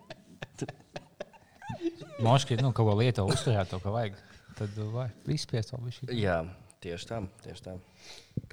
Moški, 2.24 2.56
nu, 2.62 2.70
kaut 2.72 2.88
ko 2.88 2.94
lietu 3.00 3.26
uzturēt, 3.28 3.68
to, 3.70 3.80
ko 3.82 3.92
vajag. 3.96 4.14
Tad 4.56 4.78
uh, 4.80 4.86
vai 4.94 5.08
izspiest 5.34 5.74
vēl 5.74 5.84
bišķi. 5.90 6.14
jā. 6.22 6.38
Tieši 6.86 7.06
tā, 7.08 7.16
tieši 7.42 7.62
tā. 7.64 7.72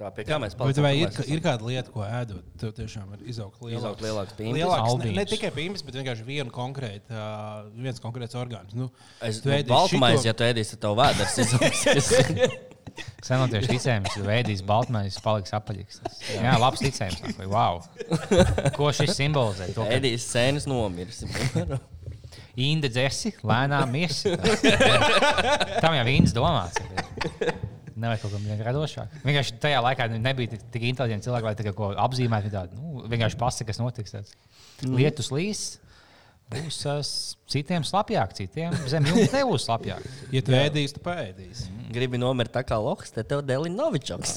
Tā 0.00 0.08
pie 0.16 0.24
kā 0.26 0.38
mēs 0.42 0.54
Bet 0.58 0.78
vai 0.82 0.94
ir, 0.96 1.10
mēs 1.12 1.28
ir 1.30 1.42
kāda 1.44 1.66
lieta, 1.68 1.90
ko 1.92 2.00
ēdot? 2.02 2.46
Tev 2.58 2.72
tiešām 2.74 3.12
ir 3.14 3.20
izaugt 3.30 3.60
lielāks. 3.62 3.82
Izaugt 3.82 4.00
lielāks 4.02 4.32
pīmpis? 4.38 4.56
Lielāks, 4.56 4.94
ne, 5.04 5.10
ne 5.20 5.24
tikai 5.28 5.50
pīmpis, 5.54 5.84
bet 5.86 5.98
vienkārši 6.00 6.24
viena 6.26 6.50
konkrēta, 6.50 7.12
uh, 7.14 7.68
viens 7.76 8.00
konkrēts 8.02 8.34
orgāns. 8.40 8.72
Nu, 8.74 8.88
Es 9.22 9.38
tu 9.44 9.52
ēdīsi 9.54 9.70
baltumais, 9.70 10.16
šito- 10.16 10.26
ja 10.30 10.34
tu 10.40 10.46
ēdīsi, 10.48 10.72
tad 10.72 10.82
tev 10.86 10.96
vēders 10.98 11.36
izaugs. 11.44 11.84
Senotieši 13.28 13.70
ticējums, 13.74 14.16
ka 14.16 14.24
veidīs 14.26 14.60
Baltmaiņas 14.66 15.20
paliks 15.24 15.54
apaļīgs. 15.60 16.00
Tas- 16.04 16.18
Jā, 16.34 16.56
labs 16.64 16.82
ticējums. 16.82 17.38
Wow. 17.52 17.80
Ko 18.76 18.90
šis 18.94 19.14
simbolizē? 19.20 19.68
To, 19.76 19.84
ka 19.86 19.96
Ēdīs 20.00 20.26
sēnes 20.32 20.66
nomirs. 20.70 21.22
Inde 22.60 22.88
dzēsi, 22.92 23.32
lēnām 23.42 23.90
mirsi. 23.90 24.30
Tam 25.82 25.94
jau 25.96 26.04
viens 26.06 26.34
domāts. 26.36 26.78
Nevajag 27.94 28.20
kaut 28.24 28.32
ko 28.34 28.38
tādu 28.42 28.66
radošāku. 28.66 29.20
Vienkārši 29.22 29.56
tajā 29.62 29.78
laikā 29.82 30.06
nebija 30.18 30.52
tik, 30.54 30.62
tik 30.74 30.84
inteliģenti 30.90 31.28
cilvēki, 31.28 31.46
lai 31.46 31.66
kaut 31.68 31.76
ko 31.78 31.88
apzīmētu. 32.04 32.50
Tādu, 32.52 32.78
nu, 32.78 33.04
vienkārši 33.10 33.38
pasakā, 33.38 33.68
kas 33.70 33.80
notiks. 33.82 34.14
Tāds. 34.14 34.34
Lietus 34.82 35.30
līs. 35.34 35.64
Būs 36.54 36.76
uh, 36.90 36.98
citiem 37.48 37.86
slapjāk, 37.88 38.34
citiem 38.36 38.74
zem 38.90 39.06
jumta 39.08 39.38
nebūs 39.38 39.64
slapjāk. 39.64 40.04
Ja 40.34 40.42
tu 40.44 40.52
ēdīsi, 40.58 40.98
tu 40.98 41.02
pēdīsi. 41.06 41.70
Gribi 41.94 42.20
nomirt 42.20 42.52
tā 42.54 42.60
kā 42.68 42.76
Lohs, 42.82 43.14
tad 43.14 43.30
tev 43.30 43.40
dēļ 43.48 43.70
Novičoks. 43.72 44.36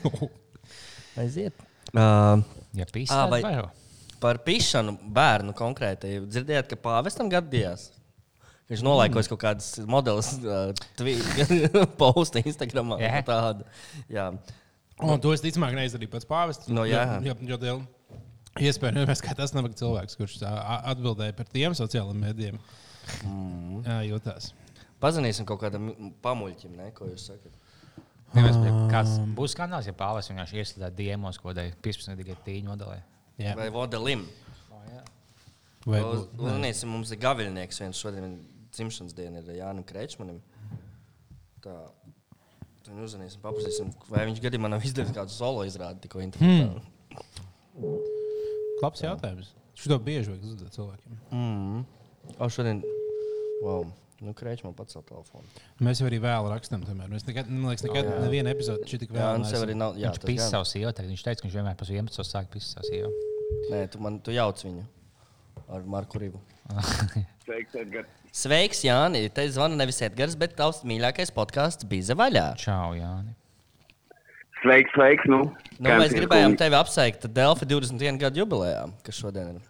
Aiziet. 1.22 1.56
Uh, 1.94 2.44
Ja 2.76 2.84
pīsīs, 2.86 3.10
Ā, 3.10 3.24
tad 3.26 3.32
vai- 3.32 3.40
varo. 3.42 3.70
Par 4.20 4.40
pišanu 4.44 4.96
bērnu 5.16 5.54
konkrēti. 5.56 6.18
Dzirdējāt, 6.28 6.70
ka 6.70 6.78
pāvestam 6.80 7.30
gadījās. 7.32 7.90
Viņš 8.70 8.82
nolaikojas 8.86 9.26
kaut 9.32 9.40
kādas 9.42 9.70
modelis, 9.90 10.34
uh, 10.46 11.88
posta 12.00 12.42
Instagram. 12.42 12.94
Jā. 13.02 13.22
Tāda. 13.26 13.66
Jā. 14.10 14.28
Un 15.00 15.18
to 15.22 15.32
es 15.34 15.42
ticamāk 15.42 15.74
neizdarīju 15.74 16.12
pats 16.12 16.28
pāvests. 16.28 16.70
No, 16.70 16.84
jā. 16.86 17.02
jo, 17.24 17.34
jo, 17.34 17.48
jo 17.50 17.58
dēļ 17.64 17.80
iespējams, 18.68 19.22
ka 19.26 19.34
tas 19.38 19.54
nav 19.56 19.66
cilvēks, 19.74 20.18
kurš 20.20 20.38
atbildēja 20.44 21.34
par 21.38 21.50
tiem 21.50 21.74
sociālajiem 21.78 22.26
mēdījiem. 22.26 22.60
Mm. 23.26 23.80
Jā, 23.86 23.98
jūtās. 24.12 24.52
Pazvanīsim 25.00 25.48
kaut 25.48 25.62
kādam 25.62 25.90
pamuļķim, 26.22 26.76
ne, 26.76 26.90
ko 26.94 27.08
jūs 27.08 27.30
sakat. 27.32 27.56
Vienmēr 28.30 28.58
bija 28.62 28.82
Kāds 28.92 29.16
būs 29.34 29.56
skandāls, 29.56 29.88
ja 29.88 29.94
pāvis 29.96 30.28
vienkārši 30.30 30.60
ieslēdz 30.60 30.94
diemos, 30.94 31.40
ko 31.42 31.54
dēļ 31.56 31.72
15 31.82 32.20
tikai 32.20 32.36
tīņu 32.46 32.70
nodalē. 32.70 33.00
Jā. 33.40 33.56
Vai 33.58 33.70
vodelim? 33.74 34.26
Vai, 35.86 36.00
Uz- 36.04 36.26
nē. 36.36 36.42
Uzmanīsim, 36.44 36.90
mums 36.92 37.10
ir 37.14 37.20
gaviļnieks 37.22 37.80
viens 37.80 38.00
šodien 38.00 38.34
dzimšanas 38.74 39.14
diena 39.16 39.40
ir 39.40 39.54
Jānis 39.56 39.86
Krečmanim. 39.88 40.40
Tā. 41.64 41.76
Tad 42.80 42.90
Viņu 42.94 43.06
uzmanīsim, 43.06 43.40
paprasīsim, 43.44 43.90
vai 44.08 44.26
viņš 44.28 44.40
gadījumā 44.44 44.70
nav 44.72 44.84
izdevies 44.84 45.14
kādu 45.16 45.32
solo 45.32 45.64
izrādi 45.68 46.00
tikko 46.04 46.22
internetā. 46.24 46.80
Hmm. 47.76 47.96
Labs 48.82 49.02
jautājums. 49.04 49.52
Šo 49.80 49.96
bieži 50.04 50.32
vajag 50.32 50.44
uzdot 50.48 50.74
cilvēkiem. 50.76 51.18
Mm. 51.32 51.84
O, 52.36 52.48
šodien, 52.52 52.82
wow, 53.64 53.86
nu 54.20 54.34
Krečman 54.36 54.74
pats 54.76 54.96
savu 54.96 55.06
telefonu. 55.08 55.46
Mēs 55.80 56.02
jau 56.02 56.08
arī 56.10 56.18
vēl 56.20 56.48
rakstām. 56.52 56.84
Tomēr. 56.84 57.08
Mēs 57.12 57.24
nekad, 57.28 57.48
man 57.48 57.70
liekas, 57.72 57.86
nekad 57.86 58.08
Jā. 58.08 58.18
nevienu 58.24 58.52
epizodi 58.52 58.88
šī 58.90 59.00
tik 59.04 59.14
Jā, 59.14 59.20
vēl 59.20 59.40
un 59.40 59.48
sev 59.48 59.64
arī 59.64 59.76
nav. 59.80 59.96
Jā, 60.00 60.12
Viņš 60.16 60.40
gan. 60.42 60.52
savu 60.56 60.68
sievu. 60.68 60.92
Viņš 60.92 61.24
teica, 61.24 61.40
ka 61.40 61.48
viņš 61.48 61.56
vienmēr 61.60 61.78
pēc 61.80 61.92
11. 61.96 62.28
sāk 62.28 62.52
pīsīt 62.52 62.76
savu 62.76 62.90
sievu. 62.90 63.29
Nē, 63.70 63.84
tu 63.92 64.00
man 64.02 64.18
tu 64.24 64.34
jauc 64.34 64.60
viņu 64.64 64.84
ar 65.70 65.84
Marku 65.86 66.20
Rību. 66.22 66.40
Sveiks, 67.46 67.76
Edgars. 67.78 68.16
Sveiks, 68.34 68.84
Jāni! 68.86 69.24
Te 69.34 69.46
zvana 69.50 69.78
nevis 69.78 69.98
Edgars, 70.06 70.36
bet 70.38 70.54
tavs 70.58 70.84
mīļākais 70.86 71.32
podkāsts 71.34 71.86
bija 71.90 72.14
vaļā. 72.18 72.46
Čau, 72.62 72.94
Jāni. 72.98 73.34
Sveiks, 74.60 74.92
sveiks. 74.94 75.26
Nu, 75.30 75.42
Nu, 75.80 75.94
mēs 75.96 76.12
gribējām 76.12 76.54
tevi 76.60 76.76
apsveikt 76.76 77.24
Delfi 77.32 77.64
21 77.64 78.20
gadu 78.20 78.42
jubilejā, 78.42 78.82
kas 79.06 79.16
šodien 79.16 79.54
ir. 79.54 79.62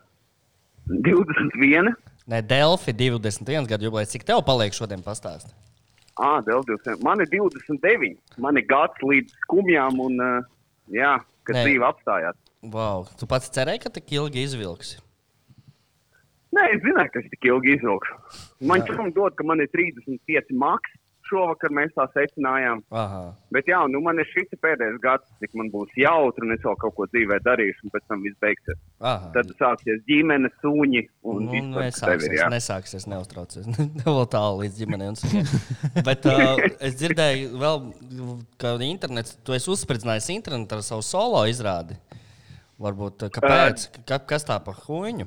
21. 0.91 1.93
Nē, 2.31 2.41
Delfi 2.51 2.93
21 2.99 3.69
gadu 3.71 3.87
jubileja. 3.87 4.11
Cik 4.11 4.27
tev 4.27 4.43
paliek 4.47 4.75
šodien 4.75 5.05
pastāstīt? 5.07 5.55
Ah, 6.21 6.41
Dēls 6.45 6.67
200. 6.69 6.99
Man 7.07 7.23
ir 7.23 7.31
29. 7.33 8.17
Man 8.43 8.59
ir 8.61 8.67
gads 8.69 8.99
līdz 9.07 9.33
skumjām 9.47 10.01
un, 10.05 10.19
uh, 10.21 10.49
jā, 10.93 11.15
kad 11.49 11.63
dzīve 11.63 11.87
apstājās. 11.87 12.37
Wow. 12.63 13.07
Tu 13.17 13.27
pats 13.31 13.49
cerēji, 13.55 13.85
ka 13.87 13.93
tik 13.95 14.11
ilgi 14.19 14.43
izvilksi. 14.45 14.99
Nē, 16.51 16.65
es 16.75 16.81
zināju, 16.83 17.13
ka 17.15 17.21
es 17.23 17.29
tik 17.31 17.47
ilgi 17.47 17.77
izvilkšu. 17.79 18.17
Man 18.67 18.83
čūm 18.89 19.13
dod, 19.15 19.37
ka 19.39 19.47
man 19.47 19.63
ir 19.63 19.71
35 19.73 20.51
maks. 20.59 20.97
Šovakar 21.31 21.71
mēs 21.71 21.93
tā 21.95 22.09
secinājām. 22.11 22.81
Aha. 22.91 23.21
Bet 23.55 23.69
jā, 23.71 23.79
nu 23.87 24.01
man 24.03 24.19
ir 24.19 24.27
šis 24.33 24.51
pēdējais 24.59 24.97
gads, 24.99 25.29
cik 25.39 25.53
man 25.55 25.69
būs 25.71 25.93
jautri, 25.95 26.43
un 26.43 26.57
es 26.57 26.65
vēl 26.65 26.75
kaut 26.83 26.97
ko 26.97 27.07
dzīvē 27.07 27.39
darīšu, 27.47 27.85
un 27.87 27.93
pēc 27.95 28.09
tam 28.11 28.25
viss 28.27 28.41
beigsies. 28.43 28.81
Aha. 28.99 29.29
Tad 29.37 29.53
sāksies 29.61 30.03
ģimenes, 30.11 30.57
suņi 30.59 31.05
un 31.31 31.47
Nu, 31.47 31.61
nesāksies. 31.77 32.35
Jā. 32.35 32.49
nesāksies, 32.51 33.07
neuztraucies. 33.13 33.71
Vēl 34.03 34.27
tālu 34.35 34.65
līdz 34.65 34.81
ģimenei. 34.83 35.13
un 35.13 35.21
suņiem. 35.23 35.55
Bet 36.09 36.27
uh, 36.27 36.65
es 36.83 36.99
dzirdēju, 36.99 37.53
vēl, 37.63 37.79
ka 38.59 38.75
internets, 38.91 39.39
tu 39.47 39.55
esi 39.55 39.71
uzspridzinājis 39.71 40.33
internetu 40.35 40.81
ar 40.81 40.83
savu 40.83 41.07
solo 41.07 41.45
izrādi. 41.47 41.95
Varbūt 42.81 43.27
uh, 43.27 43.31
kāpēc? 43.35 43.87
Ka, 44.09 44.19
kas 44.25 44.47
tā 44.49 44.57
pa 44.65 44.73
huīņu? 44.73 45.27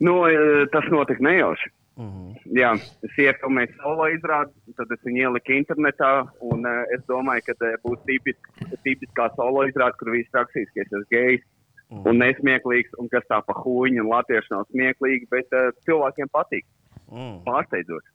Nu, 0.00 0.14
eh, 0.30 0.64
tas 0.72 0.86
notika 0.92 1.20
nejauši. 1.26 1.70
Mhm. 2.00 2.28
Jā, 2.56 2.70
es 3.04 3.16
iefilmēju 3.20 3.74
solo 3.82 4.06
izrādi, 4.14 4.54
tad 4.78 4.92
es 4.94 5.02
viņu 5.04 5.24
ieliku 5.26 5.52
internetā. 5.58 6.12
Un, 6.40 6.62
uh, 6.64 6.84
es 6.96 7.02
domāju, 7.10 7.42
ka 7.50 7.56
uh, 7.60 7.74
būs 7.84 8.00
tipisk, 8.08 8.46
tipiskā 8.86 9.26
solo 9.36 9.66
izrāde, 9.68 9.98
kur 10.00 10.12
viss 10.14 10.30
rakstīs, 10.32 10.70
ka 10.72 10.80
es 10.86 10.88
esmu 10.94 11.08
gejs 11.12 11.42
Mhm. 11.90 12.06
un 12.06 12.20
nesmieklīgs, 12.22 12.92
un 13.02 13.08
kas 13.10 13.24
tā 13.28 13.40
pa 13.44 13.52
huīņu, 13.52 14.00
un 14.04 14.08
latviešu 14.14 14.54
nav 14.54 14.64
smieklīgi, 14.70 15.26
bet 15.28 15.50
uh, 15.52 15.72
cilvēkiem 15.84 16.28
patīk. 16.32 16.64
Mm. 17.10 17.40
Pārsteidzoši. 17.42 18.10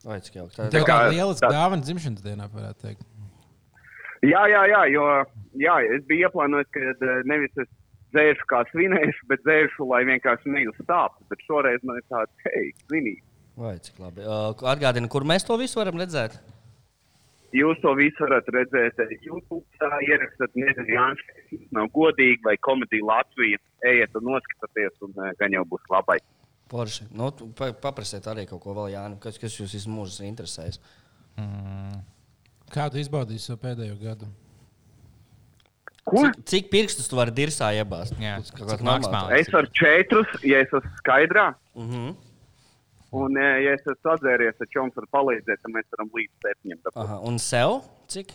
Tā 0.00 0.16
Tā 0.56 0.64
ir 0.64 0.72
tā- 1.44 1.50
dāvana 1.52 1.84
dzimšanas 1.84 2.22
dienā, 2.24 2.46
varētu 2.48 2.80
teikt. 2.86 3.02
Jā, 4.26 4.42
jā, 4.52 4.62
jā, 4.68 4.84
jo 4.92 5.04
jā, 5.60 5.78
es 5.96 6.04
biju 6.08 6.28
ieplānojis, 6.28 6.68
ka 6.74 6.82
uh, 6.92 7.20
nevis 7.28 7.54
es 7.62 7.70
dzēršu 8.12 8.46
kā 8.50 8.62
svinēšu, 8.72 9.26
bet 9.30 9.42
dzēršu, 9.46 9.86
lai 9.88 10.04
vienkārši 10.08 10.66
sāpes. 10.82 11.26
Bet 11.30 11.44
šoreiz 11.46 11.82
man 11.86 12.00
ir 12.00 12.06
tāds, 12.10 12.32
hei, 12.44 12.72
zini, 12.92 13.16
Vai 13.60 13.76
cik 13.84 13.98
labi. 14.00 14.24
Uh, 14.24 14.54
Atgādini, 14.72 15.08
kur 15.12 15.26
mēs 15.28 15.44
to 15.44 15.56
visu 15.60 15.80
varam 15.80 15.98
redzēt? 16.00 16.38
Jūs 17.52 17.80
to 17.82 17.92
visu 17.98 18.22
varat 18.22 18.46
redzēt 18.54 19.00
eh, 19.02 19.16
YouTube. 19.26 19.64
Tā 19.82 19.90
ierakstāt, 20.06 20.54
nezinu, 20.54 20.86
Jānis, 20.94 21.66
nav 21.74 21.90
godīgi, 21.96 22.38
vai 22.46 22.54
komēdija 22.62 23.08
Latvija. 23.08 23.58
Ejiet 23.90 24.14
un 24.16 24.28
noskatieties, 24.30 24.94
un 25.04 25.18
eh, 25.18 25.34
gan 25.40 25.56
jau 25.56 25.64
būs 25.72 25.90
labai. 25.92 26.20
Porši. 26.70 27.08
Nu, 27.18 27.32
paprasiet 27.82 28.28
arī 28.30 28.46
kaut 28.48 28.62
ko 28.62 28.76
vēl, 28.78 28.92
Jānis, 28.94 29.20
kas, 29.24 29.40
kas 29.42 29.58
jūs 29.58 29.74
visu 29.76 29.92
mūžu 29.92 30.24
interesēs. 30.28 30.78
Kā 31.34 31.98
tu 32.90 33.00
izbaudīji 33.02 33.42
savu 33.44 33.60
pēdējo 33.64 33.98
gadu? 34.00 34.28
Ko? 36.04 36.22
Cik, 36.24 36.40
cik 36.48 36.70
pirkstus 36.72 37.08
tu 37.10 37.18
vari 37.18 37.32
dirzā 37.34 37.70
iebāzt? 37.76 38.16
Jā, 38.18 38.38
Tas 38.40 38.54
normāls. 38.56 39.04
maksimāli. 39.04 39.38
Es 39.40 39.50
varu 39.52 39.70
četrus, 39.76 40.32
ja 40.42 40.62
es 40.64 40.72
esmu 40.72 40.90
skaidrā. 41.02 41.54
Uh 41.74 41.84
-huh. 41.84 42.14
Un, 43.12 43.36
eh, 43.36 43.62
ja 43.64 43.74
es 43.74 43.80
esmu 43.80 43.96
sadzēries, 44.06 44.56
tad 44.58 44.68
jums 44.74 44.94
var 44.96 45.06
palīdzēt, 45.16 45.60
tad 45.62 45.72
mēs 45.74 45.86
varam 45.96 46.10
līdz 46.14 46.32
septiņiem. 46.46 46.78
Aha. 46.94 47.18
Un 47.18 47.38
sev? 47.38 47.82
Cik? 48.08 48.32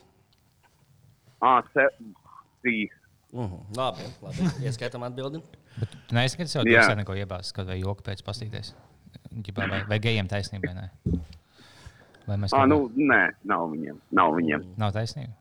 Ā, 1.42 1.64
se, 1.74 1.88
trīs. 2.64 2.92
Uh 3.32 3.52
-huh. 3.52 3.78
Labi, 3.78 4.04
labi. 4.22 4.38
Ieskaitām 4.66 5.04
atbildi. 5.04 5.42
Bet 5.80 5.90
tu 6.08 6.16
neesi 6.16 6.38
nekad 6.38 6.50
sev 6.50 6.64
dusē 6.64 6.96
neko 6.96 7.14
iebāzis, 7.14 7.54
kaut 7.54 7.68
vai 7.68 7.80
joku 7.80 8.04
pēc 8.04 8.24
pastīties. 8.24 8.74
Vai, 9.56 9.84
vai 9.88 10.00
gejiem 10.00 10.28
taisnība, 10.28 10.74
vai? 10.74 10.90
Vai 12.28 12.38
mēs 12.42 12.54
kaut 12.56 12.70
nu, 12.72 12.78
nē, 12.96 13.22
nav 13.46 13.68
viņiem. 13.74 13.98
Nav 14.12 14.34
viņiem. 14.38 14.64
kā- 14.64 14.78
Nav 14.82 14.94
taisnība. 14.96 15.34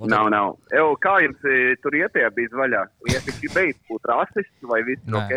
Un 0.00 0.08
Nav, 0.08 0.28
nav. 0.32 0.56
Evo, 0.72 0.96
kā 0.96 1.18
jums 1.22 1.42
eh, 1.44 1.74
tur 1.82 1.92
ietējā 1.92 2.30
bija 2.34 2.48
vaļā? 2.56 2.82
Liekas, 3.06 3.40
beidz 3.54 3.76
būt 3.88 4.08
rasists 4.08 4.62
vai 4.62 4.80
viss 4.82 5.02
ir 5.06 5.12
Nē. 5.12 5.20
ok? 5.20 5.32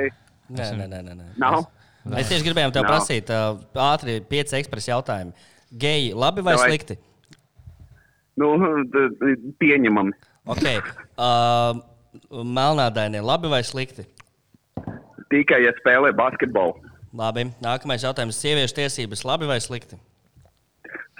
Nē, 0.50 0.68
nē, 0.80 0.88
nē. 0.88 1.00
nē, 1.04 1.16
nē. 1.20 1.26
Nav. 1.38 1.66
Mēs 2.08 2.30
tieši 2.32 2.46
gribējām 2.48 2.72
tev 2.76 2.84
Nav. 2.84 2.92
prasīt, 2.92 3.30
uh, 3.32 3.60
ātri, 3.76 4.20
pieci 4.28 4.56
ekspresa 4.60 4.92
jautājumi. 4.96 5.34
Geji, 5.78 6.14
labi 6.14 6.42
vai 6.44 6.56
Davai. 6.56 6.70
slikti? 6.72 6.98
Nu, 8.36 8.50
pieņemami. 9.62 10.12
Okay. 10.48 10.80
Uh, 11.18 11.80
melnādainie, 12.44 13.22
labi 13.24 13.48
vai 13.52 13.62
slikti? 13.64 14.06
Tikai, 15.30 15.62
ja 15.66 15.72
spēlē 15.80 16.12
basketbolu. 16.18 16.76
Labi. 17.14 17.46
Nākamais 17.62 18.04
jautājums. 18.04 18.40
Sieviešu 18.42 18.76
tiesības, 18.80 19.24
labi 19.26 19.46
vai 19.50 19.60
slikti? 19.62 19.98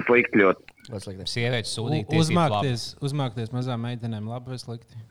Slikti 0.08 0.42
ļoti. 0.42 0.78
Slikti? 0.92 1.26
Sievietes 1.32 1.74
sūdīt, 1.78 2.12
U- 2.12 2.22
Uzmākties, 2.22 2.86
uzmākties 3.04 3.54
mazām 3.56 3.84
meitenēm, 3.88 4.30
labi 4.30 4.54
vai 4.54 4.60
slikti? 4.62 5.02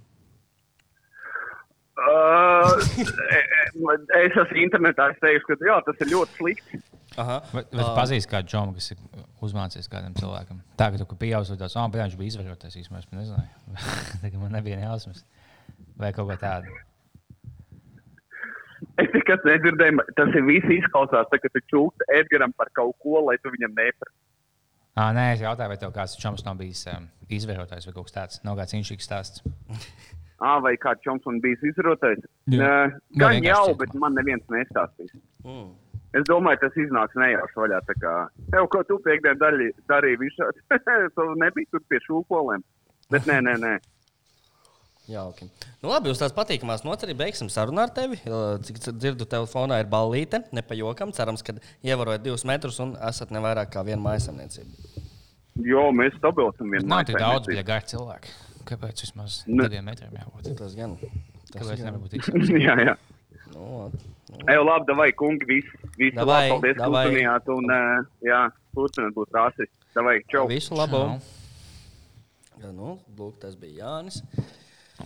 Uh, 2.02 2.72
e- 3.36 3.44
e- 3.44 4.24
es 4.24 4.32
esmu 4.32 4.62
internetā 4.64 5.10
es 5.12 5.20
teikšu, 5.22 5.52
ka 5.52 5.68
jā, 5.68 5.76
tas 5.86 6.00
ir 6.02 6.10
ļoti 6.10 6.38
slikti. 6.38 6.80
Aha. 7.20 7.36
Vai, 7.52 7.62
vai 7.68 7.84
tu 7.84 7.90
pazīsti 7.96 8.30
kādu 8.30 8.48
džomu, 8.48 8.74
kas 8.78 8.94
ir 8.94 9.02
uzmācījies 9.44 9.90
kādam 9.92 10.14
cilvēkam? 10.16 10.62
Tā, 10.80 10.88
ka 10.94 11.02
tu 11.02 11.06
ah, 11.76 11.88
bet 11.92 12.00
viņš 12.00 12.16
bija 12.18 12.32
izvarotais 12.32 12.78
īstenībā, 12.80 13.02
es 13.04 13.10
nezināju. 13.12 13.76
Tagad 14.24 14.40
man 14.40 14.56
nebija 14.56 14.80
ne 14.80 14.88
jausmas. 14.88 15.22
Vai 16.00 16.10
kaut 16.16 16.30
ko 16.32 16.38
tādu. 16.40 16.72
Es 19.00 19.08
tikai 19.12 19.36
nedzirdēju, 19.46 20.02
tas 20.18 20.32
ir 20.36 20.44
viss 20.48 20.72
izklausās, 20.74 21.28
tā, 21.30 21.38
ka 21.38 21.50
tu 21.54 21.62
čūsti 21.70 22.08
Edgaram 22.18 22.52
par 22.56 22.72
kaut 22.76 22.96
ko, 23.04 23.20
lai 23.28 23.36
tu 23.44 23.52
viņam 23.52 23.76
neprasi. 23.76 24.16
Ah, 24.92 25.12
nē, 25.16 25.32
es 25.34 25.40
jautāju, 25.40 25.72
vai 25.72 25.78
tev 25.80 25.92
kāds 25.94 26.18
čoms 26.20 26.42
nav 26.44 26.58
bijis 26.60 26.82
um, 26.92 27.06
izvarotais 27.32 27.86
vai 27.88 27.94
kaut 27.96 28.10
kas 28.10 28.16
tāds. 28.16 28.40
Nav 28.44 28.58
kāds 28.58 28.74
inšīgs 28.76 29.06
stāsts. 29.08 29.44
Ah, 30.42 30.58
vai 30.60 30.74
kāds 30.80 31.00
čoms 31.06 31.24
man 31.28 31.38
bijis 31.40 31.62
izrotais? 31.70 32.20
Jā. 32.50 32.58
Uh, 32.58 32.98
Nu, 33.14 33.22
gan 33.22 33.36
vienkārši 33.38 33.70
jau, 33.70 33.78
bet 33.78 33.94
man 34.02 34.16
neviens 34.18 34.44
nestāstīs. 34.52 35.14
Mm. 35.46 35.70
Es 36.12 36.26
domāju, 36.28 36.60
tas 36.60 36.76
iznāks 36.76 37.16
nejauši 37.16 37.56
vaļā. 37.56 37.78
tā 37.88 37.94
kā, 38.02 38.12
Tev, 38.52 38.66
ko 38.74 38.82
tu 38.84 38.98
piekdien 39.06 39.38
darīji, 39.40 39.72
darīji 39.88 40.20
visu 40.20 40.50
šo, 41.14 41.28
nebija 41.40 41.70
tur 41.72 41.80
pie 41.88 42.02
šūpoliem. 42.04 42.64
Bet 43.12 43.28
nē, 43.30 43.38
nē, 43.46 43.54
nē. 43.62 43.72
Jauki. 45.12 45.46
Nu, 45.82 45.90
labi, 45.90 46.08
jūs 46.12 46.20
tās 46.22 46.32
patīkamās 46.36 46.84
nots 46.86 47.04
arī 47.06 47.14
beigsim 47.18 47.50
sarunu 47.52 47.82
ar 47.84 47.90
tevi. 47.94 48.16
Cik 48.66 48.78
dzirdu, 48.96 49.26
telefonā 49.28 49.80
ir 49.82 49.88
ballīte, 49.92 50.42
ne 50.56 50.62
pa 50.64 50.76
jokam. 50.78 51.12
Cerams, 51.16 51.42
ka 51.46 51.54
ievērojat 51.84 52.24
divus 52.24 52.46
metrus 52.48 52.78
un 52.84 52.94
esat 53.08 53.30
ne 53.34 53.42
vairāk 53.44 53.72
kā 53.74 53.84
viena 53.86 54.00
maisaimniecība. 54.04 55.02
Jo 55.68 55.90
mēs 55.92 56.14
stabilsim 56.16 56.70
vienmēr. 56.72 56.88
Nav 56.94 57.04
tik 57.10 57.18
daudz, 57.20 57.50
bet 57.50 57.58
ja 57.60 57.66
gari 57.68 57.90
cilvēki. 57.92 58.32
Kāpēc 58.72 59.02
vismaz 59.04 59.40
Nu. 59.50 59.66
diviem 59.66 59.84
metriem 59.90 60.14
jābūt? 60.16 60.52
Tas 60.56 60.74
gan. 60.78 60.94
Tas 61.52 61.58
Kāpēc 61.60 61.82
gan. 61.82 61.86
nevar 61.90 62.00
būt 62.06 62.14
īsi? 62.20 62.62
jā, 62.62 62.76
jā. 62.88 62.96
Nu, 63.52 63.90
Ej, 64.48 64.56
labi, 64.64 64.86
davai, 64.88 65.10
kungi, 65.12 65.44
visu, 65.44 65.76
visu 65.98 66.16
Davai, 66.16 66.46
labi, 66.48 66.52
paldies, 66.54 66.76
ka 66.78 66.86
davai. 66.86 67.02
uzmanījāt, 67.10 67.50
un, 67.52 67.72
jā, 68.24 68.38
turpināt 68.72 69.12
būt 69.18 69.34
rasisti. 69.36 69.74
Davai, 69.92 70.14
čau! 70.32 70.46
visu 70.48 70.78
labu. 70.78 71.02
Čau. 71.04 71.20
Ja, 72.62 72.70
nu, 72.72 72.94
lūk, 73.18 73.34
tas 73.42 73.58
bija 73.60 73.82
Jānis. 73.82 74.22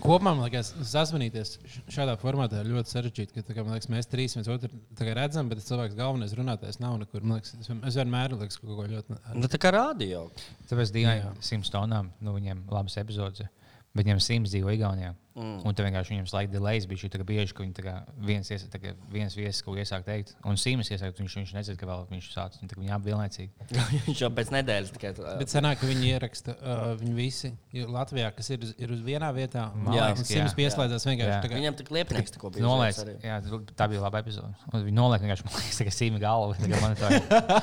Kopumā 0.02 0.32
man 0.34 0.42
liekas, 0.44 0.72
sazvanīties 0.90 1.52
šādā 1.94 2.16
formātā 2.20 2.58
ir 2.60 2.68
ļoti 2.74 2.90
sarežģīti. 2.92 3.32
ka, 3.36 3.54
kā, 3.54 3.62
man 3.64 3.76
Liekas, 3.76 3.88
mēs 3.92 4.08
trīs 4.10 4.34
viens 4.36 4.48
otru 4.50 4.68
redzam, 5.16 5.48
bet 5.48 5.60
tas 5.62 5.68
cilvēks 5.70 5.94
galvenais 5.96 6.34
runātājs 6.36 6.80
nav 6.82 6.98
nekur. 7.00 7.22
Man 7.22 7.38
Liekas, 7.38 7.54
es, 7.60 7.68
vien- 7.70 7.84
es 7.86 7.96
vienmēr 7.96 8.34
liekas, 8.34 8.58
kaut 8.60 8.74
ko 8.76 8.86
ļoti. 8.90 9.18
Nu, 9.38 9.46
tā 9.48 9.60
kā 9.62 9.70
rādio. 9.72 10.26
Tāpēc 10.68 10.92
dīvaini 10.92 11.30
simts 11.40 11.70
tonām, 11.72 12.10
nu, 12.20 12.34
viņiem 12.36 12.64
labas 12.68 12.98
epizodes. 13.00 13.46
Bet 13.94 14.04
viņiem 14.04 14.20
simts 14.20 14.52
dzīvo 14.52 14.74
Igaunijā. 14.74 15.14
Mm. 15.36 15.58
Un 15.68 15.74
tur 15.76 15.84
vienkārši 15.84 16.14
viņiem 16.14 16.26
slēdz 16.30 16.52
delays 16.54 16.86
bija 16.88 17.02
šī 17.02 17.24
bieži, 17.28 17.52
ka 17.52 17.64
viņi 17.64 17.74
tā 17.76 17.82
kā 17.84 17.94
viens, 18.24 18.48
iesa, 18.54 18.68
tā 18.72 18.78
kā 18.80 18.94
viens 19.12 19.34
viesis 19.36 19.60
kaut 19.64 19.76
ko 19.76 19.82
iesāk 19.82 20.06
teikt. 20.06 20.32
Un 20.48 20.56
simts 20.56 20.88
iesāk, 20.94 21.12
viņš, 21.18 21.34
viņš 21.42 21.52
nezina, 21.58 21.76
ka 21.76 21.88
vēl 21.90 22.06
viņš 22.08 22.28
sāc. 22.32 22.56
Viņi 22.60 22.70
tā 22.70 22.78
kā 22.78 22.80
viņi 22.80 22.94
abi 22.96 23.10
vienlaicīgi. 23.10 23.50
Viņš 24.06 24.22
jau 24.22 24.30
pēc 24.32 24.52
nedēļas 24.54 24.92
tikai 24.94 25.10
tā. 25.18 25.34
Bet 25.40 25.52
senāk, 25.52 25.80
ka 25.82 25.90
viņi 25.90 26.08
ieraksta, 26.14 26.54
uh, 26.56 26.86
viņi 27.00 27.14
visi 27.18 27.50
Latvijā, 27.84 28.30
kas 28.36 28.48
ir 28.54 28.64
uz, 28.64 28.72
ir 28.80 28.94
uz 28.96 29.02
vienā 29.04 29.28
vietā. 29.36 29.66
Jā. 29.92 30.08
simts 30.22 30.56
pieslēdzās 30.56 31.04
vienkārši. 31.10 31.34
Jā. 31.34 31.40
tā 31.44 31.50
kā- 31.52 31.60
Viņam 31.60 31.78
tik 31.82 31.92
liepnieks 31.92 32.32
tikko 32.36 32.52
bija. 32.54 32.64
Arī. 33.04 33.16
jā, 33.20 33.36
tā 33.76 33.88
bija 33.92 34.04
laba 34.06 34.22
epizode. 34.24 34.54
Un 34.72 34.86
Viņi 34.86 34.96
noliek 34.96 35.24
vienkārši, 35.26 35.46
man 35.48 35.58
liekas, 35.60 35.80
tā 35.82 35.88
kā 35.90 35.94
sīmi 35.98 36.22
galva. 36.22 36.56
tā 36.56 36.70
kā 36.72 36.80
monitorā. 36.80 37.20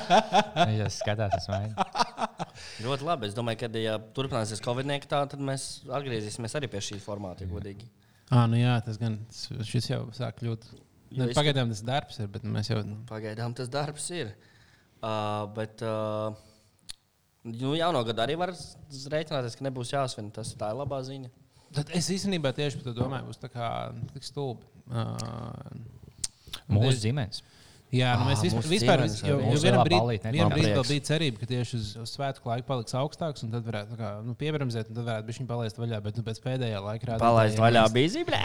Viņš 0.70 0.80
jau 0.84 0.90
skatās, 1.00 1.34
tas 1.38 1.50
vajag. 1.50 2.24
Ļoti 2.84 3.06
labi. 3.06 3.28
Es 3.28 3.34
domāju, 3.36 3.60
ka, 3.64 3.70
ja 3.80 3.98
turpināsies 4.16 4.62
Covid, 4.64 4.88
tā, 5.10 5.20
tad 5.30 5.40
mēs 5.42 5.82
atgriezīsimies 5.88 6.54
arī 6.58 6.70
pie 6.72 6.82
šī 6.84 6.98
formāta, 7.02 7.44
ja 7.44 7.50
godīgi. 7.64 7.88
Ah, 8.32 8.46
nu 8.48 8.58
jā, 8.58 8.74
tas 8.84 8.98
gan 9.00 9.18
šis 9.32 9.90
jau 9.90 10.02
sāk 10.16 10.40
kļūt. 10.40 10.66
Es- 11.14 11.36
pagaidām 11.36 11.70
tas 11.70 11.82
darbs 11.84 12.18
ir, 12.18 12.28
bet 12.28 12.42
mēs 12.44 12.70
jau. 12.70 12.80
Pagaidām 13.08 13.54
tas 13.54 13.68
darbs 13.68 14.10
ir. 14.10 14.34
Uh, 15.04 15.44
bet 15.54 15.82
uh, 15.84 16.34
nu, 17.44 17.74
jauno 17.76 18.02
gadu 18.08 18.24
arī 18.24 18.36
var 18.40 18.54
rēķināties, 18.54 19.56
ka 19.58 19.66
nebūs 19.68 19.92
jāsvin. 19.92 20.32
Tas 20.34 20.54
tā 20.58 20.72
ir 20.72 20.80
labā 20.80 21.02
ziņa. 21.04 21.30
Tad 21.74 21.90
es 21.94 22.08
īstenībā 22.14 22.54
tieši 22.54 22.80
par 22.80 22.88
to 22.88 22.94
domāju, 22.96 23.28
būs 23.28 23.40
tā 23.42 23.50
kā 23.52 23.68
tik 24.14 24.24
stulbi. 24.24 24.64
Uh, 24.88 25.52
Mūsu 26.70 27.02
ģimenes. 27.02 27.42
Jā, 27.94 28.14
nu 28.18 28.26
mēs 28.28 28.42
vispār, 28.42 28.66
vispār 28.70 29.02
vienam 29.06 29.54
lielā 29.54 29.84
brīdim 29.86 30.00
ballīte 30.02 30.32
vienam 30.34 30.50
Man 30.50 30.56
brīdim 30.58 30.78
vēl 30.78 30.88
bija 30.88 31.04
cerība, 31.10 31.40
ka 31.42 31.48
tieši 31.50 31.78
uz, 31.78 31.90
uz 32.02 32.14
svētku 32.16 32.50
laiku 32.50 32.66
paliks 32.68 32.96
augstāks, 32.98 33.44
un 33.46 33.54
tad 33.54 33.66
varētu 33.68 33.94
tā 33.94 34.00
kā, 34.00 34.10
nu, 34.26 34.34
piebremzēt, 34.40 34.90
un 34.90 34.98
tad 34.98 35.06
varētu 35.06 35.28
būt 35.28 35.40
viņa 35.40 35.50
palaist 35.52 35.78
vaļā. 35.78 36.00
Bet 36.04 36.18
nu, 36.18 36.26
pēc 36.26 36.42
pēdējā 36.44 36.82
laika 36.82 37.10
rādītāja 37.12 37.28
Palaist 37.28 37.60
jau 37.60 37.66
vaļā 37.66 37.84
bija 37.94 38.14
zīmē. 38.16 38.42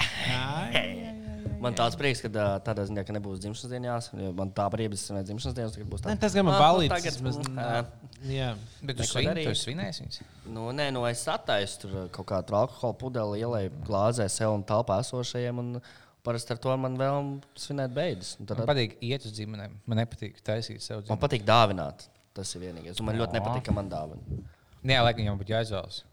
Man 1.60 1.76
tāds 1.76 1.98
prieks, 2.00 2.22
ka 2.24 2.30
tādā 2.64 2.86
ziņā, 2.88 3.04
ka 3.04 3.14
nebūs 3.16 3.42
dzimšanas 3.44 3.72
dienās. 3.74 4.10
jo 4.16 4.32
Man 4.38 4.52
tā 4.56 4.64
brīvs 4.72 5.02
ir 5.12 5.18
dzimšanas 5.28 5.58
dienas, 5.58 5.74
tagad 5.76 5.90
būs 5.92 6.04
tā. 6.04 6.14
Ne, 6.14 6.20
Tas 6.22 6.36
gan 6.38 6.48
man 6.48 6.56
Ah, 6.56 6.78
nu, 6.78 6.88
tagad. 6.88 7.90
Jā. 8.30 8.54
Bet 8.84 9.00
tu 9.00 9.08
svin, 9.08 9.32
tu 9.44 9.56
svinēsi 9.56 10.06
viņus. 10.06 10.22
Nu, 10.56 10.70
nē, 10.76 10.90
nu 10.96 11.04
es 11.10 11.26
attaisu 11.32 11.82
tur 11.84 11.98
kaut 12.16 12.30
kādu 12.32 12.56
alkohola 12.62 12.96
pudeli, 13.00 13.42
ielēju 13.44 13.74
glāzē 13.88 14.30
sev 14.32 14.56
un 14.56 14.64
telpā 14.68 15.02
esošajiem. 15.04 15.60
Un 15.60 15.82
parasti 16.26 16.54
ar 16.56 16.62
to 16.62 16.76
man 16.82 16.98
vēl 17.00 17.32
svinēt 17.60 17.96
beidzas. 17.96 18.36
Un 18.40 18.50
Tad, 18.50 18.62
Man 18.62 18.70
patīk 18.70 18.96
iet 19.06 19.26
uz 19.28 19.34
ģimenēm. 19.38 19.80
Man 19.90 20.02
nepatīk 20.02 20.40
taisīt 20.46 20.84
sev 20.84 21.00
man 21.00 21.08
dzīvi. 21.08 21.20
patīk 21.26 21.48
dāvināt. 21.48 22.08
Tas 22.36 22.54
ir 22.56 22.64
vienīgais. 22.64 23.02
Man 23.04 23.18
ļoti 23.20 23.36
Jā. 23.36 23.40
nepatīk, 23.40 23.66
ka 23.66 23.76
man 23.76 23.90
dāvina. 23.92 24.40
Jā, 24.88 25.02
laikam 25.04 25.26
jau 25.26 25.36
būtu 25.40 25.56
jāizvēlas. 25.56 26.04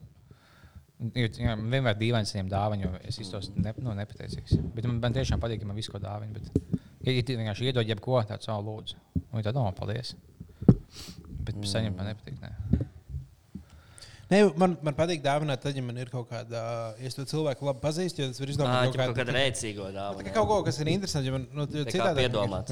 Man 0.96 1.66
vienmēr 1.74 1.98
dīvaini 2.00 2.28
saņemt 2.30 2.50
dāvanu, 2.50 2.86
jo 2.86 2.92
es 3.04 3.18
iztos 3.20 3.50
ne, 3.54 3.74
nu, 3.84 3.92
nepateicīgs. 3.98 4.56
Bet 4.74 4.88
man, 4.88 4.98
man 5.02 5.16
tiešām 5.16 5.42
patīk, 5.42 5.60
ka 5.62 5.68
man 5.68 5.76
visu 5.76 5.92
ko 5.92 6.00
dāvina. 6.02 6.32
Bet, 6.38 6.80
ja 7.04 7.12
ja 7.12 7.22
vienkārši 7.28 7.68
iedod 7.68 7.86
jebko 7.86 8.22
tādu 8.26 8.48
savu 8.48 8.64
lūdzu, 8.70 8.96
un 9.28 9.44
tad, 9.44 9.60
oh, 9.60 9.68
paldies. 9.76 10.14
Bet 11.44 11.54
mm. 11.54 11.68
saņemt 11.68 12.00
man 12.00 12.14
nepatīk. 12.14 12.40
Ne. 12.40 12.86
Nē, 14.26 14.40
man, 14.58 14.72
man 14.82 14.94
patīk 14.98 15.20
dāvināt, 15.22 15.60
tad, 15.62 15.76
ja 15.78 15.82
man 15.86 15.98
ir 16.02 16.08
kaut 16.10 16.26
kāda, 16.26 16.60
ja 16.98 17.10
to 17.14 17.22
cilvēku 17.30 17.62
labi 17.68 17.78
pazīstu, 17.84 18.24
jo 18.24 18.32
tas 18.32 18.40
var 18.42 18.48
Tā 18.50 18.54
izdomāt 18.56 18.88
ir 18.88 18.98
kaut 18.98 19.18
kāda 19.20 19.34
rēcīga 19.36 19.84
Tā 19.86 19.92
dāvana. 19.94 20.24
kā 20.26 20.32
kaut 20.34 20.48
ko, 20.50 20.56
kas 20.66 20.80
ir 20.82 20.90
interesants, 20.90 21.28
ja 21.28 21.34
man 21.36 21.44
nu, 21.54 21.66
citādi 21.70 22.24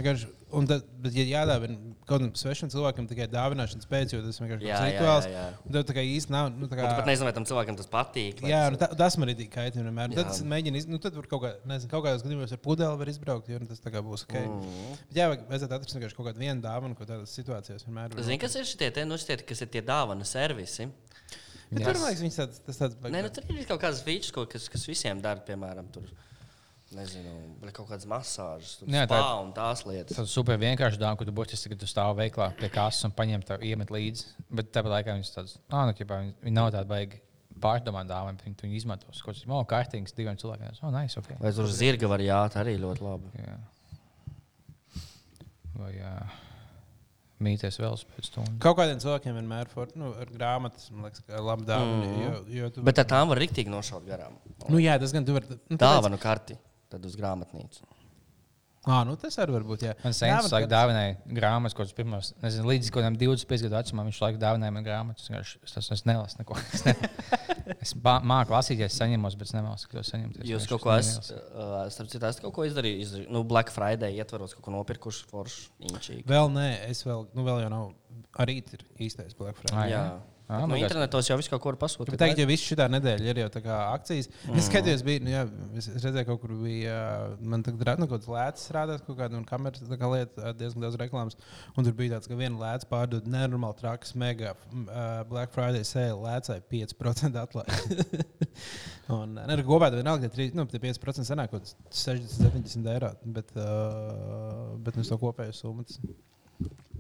vienkārši- 0.03 0.33
Un 0.55 0.67
tad, 0.71 0.85
bet, 1.03 1.15
ja 1.19 1.25
jādāvina 1.27 1.77
kaut 2.07 2.21
kādam 2.21 2.29
svešam 2.39 2.71
cilvēkam 2.71 3.09
tikai 3.11 3.27
dāvināšanas 3.31 3.89
pēc, 3.91 4.13
jo 4.15 4.21
tas 4.23 4.37
vienkārši 4.39 4.63
ir 4.63 4.71
kaut 4.71 4.85
rituāls, 4.87 5.27
tev 5.75 5.83
tā 5.89 5.95
kā 5.97 6.05
īsti 6.07 6.31
nav. 6.31 6.51
Nu, 6.55 6.69
tā 6.71 6.79
kā, 6.79 6.85
pat 7.01 7.09
nezini, 7.11 7.27
vai 7.27 7.33
tam 7.39 7.47
cilvēkam 7.49 7.79
tas 7.81 7.89
patīk. 7.91 8.43
Jā, 8.47 8.61
nu, 8.71 8.79
tā, 8.79 8.87
tas 8.99 9.17
man 9.19 9.33
ir 9.33 9.39
tik 9.41 9.51
kaitīgi. 9.55 9.83
vienmēr. 9.83 10.15
Jā. 10.15 10.23
Tad 10.23 10.31
iz- 10.79 10.87
nu, 10.87 10.99
tad 11.03 11.15
var 11.19 11.27
kaut, 11.27 11.43
kā, 11.43 11.51
nezinu, 11.67 11.91
kaut 11.91 12.05
kādos 12.07 12.23
gadījumos 12.23 12.53
ar 12.55 12.59
pudeli 12.63 12.99
var 13.03 13.11
izbraukt, 13.11 13.49
jo 13.51 13.59
nu, 13.59 13.67
tas 13.67 13.83
tā 13.83 13.91
kā 13.91 14.03
būs 14.03 14.23
ok. 14.29 14.35
Mhm. 14.47 14.95
Bet 15.11 15.19
jā, 15.19 15.27
vajadzētu 15.51 15.75
atrast 15.75 15.99
kaut 16.15 16.27
kādu 16.31 16.39
vienu 16.39 16.63
dāvanu, 16.63 16.95
ko 16.95 17.05
tādās 17.05 17.35
situācijās 17.35 17.83
vienmēr. 17.87 18.15
Zini, 18.23 18.39
kas 18.39 18.55
ir 18.55 18.63
šie 18.63 18.91
tie, 18.95 19.05
nu, 19.05 19.19
šitie, 19.19 19.43
kas 19.47 19.61
ir 19.63 19.67
tie 19.75 19.83
dāvana 19.83 20.25
servisi? 20.25 20.87
Bet 21.71 21.87
tur, 21.87 21.99
man 21.99 22.13
liekas, 22.13 22.39
tāds, 22.39 22.61
tas 22.67 22.79
tāds 22.81 23.11
Nē, 23.11 23.25
nu, 23.25 23.33
tur 23.35 23.49
ir 23.55 23.67
kaut 23.69 23.83
kādas 23.83 24.03
features, 24.05 24.33
ko- 24.35 24.47
kas, 24.51 24.69
kas 24.73 24.87
visiem 24.89 25.21
dara, 25.25 25.43
piemēram, 25.47 25.91
tur. 25.95 26.07
Nezinu, 26.95 27.33
kaut 27.75 27.89
kādas 27.89 28.05
masāžas, 28.07 28.77
tur 28.79 28.91
Jā, 28.93 29.07
tā 29.11 29.19
tās 29.57 29.83
lietas. 29.89 30.15
Tas 30.15 30.31
super 30.31 30.61
vienkārši 30.61 31.01
dāvana, 31.01 31.19
ka 31.19 31.27
tu 31.27 31.35
būtiski 31.35 31.67
tagad 31.67 31.81
tu 31.83 31.89
stāv 31.91 32.13
veiklā 32.21 32.53
pie 32.61 32.69
kases 32.71 33.09
un 33.09 33.15
paņem 33.17 33.43
to 33.49 33.57
iemet 33.67 33.91
līdzi. 33.91 34.29
Bet 34.55 34.71
tāpat 34.77 35.01
laikā 35.01 35.17
viņas 35.17 35.33
tādas, 35.35 35.57
ah, 35.73 35.89
nu, 35.89 35.97
ķipā, 35.99 36.21
viņi, 36.23 36.55
nav 36.55 36.71
tādi 36.77 36.93
baigi 36.93 37.21
pārdomāti 37.65 38.13
dāvana, 38.13 38.39
bet 38.39 38.47
viņi 38.47 38.61
to 38.61 38.71
izmantos. 38.79 39.23
Kaut 39.25 39.35
kas, 39.35 39.43
oh, 39.49 39.65
kārtīgs 39.67 40.15
diviem 40.15 40.39
cilvēkiem. 40.39 40.79
Oh, 40.85 40.93
nice, 40.95 41.19
ok. 41.19 41.35
Vai 41.43 41.53
tur 41.57 41.71
zirga 41.73 42.11
var 42.11 42.23
jāt 42.23 42.59
arī 42.61 42.77
ļoti 42.83 43.07
labi. 43.07 43.33
Jā. 43.43 43.59
Vai 45.75 45.93
jā, 45.97 46.15
mīties 47.45 47.79
vēl 47.81 47.97
pēc 48.15 48.29
stundas. 48.31 48.59
Kaut 48.65 48.79
kādiem 48.81 49.01
cilvēkiem 49.03 49.39
vienmēr 49.39 49.71
ir 49.71 49.95
nu, 50.01 50.13
ar 50.21 50.31
grāmatas, 50.33 50.89
man 50.93 51.09
liekas, 51.09 51.25
ka 51.27 51.43
labi 51.45 51.69
dāvana. 51.69 52.09
Mm. 52.09 52.23
Jo, 52.25 52.37
jo 52.59 52.71
tu, 52.75 52.85
Bet 52.87 53.03
tām 53.11 53.33
var 53.33 53.41
riktīgi 53.45 53.73
nošaut 53.73 54.07
garām. 54.09 54.39
nu, 54.69 54.81
jā, 54.83 54.97
tas 55.03 55.15
gan 55.15 55.27
tu 55.27 55.37
vari. 55.37 55.59
Nu, 55.71 55.79
Dāvanu 55.81 56.21
karti, 56.21 56.57
tad 56.93 57.05
uz 57.07 57.17
grāmatnīcu. 57.21 57.85
Ā, 58.85 58.99
nu, 59.09 59.15
tas 59.17 59.39
arī 59.41 59.55
var 59.55 59.63
būt. 59.65 59.83
Jā, 59.87 59.93
Man 60.05 60.13
sēņas 60.13 60.45
Dāvana 60.45 60.53
laika 60.53 60.67
kartes. 60.67 60.73
dāvināja 60.75 61.39
grāmatas, 61.39 61.75
ko 61.79 61.87
tas 61.87 61.95
pirmos, 61.97 62.27
nezinu, 62.43 62.67
līdz 62.69 62.91
kaut 62.93 63.01
kādam 63.01 63.15
25 63.21 63.65
gadu 63.65 63.79
vecumam 63.79 64.11
viņš 64.11 64.19
laika 64.21 64.41
dāvināja 64.43 64.75
man 64.77 64.85
grāmatas. 64.85 65.31
vienkārši 65.31 65.61
Es, 65.65 65.73
tas, 65.73 65.89
es 65.97 66.05
nelasu 66.05 66.37
neko. 66.43 66.59
Es, 66.75 66.85
ne, 66.85 66.95
es 67.87 67.95
māku 68.03 68.53
lasīt, 68.53 68.83
ja 68.85 68.91
es 68.93 68.99
saņemos, 69.01 69.39
bet 69.41 69.49
es 69.49 69.55
nelasu, 69.57 69.89
ko 69.89 70.05
saņemt. 70.05 70.43
Es 70.45 70.51
Jūs 70.53 70.69
kaut 70.69 70.85
ko 70.85 70.93
esat, 70.99 71.33
uh, 71.33 71.79
starp 71.95 72.13
citu, 72.13 72.29
esat 72.29 72.45
kaut 72.45 72.53
ko 72.59 72.69
izdarījuši? 72.69 73.07
Izdarī, 73.09 73.25
nu, 73.33 73.41
Black 73.49 73.73
Friday 73.73 74.21
ietvaros 74.21 74.53
kaut 74.59 74.67
ko 74.69 74.77
nopirkuši 74.77 75.25
foršu, 75.33 75.65
inčīgi. 75.89 76.27
Vēl 76.29 76.53
nē, 76.53 76.69
es 76.91 77.01
vēl, 77.09 77.25
nu, 77.33 77.49
vēl 77.49 77.65
jau 77.65 77.73
nav. 77.73 77.91
Arī 78.45 78.61
ir 78.61 78.85
īstais 79.09 79.33
Black 79.39 79.57
Friday. 79.63 79.81
Ai, 79.81 79.89
Jā. 79.95 80.05
Ā, 80.13 80.34
Bet, 80.45 80.61
nu, 80.61 80.67
man 80.67 80.77
liekas- 80.77 80.93
internetos 80.93 81.29
jau 81.31 81.37
viss 81.41 81.49
kaut 81.49 81.63
kur 81.65 81.73
Bet 81.73 81.87
pasūta. 81.87 82.17
teikt, 82.21 82.39
ja 82.39 82.45
viss 82.45 82.67
šī 82.69 82.77
nedēļa 82.77 83.31
ir 83.33 83.39
jau 83.41 83.49
tā 83.49 83.63
kā 83.65 83.77
akcijas, 83.95 84.29
mm. 84.29 84.59
es 84.61 84.67
skatījos, 84.69 85.05
bija, 85.07 85.23
nu, 85.25 85.31
jā, 85.33 85.45
es, 85.81 85.89
redzēju, 86.05 86.27
kaut 86.29 86.41
kur 86.43 86.53
bija, 86.61 86.97
man 87.41 87.65
tagad 87.65 87.87
rāda, 87.89 88.03
nu, 88.03 88.09
kaut 88.11 88.21
kāds 88.21 88.29
lēts 88.35 88.67
rādās, 88.77 89.01
kaut 89.07 89.17
kāda 89.23 89.39
un 89.39 89.47
kameras 89.49 89.81
tā 89.89 89.97
kā 89.97 90.11
lieta, 90.13 90.53
diezgan 90.59 90.85
daudz 90.85 90.99
reklāmas. 91.01 91.39
Un 91.79 91.89
tur 91.89 91.97
bija 91.97 92.19
tāds, 92.19 92.29
ka 92.29 92.37
viena 92.37 92.61
lēts 92.61 92.91
pārdod 92.91 93.25
nenormāli 93.25 93.79
trakas, 93.81 94.13
mega 94.21 94.53
uh, 94.53 95.25
Black 95.33 95.57
Friday 95.57 95.89
sale 95.89 96.21
lēcai 96.21 96.61
5% 96.61 97.41
atlaidi. 97.41 98.21
un, 99.17 99.41
nu, 99.41 99.59
kopā 99.65 99.89
tad 99.89 100.03
vienalga, 100.03 100.29
nu, 100.61 100.69
tie 100.69 100.85
5% 100.85 101.25
sanāk 101.25 101.57
kaut 101.57 101.65
kāds 101.65 102.05
60, 102.05 102.53
70 102.53 102.93
eiro, 102.93 103.15
bet, 103.25 103.57
uh, 103.57 104.77
bet 104.77 105.01
nu, 105.01 105.09
es 105.09 105.09
to 105.09 105.21
kopēju 105.25 105.57
summu. 105.57 105.89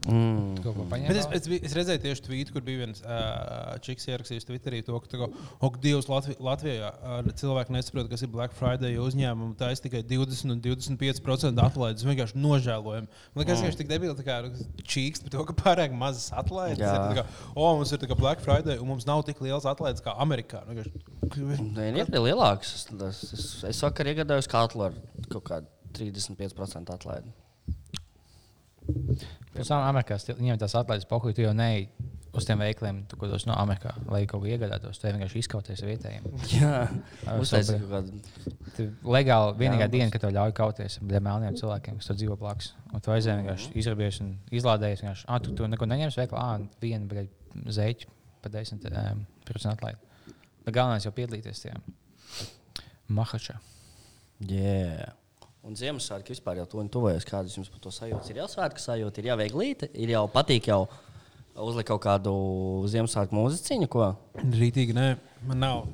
Tas- 0.04 1.04
Mm. 1.04 1.08
Bet 1.08 1.16
es, 1.16 1.26
es, 1.48 1.62
es 1.70 1.74
redzēju 1.78 2.00
tieši 2.02 2.22
tvītu, 2.26 2.52
kur 2.52 2.60
bija 2.66 2.82
viens 2.82 3.00
uh, 3.02 3.78
čiks 3.80 4.04
ierakstījis 4.10 4.44
Twitterī 4.48 4.82
to, 4.84 4.98
ka, 5.00 5.08
kā, 5.22 5.28
ok, 5.64 5.78
Dievs, 5.80 6.08
Latvi 6.12 6.34
Latvijā 6.44 6.90
uh, 6.92 7.22
cilvēki 7.40 7.72
nesaprot, 7.72 8.10
kas 8.12 8.22
ir 8.26 8.28
Black 8.34 8.52
Friday 8.58 8.92
jo 8.98 9.06
uzņēmumi. 9.08 9.56
Tā 9.60 9.70
ir 9.72 9.80
tikai 9.86 10.02
20 10.10 10.52
un 10.52 10.60
25% 10.60 11.62
atlaides. 11.64 12.04
Vienkārši 12.04 12.36
nožēlojami. 12.36 13.08
Man 13.34 13.40
liekas, 13.44 13.62
ka 13.62 13.68
viņš 13.70 13.78
tik 13.80 13.88
debils, 13.94 14.18
tā 14.20 14.26
kā 14.28 14.38
čīkst 14.84 15.24
par 15.24 15.34
to, 15.38 15.44
ka 15.48 15.56
pārāk 15.62 15.96
mazas 15.96 16.28
atlaides. 16.36 16.84
Ir, 16.84 17.00
tā 17.14 17.22
kā, 17.22 17.26
o, 17.56 17.70
mums 17.78 17.92
ir 17.96 18.04
Black 18.20 18.44
Friday 18.44 18.76
un 18.78 18.86
mums 18.92 19.06
nav 19.08 19.24
tik 19.24 19.40
liels 19.40 19.64
atlaides 19.66 20.04
kā 20.04 20.12
Amerikā. 20.20 20.60
Nu, 20.68 20.76
vienkārši- 20.76 21.72
Nē, 21.74 21.88
ir 21.96 22.04
arī 22.04 22.20
lielāks. 22.28 22.74
Es, 22.76 22.84
es, 22.92 23.22
es, 23.32 23.46
es 23.72 23.80
vakar 23.82 24.06
iegādājos 24.12 24.46
katlu 24.52 24.84
ar 24.90 25.00
kaut 25.32 25.44
kādu 25.48 25.66
35% 25.96 26.92
atlaidi. 26.92 27.32
Tam 29.54 29.84
Amerikā 29.86 30.18
viņiem 30.34 30.58
tas 30.60 30.74
atlaides 30.78 31.06
pokuļi, 31.10 31.36
tu 31.36 31.44
jau 31.44 31.54
neej 31.56 31.88
uz 32.34 32.46
tiem 32.48 32.58
veikliem, 32.58 33.02
tu, 33.06 33.16
ko 33.18 33.28
tos 33.30 33.44
no 33.46 33.54
Amerikā, 33.58 33.92
lai 34.10 34.24
kaut 34.30 34.42
ko 34.42 34.50
iegādātos. 34.50 34.98
Tu 34.98 35.06
vienkārši 35.06 35.42
izkauties 35.44 35.82
vietējiem. 35.86 36.24
Jā, 36.50 36.80
uztaisīt 37.38 37.84
kaut 37.84 37.92
kādu. 37.92 38.88
Legāli 39.06 39.54
vienīgā 39.60 39.86
Jā, 39.86 39.90
diena, 39.92 40.10
kad 40.12 40.24
tev 40.24 40.34
ļauj 40.34 40.54
kauties 40.58 40.98
ar 40.98 41.24
melniem 41.28 41.58
cilvēkiem, 41.60 42.00
kas 42.00 42.10
tur 42.10 42.18
dzīvo 42.18 42.38
blakus. 42.40 42.72
Un 42.90 43.04
tu 43.04 43.14
aizēji 43.14 43.44
vienkārši 43.44 43.70
izrabies 43.84 44.20
un 44.24 44.34
izlādējies. 44.50 45.04
vienkārši, 45.04 45.28
Ah, 45.30 45.42
tu, 45.44 45.54
tu 45.54 45.68
neko 45.70 45.88
neņemsi 45.90 46.22
veiklā, 46.24 46.42
ah, 46.42 46.66
viena 46.82 47.26
zeķa 47.78 48.10
pa 48.42 48.50
10% 48.50 49.70
atlaidi. 49.70 50.34
Bet 50.64 50.74
galvenais 50.74 51.06
jau 51.06 51.14
piedalīties 51.14 51.62
tajā. 51.62 51.78
Mahačā. 53.14 53.60
Yeah. 54.42 55.14
Un 55.64 55.76
Ziemassvētku 55.78 56.34
vispār 56.34 56.58
jau 56.60 56.66
tuvu 56.68 56.84
tuvojas. 56.92 57.24
Kādas 57.28 57.54
jums 57.56 57.70
par 57.72 57.80
to 57.84 57.92
sajūtas? 57.94 58.28
Ir 58.34 58.42
jau 58.42 58.48
svētku 58.52 58.82
sajūta, 58.82 59.22
ir 59.22 59.30
jau 59.30 59.36
vieglīte, 59.40 59.88
ir 59.96 60.12
jau 60.12 60.26
patīk 60.32 60.68
jau 60.68 60.82
uzlikt 61.64 61.88
kaut 61.88 62.02
kādu 62.04 62.34
Ziemassvētku 62.92 63.36
mūziķiņu, 63.38 63.88
ko. 63.92 64.10
Rītīgi, 64.42 64.96
nē, 64.96 65.06
man 65.48 65.62
nav. 65.64 65.86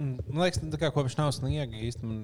Mm, 0.00 0.14
Man 0.30 0.46
liekas, 0.46 0.62
tā 0.72 0.78
kā 0.80 0.88
kopš 0.94 1.18
nav 1.18 1.34
sniega 1.36 1.76
man 2.06 2.22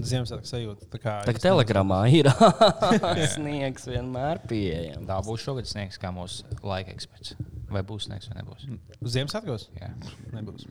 Ziemassvētku 0.00 0.48
sajūta. 0.48 0.88
Tā 0.94 1.00
kā 1.02 1.16
īsti 1.28 1.44
telegramā 1.44 1.98
ir 2.16 2.30
sniegs 3.34 3.84
vienmēr 3.90 4.40
pieejams. 4.48 5.04
Tā 5.10 5.20
būs 5.28 5.44
šogad 5.44 5.68
sniegs, 5.68 6.00
kā 6.00 6.14
mūsu 6.14 6.48
laika 6.64 6.94
eksperts. 6.96 7.36
Vai 7.68 7.82
būs 7.84 8.06
sniegs 8.08 8.30
vai 8.30 8.40
nebūs? 8.40 8.64
Ziemassvētkos 9.04 9.68
Jā. 9.76 9.90
nebūs. 10.32 10.64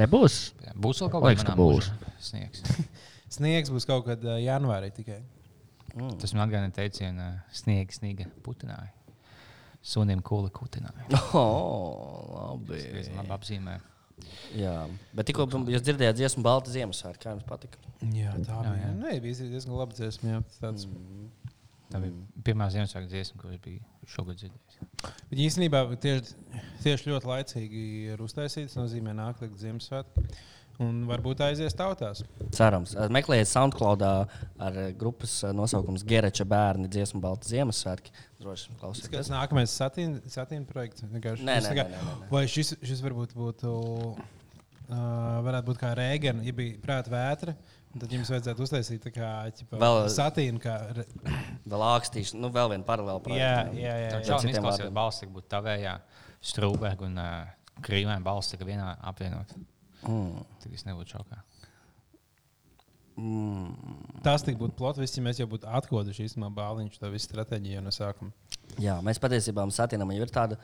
Nebūs. 0.00 0.38
Jā, 0.64 0.72
Būs 0.80 1.02
vēl 1.04 1.12
kaut 1.12 1.26
Liekas, 1.28 1.44
kāda 1.44 1.52
ka 1.52 1.60
būs. 1.60 1.90
sniegs. 2.30 2.64
Sniegs 3.30 3.70
būs 3.70 3.86
kaut 3.88 4.06
kad 4.08 4.24
janvārī 4.42 4.90
tikai. 4.94 5.20
Tas 6.20 6.32
man 6.36 6.44
atgādina 6.46 6.70
teicienu, 6.74 7.28
sniega, 7.54 7.94
sniega 7.94 8.26
putināja. 8.46 8.90
Sunim 9.82 10.20
kūli 10.26 10.50
kutināja. 10.54 11.06
Oh, 11.38 12.52
labi. 12.58 12.80
Tas 12.92 13.08
labi 13.16 13.32
apzīmē. 13.36 13.78
Jā, 14.52 14.74
bet 15.16 15.30
tikko 15.30 15.46
jūs 15.72 15.80
dzirdējāt 15.86 16.18
dziesmu 16.18 16.42
Balta 16.44 16.68
Ziemassvētku, 16.74 17.22
kā 17.22 17.32
jums 17.32 17.46
patika? 17.48 17.78
Jā, 18.12 18.34
tā 18.44 18.58
Jā, 18.58 18.64
bija. 18.66 18.82
jā. 18.82 18.90
Nē, 18.98 19.12
bija 19.24 19.46
diezgan 19.54 19.78
labi 19.78 19.96
dziesma. 19.96 20.34
Jā, 20.34 20.40
tāds. 20.60 20.84
Tā 21.90 22.02
bija 22.04 22.42
pirmā 22.46 22.66
Ziemassvētku 22.74 23.08
dziesma, 23.14 23.40
ko 23.40 23.54
es 23.54 23.62
biju 23.64 24.10
šogad 24.12 24.36
dzirdējis. 24.42 24.76
Bet 25.30 25.40
īstenībā 25.46 25.80
tieši, 26.04 26.36
tieši 26.84 27.10
ļoti 27.14 27.30
laicīgi 27.32 27.84
ir 28.12 28.22
uztaisīts. 28.26 28.74
Tas 28.76 28.82
nozīmē, 28.82 29.16
nāk 29.16 29.40
līdz 29.42 29.64
Ziemassvētku. 29.64 30.26
Un 30.80 31.02
varbūt 31.04 31.42
aizies 31.44 31.74
tautās. 31.76 32.22
Cerams. 32.56 32.94
Meklējiet 33.12 33.50
SoundCloud 33.50 34.00
ar 34.06 34.78
grupas 34.96 35.34
nosaukumu 35.52 36.00
Gereča 36.08 36.46
bērni 36.48 36.88
dziesmu 36.88 37.20
Balta 37.20 37.50
Ziemassvētki. 37.50 38.14
Droši 38.40 38.70
vien 38.70 38.78
Tas 38.78 38.80
klausieties. 38.80 39.28
nākamais 39.34 39.74
satīna, 39.76 40.22
satīna 40.32 40.64
projekts. 40.70 41.04
Nē, 41.04 41.20
nē, 41.20 41.58
nē, 41.66 41.74
nē, 41.76 41.84
nē. 41.90 42.28
Vai 42.32 42.46
šis, 42.48 42.72
šis 42.80 43.02
varbūt 43.04 43.34
būtu 43.36 43.74
uh, 43.74 44.22
varētu 45.44 45.68
būt 45.68 45.80
kā 45.82 45.90
rēgana, 45.98 46.44
ja 46.48 46.54
bija 46.56 46.78
prāta 46.82 47.12
vētra. 47.12 47.54
un 47.92 48.00
Tad 48.00 48.12
jums 48.16 48.30
vajadzētu 48.32 48.64
uztaisīt 48.64 49.04
tā 49.04 49.12
kā 49.14 49.28
ķipa, 49.60 49.76
Vēl- 49.82 50.08
satīnu. 50.14 50.62
Kā, 50.62 50.78
re- 50.96 51.06
Vēl 51.68 51.84
ākstīšu, 51.90 52.38
nu 52.40 52.48
vēl 52.54 52.70
viena 52.72 52.86
paralēla 52.88 53.18
jā, 53.18 53.24
projekta. 53.26 53.76
jā, 53.76 53.94
jā. 54.04 54.08
Tā 54.14 54.20
jā. 54.22 54.28
jau 54.30 54.38
citiem 54.40 54.54
izklausās, 54.56 54.78
vārdiem. 54.80 54.94
ka 54.94 54.98
balss 55.00 55.24
būtu 55.36 55.50
tavējā, 55.56 55.94
strūpēga 56.54 57.04
un 57.10 57.18
uh, 57.20 57.52
krīvēna 57.84 58.22
balss 58.24 58.54
tikai 58.54 58.70
vienā 58.72 58.94
apvienot. 59.12 59.52
Mm. 60.06 60.44
Tad 60.62 60.76
es 60.76 60.86
nebūtu 60.88 61.16
šokā. 61.18 61.40
Tas 64.24 64.44
tik 64.46 64.56
būtu 64.60 64.76
plots, 64.78 65.00
visi 65.00 65.22
mēs 65.24 65.40
jau 65.40 65.48
būtu 65.50 65.68
atkoduši 65.68 66.28
īstenībā 66.28 66.48
bāliņš 66.56 67.00
to 67.00 67.10
visu 67.12 67.28
stratēģiju 67.28 67.76
jau 67.76 67.82
no 67.84 67.92
sākuma. 67.92 68.32
Jā, 68.80 68.96
mēs 69.04 69.20
patiesībā 69.20 69.66
satinām, 69.74 70.12
jau 70.14 70.24
ir 70.24 70.32
tāda 70.32 70.56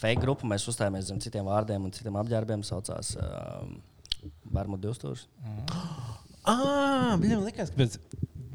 fake 0.00 0.22
grupa. 0.22 0.48
Mēs 0.50 0.66
uzstājāmies 0.72 1.10
zem 1.10 1.20
citiem 1.22 1.46
vārdiem 1.46 1.84
un 1.86 1.94
citiem 1.94 2.16
apģērbiem. 2.18 2.64
Saucās 2.66 3.14
um, 3.20 3.76
Barmu 4.54 4.80
Dustūrs. 4.82 5.28
Ah, 6.42 7.14
viņam 7.22 7.44
likās, 7.46 7.70
ka 7.70 7.84
pēc 7.84 7.98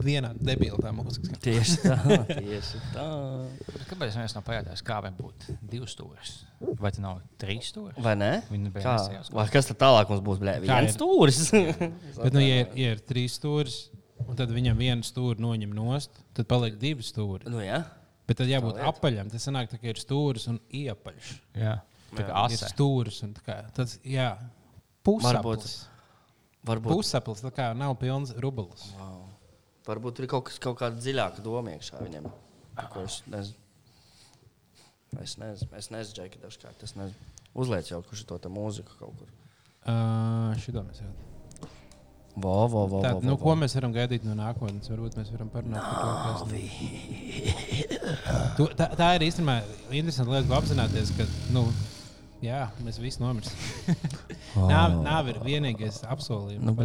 vienā 0.03 0.29
debila 0.37 0.77
tā 0.83 0.91
mūzika. 0.95 1.37
Tieši 1.43 1.77
tā, 1.83 1.97
tieši 2.41 2.81
tā. 2.93 3.05
Bet 3.65 3.83
Kāpēc 3.89 4.17
mēs 4.19 4.35
nav 4.37 4.43
pajautājis, 4.47 4.83
kā 4.85 4.99
vai 5.05 5.11
būtu 5.17 5.55
divas 5.71 5.93
stūris? 5.95 6.33
Vai 6.77 6.91
tas 6.93 7.01
nav 7.03 7.21
trīs 7.41 7.71
stūri? 7.73 7.95
Vai 8.03 8.15
ne? 8.19 8.31
Kā? 8.77 8.95
Vai 9.33 9.47
kas 9.53 9.69
tad 9.71 9.79
tālāk 9.83 10.09
mums 10.13 10.23
būs? 10.25 10.41
Blē, 10.43 10.57
viens 10.63 10.91
ir? 10.91 10.95
stūris. 10.97 11.41
Bet, 11.53 12.33
nu, 12.35 12.41
ja 12.43 12.63
ir, 12.63 12.71
ja 12.77 12.93
ir 12.97 13.01
trīs 13.09 13.37
stūris, 13.39 13.79
un 14.27 14.37
tad 14.39 14.53
viņam 14.53 14.79
vienu 14.81 15.05
stūri 15.07 15.41
noņem 15.43 15.73
nost, 15.77 16.21
tad 16.37 16.49
paliek 16.49 16.77
divi 16.81 17.05
stūri. 17.05 17.49
nu, 17.49 17.61
jā. 17.65 17.83
Bet 18.27 18.41
tad 18.41 18.49
jābūt 18.51 18.81
apaļam. 18.83 19.29
Tas 19.31 19.45
sanāk, 19.47 19.69
tā, 19.71 19.77
ka 19.79 19.87
ir 19.87 19.99
stūris 20.01 20.49
un 20.51 20.57
iepaļš. 20.75 21.29
Jā, 21.55 21.77
tā 22.11 22.25
kā 22.25 22.25
Ir 22.27 22.33
asē. 22.41 22.67
stūris 22.73 23.21
un 23.23 23.31
tā 23.37 23.45
kā, 23.45 23.55
tas, 23.77 23.93
jā, 24.03 24.33
pusaplis. 25.07 25.77
Varbūt, 26.67 26.97
Pusaplis, 26.97 27.39
tā 27.45 27.51
kā 27.55 27.69
nav 27.77 27.93
pilns 28.01 28.33
rublis. 28.43 28.89
Varbūt 29.87 30.21
ir 30.21 30.29
kaut, 30.31 30.47
kas, 30.49 30.59
kaut 30.63 30.77
kāda 30.81 30.99
dziļāka 30.99 31.43
doma 31.45 31.73
iekšā 31.75 32.03
viņam. 32.03 32.29
Es 33.03 33.21
nezinu. 33.31 33.63
Es 35.17 35.37
nezinu, 35.39 35.71
es 35.79 35.87
nezinu, 35.93 36.15
Džeki, 36.19 36.43
dažkārt. 36.43 36.83
Es 36.83 36.93
nezinu. 36.99 37.33
Uzliec 37.57 37.89
jau 37.89 38.03
te 38.03 38.51
mūziku 38.51 38.99
kaut 38.99 39.15
kur. 39.17 39.31
Uh, 39.87 40.51
šito 40.61 40.83
mēs 40.83 40.99
jau. 41.01 41.13
Vo, 42.37 42.67
vo, 42.69 42.83
vo, 42.85 42.99
Tā, 43.01 43.15
vo, 43.15 43.21
nu, 43.25 43.33
vo, 43.33 43.37
ko 43.41 43.49
vo. 43.49 43.55
mēs 43.57 43.73
varam 43.79 43.93
gaidīt 43.95 44.25
no 44.27 44.35
nākotnes? 44.37 44.91
Varbūt 44.91 45.15
mēs 45.17 45.31
varam 45.33 45.49
parunāt 45.49 45.81
par 45.81 45.95
to, 45.97 46.09
kas 46.21 46.41
tu, 48.59 48.67
tā, 48.77 48.91
tā 48.99 49.07
ir 49.17 49.25
īstenībā 49.25 49.55
interesanti 49.97 50.35
lieta, 50.35 50.45
ko 50.51 50.57
apzināties, 50.59 51.15
ka 51.17 51.25
nu, 51.55 51.63
jā, 52.45 52.67
mēs 52.85 52.99
visi 53.01 53.23
nomirsim. 53.23 53.57
Nāve 55.07 55.33
ir 55.33 55.41
vienīgais 55.47 56.03
apsolījums. 56.05 56.67
Nu. 56.67 56.77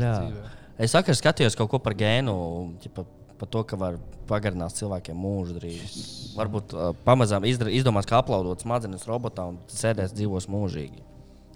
Es 0.81 0.95
vakar 0.97 1.17
skatījos 1.19 1.57
kaut 1.59 1.71
ko 1.73 1.81
par 1.83 1.97
gēnu, 1.99 2.35
ķipa, 2.83 3.05
par 3.41 3.51
to, 3.53 3.63
ka 3.69 3.77
var 3.81 3.99
pagarināt 4.31 4.77
cilvēkiem 4.79 5.19
mūžu 5.19 5.59
drīz. 5.59 5.97
Varbūt 6.39 6.75
uh, 6.77 6.91
pamazām 7.05 7.45
izdomās, 7.49 8.09
kā 8.09 8.23
aplaudot 8.23 8.65
smadzenes 8.65 9.05
robotā 9.09 9.51
un 9.53 9.61
sēdēs 9.73 10.15
dzīvos 10.17 10.49
mūžīgi. 10.53 11.05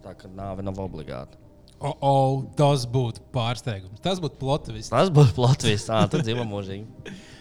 Tā 0.05 0.13
kā 0.19 0.31
nāve 0.31 0.65
nav 0.67 0.79
obligāta. 0.85 1.41
O, 1.77 1.93
o, 1.93 2.13
tas 2.57 2.87
būtu 2.89 3.25
pārsteigums. 3.35 4.01
Tas 4.05 4.21
būtu 4.23 4.39
plots. 4.41 4.91
Tas 4.93 5.11
būtu 5.13 5.43
Latvijas 5.45 5.89
tā, 5.89 6.05
tad 6.13 6.25
dzīvo 6.25 6.47
mūžīgi. 6.49 7.17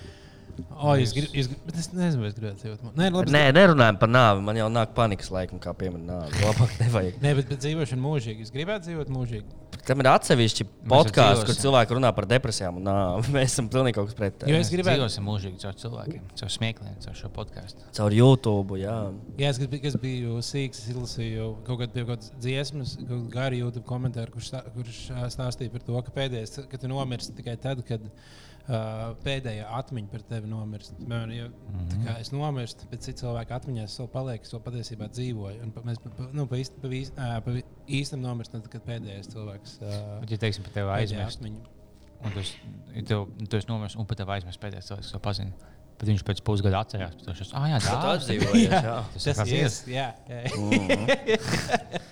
O, 0.76 0.93
es, 0.95 1.12
grib, 1.16 1.28
es, 1.36 1.49
grib, 1.51 1.62
bet 1.68 1.78
es 1.80 1.89
nezinu, 1.91 2.24
vai 2.24 2.30
es 2.30 2.36
gribētu 2.38 2.62
dzīvot. 2.62 2.95
Nē, 2.95 3.10
labi, 3.12 3.32
Nē, 3.34 3.41
nerunājam 3.56 3.97
par 3.99 4.12
nāvi. 4.12 4.43
Man 4.45 4.60
jau 4.60 4.68
nāk 4.72 4.93
panikas 4.95 5.32
laikam, 5.34 5.60
kā 5.62 5.74
pieminēt 5.76 6.08
nāvi. 6.08 6.41
Labāk 6.45 6.76
nevajag. 6.80 7.20
Nē, 7.24 7.34
bet, 7.39 7.49
bet 7.51 7.62
dzīvošana 7.64 8.03
mūžīgi. 8.03 8.45
Es 8.47 8.53
gribētu 8.56 8.88
dzīvot 8.89 9.12
mūžīgi. 9.12 9.62
Tam 9.86 10.01
ir 10.01 10.10
atsevišķi 10.10 10.66
podkāsts, 10.89 11.43
kur 11.45 11.58
cilvēki 11.60 11.97
runā 11.97 12.10
par 12.16 12.28
depresijām 12.30 12.80
un 12.80 12.88
nāvi. 12.88 13.28
Mēs 13.36 13.53
esam 13.53 13.68
pilnīgi 13.74 13.97
kaut 13.99 14.10
kas 14.10 14.18
pretējs. 14.20 14.51
Jo 14.51 14.62
es 14.62 14.72
gribētu, 14.74 15.01
dzīvosim 15.01 15.28
mūžīgi 15.28 15.62
caur 15.66 15.76
cilvēkiem, 15.84 16.24
caur 16.41 16.53
smiekliem, 16.56 16.95
caur 17.03 17.20
šo 17.20 17.32
podkāstu. 17.36 17.91
Caur 17.99 18.16
YouTube, 18.16 18.80
jā. 18.82 18.95
Jā, 19.41 19.51
es, 19.51 19.62
grib, 19.62 19.76
es 19.91 19.99
biju 20.01 20.39
sīgs, 20.45 20.82
es 20.82 20.95
izlasīju 20.95 21.51
kaut 21.68 21.84
kādu 21.84 22.08
kādas 22.10 22.32
dziesmas, 22.39 22.95
kaut 23.03 23.12
kādu 23.12 23.36
garu 23.36 23.62
YouTube 23.62 23.86
komentāru, 23.89 24.34
kurš, 24.34 24.56
kurš 24.74 25.03
stāstīja 25.36 25.76
par 25.76 25.86
to, 25.86 26.01
ka 26.08 26.18
pēdējais, 26.18 26.58
ka 26.72 26.82
tu 26.82 26.89
nomirsti 26.89 27.38
tikai 27.38 27.60
tad, 27.62 27.86
kad 27.86 28.10
uh, 28.10 28.34
pēdējā 28.68 29.66
atmiņa 29.78 30.09
par 30.11 30.24
tevi 30.30 30.49
nomirst. 30.49 30.95
Man, 31.07 31.32
ja, 31.34 31.47
mm 31.47 31.84
-hmm. 31.89 32.16
Es 32.20 32.32
nomirstu, 32.34 32.88
bet 32.91 33.03
citu 33.05 33.20
cilvēku 33.26 33.53
atmiņās 33.53 33.91
es 33.93 33.99
vēl 33.99 34.07
palieku, 34.13 34.43
es 34.47 34.53
vēl 34.53 34.63
patiesībā 34.66 35.09
dzīvoju. 35.11 35.61
Un 35.63 35.72
pa, 35.72 35.82
mēs 35.86 35.99
pa, 36.03 36.09
nu, 36.34 36.47
pa, 36.47 36.55
īst, 36.57 36.74
pa, 36.82 36.88
īst, 36.88 37.13
ā, 37.18 37.41
pa 37.45 37.51
īstam 37.88 38.20
nomirstam, 38.26 38.61
tad, 38.61 38.72
kad 38.72 38.82
pēdējais 38.88 39.30
cilvēks 39.30 39.78
uh, 39.82 40.20
Bet, 40.22 40.32
ja 40.32 40.38
teiksim, 40.38 40.63
par 40.63 40.74
tevi 40.74 40.89
aizmirst, 40.89 41.41
un 41.45 42.32
esi- 42.41 42.57
ja 42.95 43.03
tev, 43.03 43.28
tu 43.49 43.57
esi 43.57 43.68
nomiris, 43.70 43.95
un 43.95 44.05
pat 44.05 44.18
tev 44.18 44.30
aizmirst 44.30 44.59
pēdējais 44.61 44.88
cilvēks, 44.89 45.11
to 45.11 45.20
pazina. 45.20 45.51
Bet 45.99 46.09
viņš 46.09 46.24
pēc 46.28 46.41
pusgada 46.43 46.80
atcerās, 46.84 47.13
ka 47.16 47.24
tas 47.24 47.39
ir. 47.39 47.47
Ah, 47.53 47.70
jā, 47.70 47.78
Tā 47.80 47.93
tā 48.03 48.09
atdzīvojies, 48.18 48.72
jā. 48.72 49.03
Tas 49.13 49.24
Tas 49.24 49.47
ir 49.47 49.55
ir. 49.55 49.63
tas. 49.63 49.88
Jā, 49.88 50.13
jā. 50.28 50.41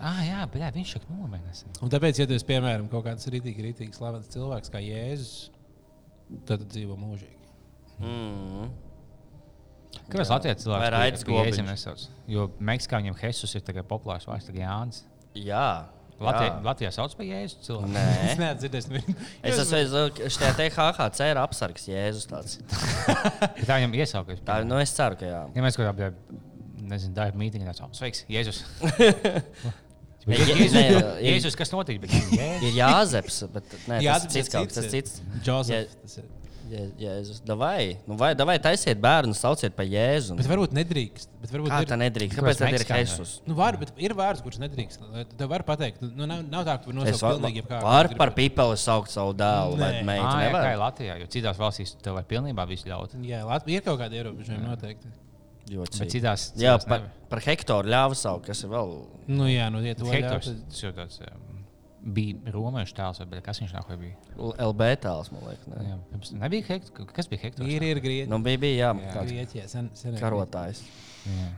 Ah, 0.00 0.20
jā, 0.26 0.46
bet 0.52 0.62
jā, 0.62 0.70
viņš 0.74 0.92
šeit 0.92 1.04
nomiris. 1.10 1.64
Un 1.82 1.90
tāpēc, 1.92 2.18
ja 2.20 2.26
tu 2.26 2.34
esi 2.36 2.44
piemēram 2.48 2.88
kaut 2.90 3.04
kāds 3.06 3.26
rītīgi, 3.32 3.62
rītīgi 3.62 3.94
slavens 3.94 4.28
cilvēks 4.28 4.70
kā 4.72 4.78
Jēzus, 4.82 5.50
tad 6.48 6.64
dzīvo 6.66 6.96
mūžīgi. 7.00 7.34
Mm. 8.02 8.70
Kāpēc 10.06 10.30
Latvijas 10.30 10.62
cilvēks 10.62 10.82
Vai 10.84 10.88
Raidis 10.92 11.26
Gobiņš? 11.26 11.60
nesauc? 11.66 12.06
Jo 12.30 12.48
Meksikā 12.62 13.00
viņam 13.00 13.16
Jesus 13.22 13.54
ir 13.56 13.64
tagad 13.66 13.86
populārs 13.90 14.26
vārds, 14.28 14.48
tagad 14.48 14.62
Jānis. 14.62 15.04
Jā. 15.36 15.68
Latvijā, 16.16 16.48
jā. 16.48 16.60
Latvijā 16.64 16.90
sauc 16.96 17.14
par 17.16 17.26
Jēzus 17.28 17.64
cilvēku. 17.66 17.90
Nē. 17.92 18.04
Es 18.30 18.38
neesmu 18.40 18.60
dzirdējis. 18.62 19.16
Es 19.44 19.58
esmu 19.60 20.30
šajā 20.36 20.52
THC 20.60 21.30
ir 21.32 21.40
apsargs, 21.42 21.88
Jēzus. 21.90 22.28
Tā 23.68 23.76
viņam 23.76 23.96
iesaukas. 24.00 24.40
Tā, 24.46 24.62
nu 24.64 24.78
es 24.80 24.94
ceru, 24.96 25.18
ka 25.20 25.28
jā. 25.28 25.42
Ja 25.56 25.64
mēs 25.64 25.76
kaut 25.76 25.90
kādā, 25.90 26.12
nezinu, 26.86 27.16
darba 27.16 27.50
tāds, 27.66 27.82
oh, 27.84 27.92
sveiks, 27.96 28.24
Jēzus. 28.32 28.62
Jēzus, 30.26 30.72
ne, 30.74 30.82
Jēzus, 30.82 31.20
Jēzus, 31.22 31.56
kas 31.58 31.70
Jēzus. 31.70 32.62
Ir 32.66 32.72
Jāzeps, 32.80 33.42
bet 33.52 33.76
nē, 33.86 34.00
tas 34.00 34.06
Jāzeps 34.08 34.24
ir 34.26 34.34
cits 34.40 34.54
kaut 34.56 34.72
kas 34.72 34.88
cits, 34.90 35.20
cits. 35.20 35.44
Džozefs. 35.44 36.00
tas 36.02 36.18
ir. 36.18 36.32
Jē- 36.66 36.88
Jēzus, 36.98 37.38
davai, 37.46 37.94
nu 38.10 38.16
vai, 38.18 38.32
davai 38.34 38.56
taisiet 38.58 38.98
bērnu, 38.98 39.36
sauciet 39.38 39.76
par 39.76 39.86
Jēzu. 39.86 40.34
Bet 40.34 40.48
varbūt 40.50 40.72
nedrīkst. 40.74 41.28
Bet 41.38 41.52
varbūt 41.54 41.70
Kā 41.70 41.78
ir, 41.84 41.90
tā 41.92 41.98
nedrīkst? 42.00 42.38
Kāpēc 42.40 42.58
tad 42.58 42.74
ir? 42.74 42.84
Jesus? 43.04 43.34
Nu, 43.46 43.54
var, 43.54 43.78
bet 43.78 43.92
ir 44.02 44.14
vārds, 44.18 44.42
kurš 44.42 44.58
nedrīkst. 44.64 45.04
Tev 45.38 45.52
var 45.52 45.62
pateikt, 45.68 46.02
nu, 46.02 46.26
nav, 46.26 46.42
nav 46.50 46.64
tā, 46.66 46.74
ka 46.80 46.88
tu 46.88 46.96
nosauc 46.96 47.22
pilnīgi 47.22 47.62
jebkādu. 47.62 47.86
var 47.86 48.10
par 48.18 48.34
pipeli 48.34 48.80
saukt 48.82 49.14
savu 49.14 49.36
dēlu 49.38 49.78
vai 49.78 49.92
Nē. 50.00 50.02
meitu. 50.10 50.26
Jā, 50.26 50.50
kā 50.56 50.72
ir? 50.72 50.80
Latvijā, 50.82 51.20
jo 51.22 51.30
citās 51.36 51.60
valstīs 51.62 51.94
tev 52.02 52.18
var 52.18 52.26
pilnībā 52.26 52.66
visu 52.66 52.90
ļaut. 52.90 53.14
Jā, 53.22 53.44
Latvijā 53.46 53.78
ir 53.78 53.86
kaut 53.86 54.02
kādi 54.02 54.18
ierobežojumi 54.18 54.66
noteikti. 54.66 55.14
Ļoti 55.66 55.90
Bet 55.90 55.96
citi. 55.98 56.12
citās, 56.20 56.42
Jā, 56.54 56.76
citās 56.76 56.84
par, 56.86 57.06
par 57.28 57.40
hektāru 57.42 57.90
ļāva 57.90 58.14
saukt, 58.14 58.46
kas 58.46 58.60
ir 58.62 58.70
vēl. 58.70 58.92
Nu, 59.26 59.48
jā, 59.50 59.66
nu, 59.74 59.80
ja 59.82 59.94
tu 59.98 60.06
ļaut, 60.06 60.46
tas 60.70 60.80
jau 60.84 60.92
tāds 60.94 61.20
bija 62.06 62.52
romiešu 62.54 62.94
tēls, 62.94 63.18
vai 63.26 63.40
kas 63.42 63.58
viņš 63.58 63.72
nāk, 63.74 63.88
vai 63.90 63.96
bija? 63.98 64.14
LB 64.62 64.86
tēls, 65.02 65.32
man 65.34 65.42
liekas. 65.48 65.66
Ne? 65.72 65.80
Jā, 65.88 65.96
pirms- 66.12 66.30
nebija 66.38 66.66
Hektors, 66.68 67.08
kas 67.16 67.26
bija 67.32 67.42
Hektors? 67.48 67.66
Ir, 67.74 67.82
ir 67.82 67.98
grieķi. 68.04 68.28
Nu, 68.30 68.38
bija, 68.46 68.60
bija 68.62 68.76
jā, 68.84 68.90
Jā. 69.02 69.14
tāds 69.16 69.32
Grieķijā 69.32 69.64
sen, 69.72 69.90
sen 69.98 70.14
karotājs. 70.20 70.84
Jā. 71.26 71.48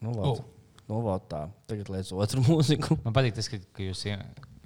Nu, 0.00 0.10
Oh. 0.10 0.16
vot. 0.36 0.44
Nu, 0.88 1.00
vot 1.04 1.28
tā. 1.28 1.42
Tagad 1.68 1.88
liekas 1.92 2.12
otru 2.12 2.40
mūziku. 2.48 2.96
Man 3.04 3.12
patīk 3.16 3.34
tas, 3.36 3.48
ka, 3.48 3.58
ka 3.76 3.82
jūs 3.82 4.06
ie- 4.08 4.18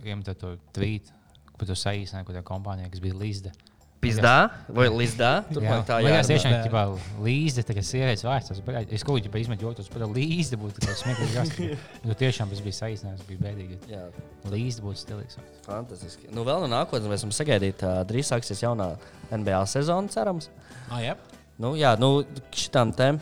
iemetat 0.05 0.39
to 0.39 0.55
tvītu, 0.75 1.11
par 1.59 1.67
to 1.67 1.75
saīsinājumu, 1.79 2.27
ko 2.31 2.33
tā 2.39 2.43
kompānija, 2.47 2.91
kas 2.91 3.03
bija 3.03 3.15
Līsda. 3.19 3.53
Pizdā 3.99 4.35
vai 4.71 4.87
līdzdā? 4.93 5.31
Turpmāk 5.51 5.87
tā 5.89 5.97
jā, 6.05 6.11
jā. 6.13 6.19
tas 6.21 6.29
tiešām 6.31 6.53
ir 6.55 6.67
tā 6.71 6.83
līnija, 7.25 7.65
tā 7.67 7.75
kā 7.75 7.83
sievietes 7.83 8.23
vārds. 8.27 8.53
Es 8.95 9.05
kaut 9.07 9.25
kā 9.27 9.41
izmetu 9.43 9.67
joks, 9.67 9.89
par 9.91 10.05
līniju 10.07 10.61
būtu 10.63 10.85
tāds 10.85 11.03
smieklīgs. 11.03 11.57
Jo 12.09 12.15
tiešām 12.19 12.53
tas 12.53 12.63
bija 12.63 12.79
saīsinājums, 12.79 13.25
bija 13.27 13.43
bēdīgi. 13.49 13.81
jā. 13.91 14.05
Līnija 14.53 14.85
būtu 14.85 15.03
stilīgs. 15.03 15.41
Fantastiski. 15.67 16.31
Nu, 16.35 16.47
vēl 16.47 16.63
no 16.63 16.71
nākotnes 16.77 17.11
mēs 17.11 17.27
varam 17.27 17.35
sagaidīt, 17.35 17.83
drīz 18.09 18.31
sāksies 18.31 18.63
jaunā 18.63 18.93
NBA 19.35 19.65
sezona, 19.73 20.15
cerams. 20.15 20.47
Ah, 20.87 21.03
jā. 21.03 21.19
Nu, 21.59 21.75
jā, 21.75 21.97
nu, 21.99 22.23
šitām 22.55 22.95
te 22.95 23.17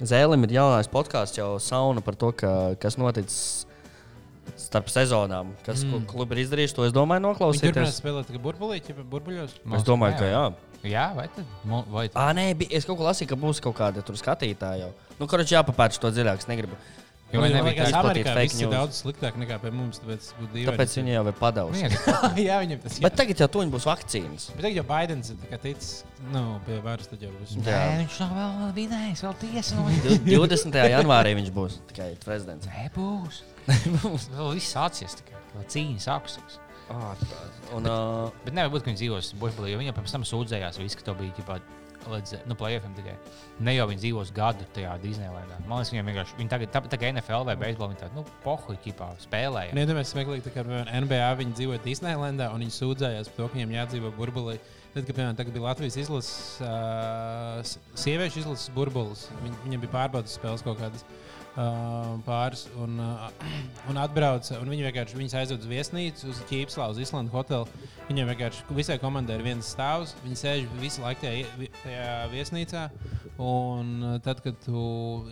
zēlim 0.00 0.48
ir 0.48 0.56
jaunais 0.56 0.88
podkāsts, 0.90 1.36
jau 1.36 1.54
sauna 1.60 2.00
par 2.04 2.16
to, 2.16 2.32
ka, 2.32 2.50
kas 2.80 2.96
noticis 3.00 3.66
starp 4.60 4.90
sezonām, 4.92 5.54
kas 5.66 5.82
mm. 5.86 6.04
klubi 6.10 6.36
ir 6.36 6.44
izdarījuši. 6.44 6.76
To 6.78 6.86
es 6.88 6.94
domāju, 6.94 7.24
noklausīties. 7.26 7.98
spēlēt 8.00 8.30
tikai 8.30 8.42
burbulīti, 8.44 8.94
ja 8.94 9.06
burbuļos. 9.14 9.58
Es 9.78 9.86
domāju, 9.86 10.18
ka 10.20 10.30
jā. 10.30 10.44
Jā, 10.84 11.06
vai 11.16 11.24
tad? 11.32 11.48
Vai 11.64 12.08
tad? 12.10 12.18
Ah, 12.20 12.34
nē, 12.36 12.50
bija, 12.60 12.74
es 12.76 12.84
kaut 12.84 12.98
ko 13.00 13.06
lasīju, 13.06 13.30
ka 13.30 13.40
būs 13.40 13.62
kaut 13.64 13.76
kāda 13.78 14.04
tur 14.04 14.18
skatītāja. 14.20 14.84
jau. 14.84 15.14
Nu, 15.16 15.28
kurš 15.30 15.54
jāpapērč 15.54 15.96
to 16.02 16.10
dziļāk, 16.12 16.44
es 16.44 16.50
negribu. 16.50 16.76
Jo 17.34 17.42
vai 17.42 17.48
Man 17.50 17.56
nebija 17.58 17.72
liekas, 17.74 17.84
tā 17.84 17.90
izplatīt 17.90 18.28
Amerikā 18.28 18.34
fake 18.38 18.54
ir 18.54 18.60
news. 18.62 18.74
daudz 18.74 18.98
sliktāk 19.02 19.38
nekā 19.42 19.56
pie 19.64 19.70
mums. 19.74 20.00
Tāpēc, 20.04 20.28
dīvaini. 20.40 20.66
Tāpēc 20.70 20.92
viņi 21.00 21.14
jau 21.16 21.24
ir 21.26 21.36
padavuši. 21.40 21.90
Jā, 22.46 22.58
viņam 22.62 22.82
tas 22.84 22.98
Bet 23.04 23.16
tagad 23.18 23.42
jau 23.42 23.48
tuņi 23.58 23.74
būs 23.74 23.86
vakcīnas. 23.90 24.46
Bet 24.54 24.62
tagad 24.68 24.78
jau 24.78 24.86
Baidens 24.88 25.32
ir 25.34 25.58
ticis 25.64 25.90
nu, 26.30 26.44
pie 26.68 26.78
varas, 26.84 27.10
tad 27.10 27.24
jau 27.26 27.32
būs. 27.34 27.56
Jā. 27.58 27.64
Nē, 27.66 27.96
viņš 28.04 28.18
nav 28.22 28.36
vēl 28.38 28.72
vinējis, 28.78 29.24
vēl 29.26 29.34
tiesa. 29.42 29.82
Du- 30.04 30.18
20. 30.46 30.80
janvārī 30.94 31.34
viņš 31.40 31.50
būs 31.58 31.80
tikai 31.90 32.12
prezidents. 32.24 32.70
Nē, 32.70 32.86
būs. 32.94 33.42
Vēl 34.36 34.50
viss 34.54 34.74
sācies 34.76 35.14
tikai. 35.18 35.38
Vēl 35.54 35.64
cīņa 35.72 36.02
sāksies. 36.04 36.58
Un, 37.74 37.86
uh, 37.88 38.28
Bet 38.44 38.56
nevar 38.56 38.72
būt, 38.74 38.84
ka 38.84 38.90
viņi 38.90 39.00
dzīvos 39.00 39.32
buļbuļsakā, 39.40 39.70
jo 39.72 39.80
viņi 39.80 39.90
jau 39.90 39.96
pirms 39.96 40.14
tam 40.14 40.26
sūdzējās, 40.28 40.78
visu, 40.82 40.98
ka 41.00 41.06
to 41.08 41.14
bija 41.18 41.34
ģipā, 41.38 41.56
līdz 42.12 42.34
nu, 42.50 42.56
plēsoņiem 42.60 42.96
tikai. 42.98 43.14
Ne 43.64 43.74
jau 43.76 43.86
viņi 43.88 44.02
dzīvos 44.02 44.32
gadu 44.36 44.66
tajā 44.76 44.92
Disneylandā. 45.00 45.56
Man 45.64 45.80
liekas, 45.80 45.94
viņiem 45.94 46.10
vienkārši 46.10 46.38
viņi 46.40 46.52
tagad, 46.52 46.72
tā, 46.74 46.82
tā 46.92 47.00
kā 47.00 47.10
NFL 47.14 47.46
vai 47.48 47.56
beisbolā, 47.62 47.94
viņi 47.94 48.02
tādu 48.02 48.20
nu, 48.20 48.24
pohuļu 48.44 48.80
ķipā 48.84 49.10
spēlēja. 49.24 49.76
Nedomāju, 49.78 50.10
smieklīgi, 50.12 50.44
tā 50.44 50.52
kā 50.52 50.66
piemēram, 50.66 50.92
NBA 51.06 51.32
viņi 51.40 51.58
dzīvo 51.60 51.80
Disneylandā 51.86 52.50
un 52.52 52.66
viņi 52.66 52.76
sūdzējās 52.76 53.32
par 53.32 53.40
to, 53.40 53.48
ka 53.48 53.58
viņiem 53.58 53.76
jādzīvo 53.78 54.12
burbulī. 54.18 54.58
Tad, 54.94 55.08
kad 55.08 55.14
piemēram, 55.16 55.38
tagad 55.40 55.56
bija 55.56 55.64
Latvijas 55.70 55.96
izlases, 56.04 56.60
uh, 56.62 57.64
sieviešu 57.98 58.44
izlases 58.44 58.68
burbulis, 58.76 59.24
viņ, 59.40 59.56
viņiem 59.64 59.86
bija 59.86 59.96
pārbaudas 59.96 60.36
spēles 60.38 60.62
kaut 60.62 60.78
kādas. 60.78 61.02
Uh, 61.02 61.33
pāris 61.54 62.66
un, 62.82 62.98
uh, 62.98 63.26
un 63.90 63.98
atbrauca. 64.00 64.58
Un 64.60 64.70
viņi 64.72 64.86
vienkārši 64.88 65.18
viņus 65.18 65.36
aizved 65.40 65.64
uz 65.64 65.70
viesnīcu, 65.70 66.30
uz 66.32 66.40
Ķīpslā, 66.50 66.88
uz 66.90 67.02
Islandu 67.02 67.34
hotelu. 67.34 67.68
Viņiem 68.08 68.30
vienkārši 68.32 68.76
visai 68.76 68.98
komandai 69.00 69.38
ir 69.38 69.46
viens 69.46 69.70
stāvs. 69.74 70.16
Viņi 70.24 70.40
sēž 70.40 70.64
visu 70.80 71.04
laiku 71.04 71.24
tajā, 71.24 71.70
tajā 71.82 72.16
viesnīcā. 72.34 72.88
Un 73.42 73.94
uh, 74.02 74.16
tad, 74.22 74.42
kad 74.44 74.58
tu 74.62 74.80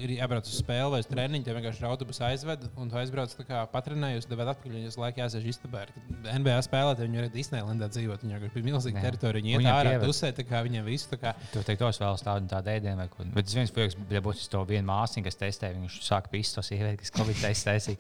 ir 0.02 0.16
jābrauc 0.16 0.48
uz 0.48 0.56
spēli 0.58 0.94
vai 0.94 1.02
uz 1.04 1.10
treniņu, 1.10 1.46
tev 1.46 1.58
vienkārši 1.58 1.82
ir 1.82 1.88
autobusu 1.90 2.24
aizved 2.26 2.64
un 2.74 2.90
tu 2.90 2.98
aizbrauc 2.98 3.34
kā 3.46 3.60
patrenējus, 3.70 4.26
tad 4.26 4.42
atpakaļ 4.42 4.78
viņus 4.78 4.98
laikā 4.98 5.22
jāsēž 5.22 5.46
istabā. 5.52 5.84
NBA 6.24 6.56
spēlētāji 6.66 7.06
viņi 7.06 7.20
varēja 7.20 7.34
Disneylandā 7.36 7.90
dzīvot. 7.92 8.24
Viņiem 8.26 8.48
bija 8.48 8.66
milzīga 8.66 8.98
Nē. 8.98 9.04
teritorija. 9.06 9.46
Viņi 9.46 9.54
iet 9.54 9.70
ārā, 9.70 9.94
dusē, 10.02 10.32
tā 10.34 10.46
kā 10.46 10.64
viņiem 10.66 10.86
visu. 10.86 11.14
Kā, 11.22 11.34
Tur 11.52 11.66
teikt, 11.66 11.82
tos 11.82 12.00
vēl 12.02 12.18
tādu 12.26 12.50
tādu 12.50 12.72
ēdienu 12.74 12.98
vai 13.04 13.08
ko. 13.12 13.26
Bet 13.36 13.54
viens 13.54 13.72
puisis, 13.74 13.98
ja 14.10 14.22
būs 14.24 14.48
to 14.50 14.64
vienu 14.68 14.86
māsīnu, 14.90 15.26
kas 15.28 15.38
testē, 15.38 15.70
viņš 15.76 16.00
sāk 16.12 16.28
pist 16.32 16.54
to 16.58 16.62
sievieti, 16.66 17.00
kas 17.02 17.10
Covid 17.16 17.40
testu 17.42 17.70
taisīja. 17.70 17.98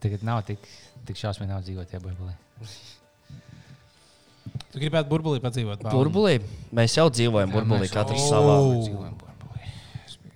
Tagad 0.00 0.22
nav 0.24 0.44
tik, 0.48 0.62
tik 1.08 1.16
šausmīgi 1.20 1.50
nav 1.52 1.64
dzīvot 1.66 1.90
tie 1.90 1.98
buļbuļi. 2.00 2.36
tu 4.70 4.78
gribētu 4.80 5.10
burbulī 5.10 5.40
padzīvot. 5.42 5.82
Pauli? 5.82 5.96
burbulī. 5.98 6.34
Mēs 6.76 6.94
jau 6.98 7.08
dzīvojam 7.12 7.52
burbulī, 7.52 7.84
mēs- 7.86 7.94
katrs 7.96 8.22
O! 8.22 8.30
savā. 8.30 8.54
Dzīvojam 8.84 9.18
burbulī. 9.18 9.68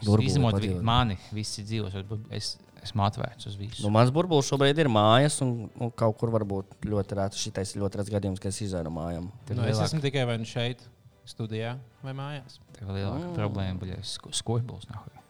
Burbulī 0.04 0.28
Izņemot 0.28 0.58
padzīvot. 0.58 0.82
mani, 0.82 1.16
visi 1.32 1.64
dzīvos, 1.64 1.94
es 2.30 2.58
esmu 2.84 3.06
atvērts 3.06 3.46
uz 3.48 3.56
visu. 3.56 3.82
Nu, 3.82 3.90
mans 3.94 4.10
burbulis 4.12 4.50
šobrīd 4.50 4.76
ir 4.78 4.90
mājas, 4.92 5.40
un 5.40 5.70
nu, 5.80 5.90
kaut 5.96 6.18
kur 6.20 6.28
varbūt 6.34 6.76
ļoti 6.84 7.16
rēts. 7.16 7.40
Šitais 7.40 7.74
ir 7.74 7.80
ļoti 7.82 8.00
rēts 8.02 8.12
gadījums, 8.12 8.40
kad 8.42 8.52
es 8.52 8.60
no 8.84 8.90
mājām. 8.90 9.30
Nu, 9.48 9.62
es 9.64 9.78
lielāka- 9.78 9.84
esmu 9.88 10.00
tikai 10.04 10.26
nu 10.38 10.44
šeit, 10.44 10.80
studijā 11.24 11.78
vai 12.02 12.12
mājās. 12.12 12.58
Tev 12.76 12.90
ir 12.90 13.00
lielāka 13.00 13.32
problēma, 13.34 13.86
ja 13.88 13.96
skūpstūrs 14.02 14.90
nav. 14.90 15.23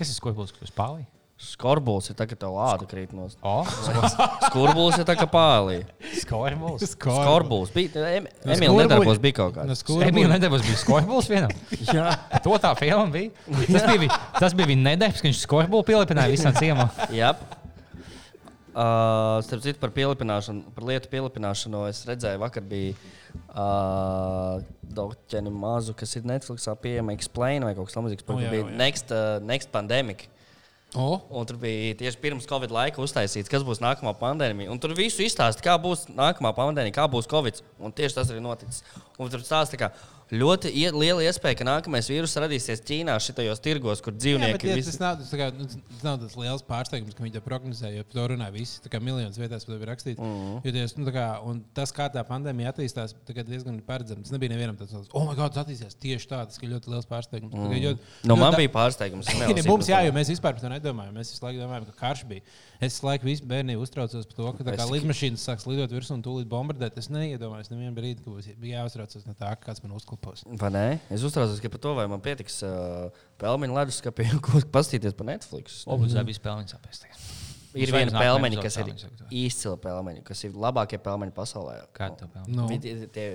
Kas 0.00 0.08
ir 0.08 0.16
skūpstūrs, 0.16 0.54
kas 0.58 0.72
pāri? 0.76 1.04
Skorbulis 1.40 2.10
ir 2.12 2.16
tagad, 2.18 2.34
kad 2.36 2.40
tev 2.42 2.56
āda 2.60 2.84
krīt 2.84 3.14
no 3.16 3.24
O, 3.48 3.52
skurbulis, 4.50 4.98
ir 5.00 5.06
tā 5.08 5.14
kā 5.16 5.24
pālī. 5.30 5.78
skūpstūrs. 6.20 6.90
Skorbulis. 7.00 7.70
Bija, 7.72 8.02
em, 8.18 8.26
No 8.44 8.52
Emīl 8.52 8.68
skurbuļa- 8.68 8.82
nedarbos 8.84 9.20
bija 9.24 9.36
kaut 9.38 9.56
No 9.56 9.62
kāds. 9.62 9.80
skūpstūra 9.84 10.10
Emīļa 10.10 10.32
nedēļas 10.34 10.66
bija 10.68 10.80
skūpstūrs 10.82 11.30
vienam. 11.32 11.54
Jā, 11.96 12.10
To 12.44 12.58
tā 12.60 12.74
filma 12.76 13.06
bija. 13.14 13.30
Tas 13.72 13.88
bija, 13.88 14.18
tas 14.38 14.52
bija 14.58 14.68
viņa 14.74 14.84
nedēļas, 14.90 15.22
ka 15.24 15.28
viņš 15.30 15.40
skūpstūru 15.46 15.86
pielipināja 15.88 16.34
visam 16.36 16.52
ciemam. 16.60 16.92
Uh, 18.70 19.40
starp 19.42 19.64
citu, 19.64 19.80
par 19.82 19.90
par 20.74 20.84
lietu 20.86 21.10
pielipināšanu 21.10 21.80
es 21.88 22.04
redzēju, 22.06 22.38
vakar 22.38 22.62
bija 22.70 22.92
uh, 23.50 24.60
Dokķeni 24.94 25.50
mazu, 25.50 25.94
kas 25.98 26.14
ir 26.18 26.26
Netflixā 26.30 26.76
pieejama 26.78 27.14
Explain 27.16 27.66
vai 27.66 27.72
kaut 27.74 27.88
kas 27.88 27.96
tamlīdzīgs. 27.98 28.26
O, 28.28 28.36
Oh, 28.36 28.42
jā, 28.44 28.52
bija 28.52 28.68
jā. 28.68 28.76
next, 28.78 29.10
uh, 29.14 29.40
next 29.42 29.72
Pandemic. 29.74 30.28
O, 30.94 31.20
Un 31.30 31.46
tur 31.46 31.58
bija 31.62 31.94
tieši 31.98 32.18
pirms 32.22 32.46
Covid 32.50 32.72
laika 32.74 33.02
uztaisīts, 33.02 33.50
kas 33.50 33.62
būs 33.66 33.78
nākamā 33.82 34.14
pandēmija. 34.18 34.70
Un 34.70 34.78
tur 34.82 34.94
visu 34.98 35.22
izstāsta, 35.22 35.62
kā 35.62 35.76
būs 35.78 36.08
nākamā 36.10 36.50
pandēmija, 36.56 36.96
kā 36.96 37.06
būs 37.10 37.30
Covid. 37.30 37.60
Un 37.78 37.94
tieši 37.94 38.18
tas 38.18 38.30
arī 38.32 38.42
noticis. 38.42 38.82
Un 39.18 39.30
tur 39.30 39.42
stāsta, 39.46 39.78
ka 39.78 39.92
ļoti 40.30 40.70
ie- 40.70 40.92
liela 40.94 41.24
iespēja, 41.26 41.58
ka 41.58 41.66
nākamais 41.66 42.08
vīrus 42.10 42.36
radīsies 42.38 42.82
Ķīnā, 42.86 43.16
šitajos 43.22 43.62
tirgos, 43.64 44.02
kur 44.04 44.14
dzīvnieki 44.14 44.70
ja, 44.70 44.76
visi... 44.78 44.92
tas, 44.92 45.00
nav, 45.02 45.18
tas, 45.20 45.32
kā, 45.34 45.48
nu, 45.56 45.66
tas 45.66 46.04
nav 46.06 46.18
tas 46.22 46.36
liels 46.38 46.64
pārsteigums, 46.66 47.16
ka 47.16 47.24
viņi 47.24 47.34
to 47.36 47.42
prognozēja. 47.44 48.00
Jo 48.00 48.06
par 48.06 48.16
to 48.16 48.26
runāja 48.34 48.54
visi. 48.54 48.78
Tā 48.84 48.92
kā 48.92 49.00
miljonus 49.02 49.40
vietās 49.40 49.66
par 49.66 49.74
to 49.74 49.80
bija 49.82 49.90
rakstīts. 49.90 50.22
Mm. 50.22 50.36
-hmm. 50.40 50.60
jo, 50.64 50.74
ties, 50.76 50.96
nu, 50.98 51.06
tā 51.08 51.14
kā, 51.16 51.26
un 51.50 51.62
tas, 51.74 51.92
kā 51.96 52.08
tā 52.14 52.24
pandēmija 52.28 52.74
attīstās, 52.74 53.14
tagad 53.26 53.50
diezgan 53.50 53.80
paredzams. 53.86 54.28
Tas 54.28 54.34
nebija 54.36 54.54
nevienam 54.54 54.78
tāds, 54.78 54.94
oh, 55.12 55.26
my 55.26 55.34
God, 55.34 55.54
tas 55.54 55.64
attīstījās 55.66 55.98
tieši 55.98 56.30
tā. 56.30 56.44
Tas 56.46 56.62
ir 56.62 56.70
ļoti 56.74 56.94
liels 56.94 57.10
pārsteigums. 57.10 57.54
Mm. 57.54 57.70
-hmm. 57.70 57.98
Nu, 58.24 58.36
man 58.36 58.54
bija 58.56 58.70
pārsteigums. 58.74 59.30
Ne, 59.40 59.62
mums, 59.66 59.88
jā, 59.88 59.98
to. 60.00 60.06
jo 60.06 60.12
mēs 60.14 60.28
vispār 60.30 60.54
par 60.54 60.60
to 60.60 60.68
nedomājam. 60.70 61.14
Mēs 61.16 61.32
visu 61.32 61.42
laiku 61.44 61.60
domājam, 61.62 61.86
ka 61.90 61.92
karš 62.06 62.24
bija. 62.28 62.42
Es 62.80 62.94
visu 62.94 63.06
laiku 63.06 63.26
visu 63.26 63.46
bērnību 63.48 63.82
uztraucos 63.82 64.26
par 64.28 64.36
to, 64.36 64.52
ka 64.58 64.66
tā 64.68 64.76
kā 64.78 64.86
lidmašīnas 64.90 65.42
sāks 65.48 65.66
lidot 65.66 65.92
virsū 65.92 66.14
un 66.14 66.22
tūlīt 66.22 66.48
bombardēt. 66.50 66.98
Es 67.00 67.08
neiedomājos 67.12 67.72
nevienu 67.72 67.94
brīdi, 67.96 68.22
ka 68.24 68.30
būs 68.30 68.50
jāuztraucas 68.52 69.26
no 69.26 69.34
tā, 69.38 69.50
kāds 69.64 69.82
man 69.84 69.96
uzklupos. 70.20 70.60
Vai 70.60 70.70
ne? 70.74 70.84
Es 71.10 71.24
uztraucos 71.26 71.60
par 71.60 71.82
to, 71.82 71.94
vai 71.98 72.06
man 72.10 72.22
pietiks 72.24 72.60
uh, 72.66 73.08
pelmeņa 73.40 73.76
leduskapī, 73.80 74.28
ko 74.44 74.60
paskatīties 74.72 75.16
pa 75.18 75.26
Netflix. 75.28 75.82
Obligāti 75.90 76.30
bija 76.30 76.40
spēlēns 76.40 76.76
apēsties. 76.76 77.28
Ir 77.78 77.92
viena 77.94 78.10
pelmeņa, 78.18 78.62
kas 78.64 78.80
ir 78.80 78.88
pelmeņa, 78.88 79.28
izcila 79.44 79.76
pelmeņa, 79.78 80.24
kas 80.26 80.42
ir 80.48 80.56
labākie 80.58 80.98
pelmeņi 80.98 81.34
pasaulē. 81.36 81.76
Kāda 81.94 82.24
tev 82.24 82.32
pelna? 82.34 82.54
Nu. 82.56 82.66
Viņi 82.70 82.94
ir 82.96 83.04
tie 83.14 83.26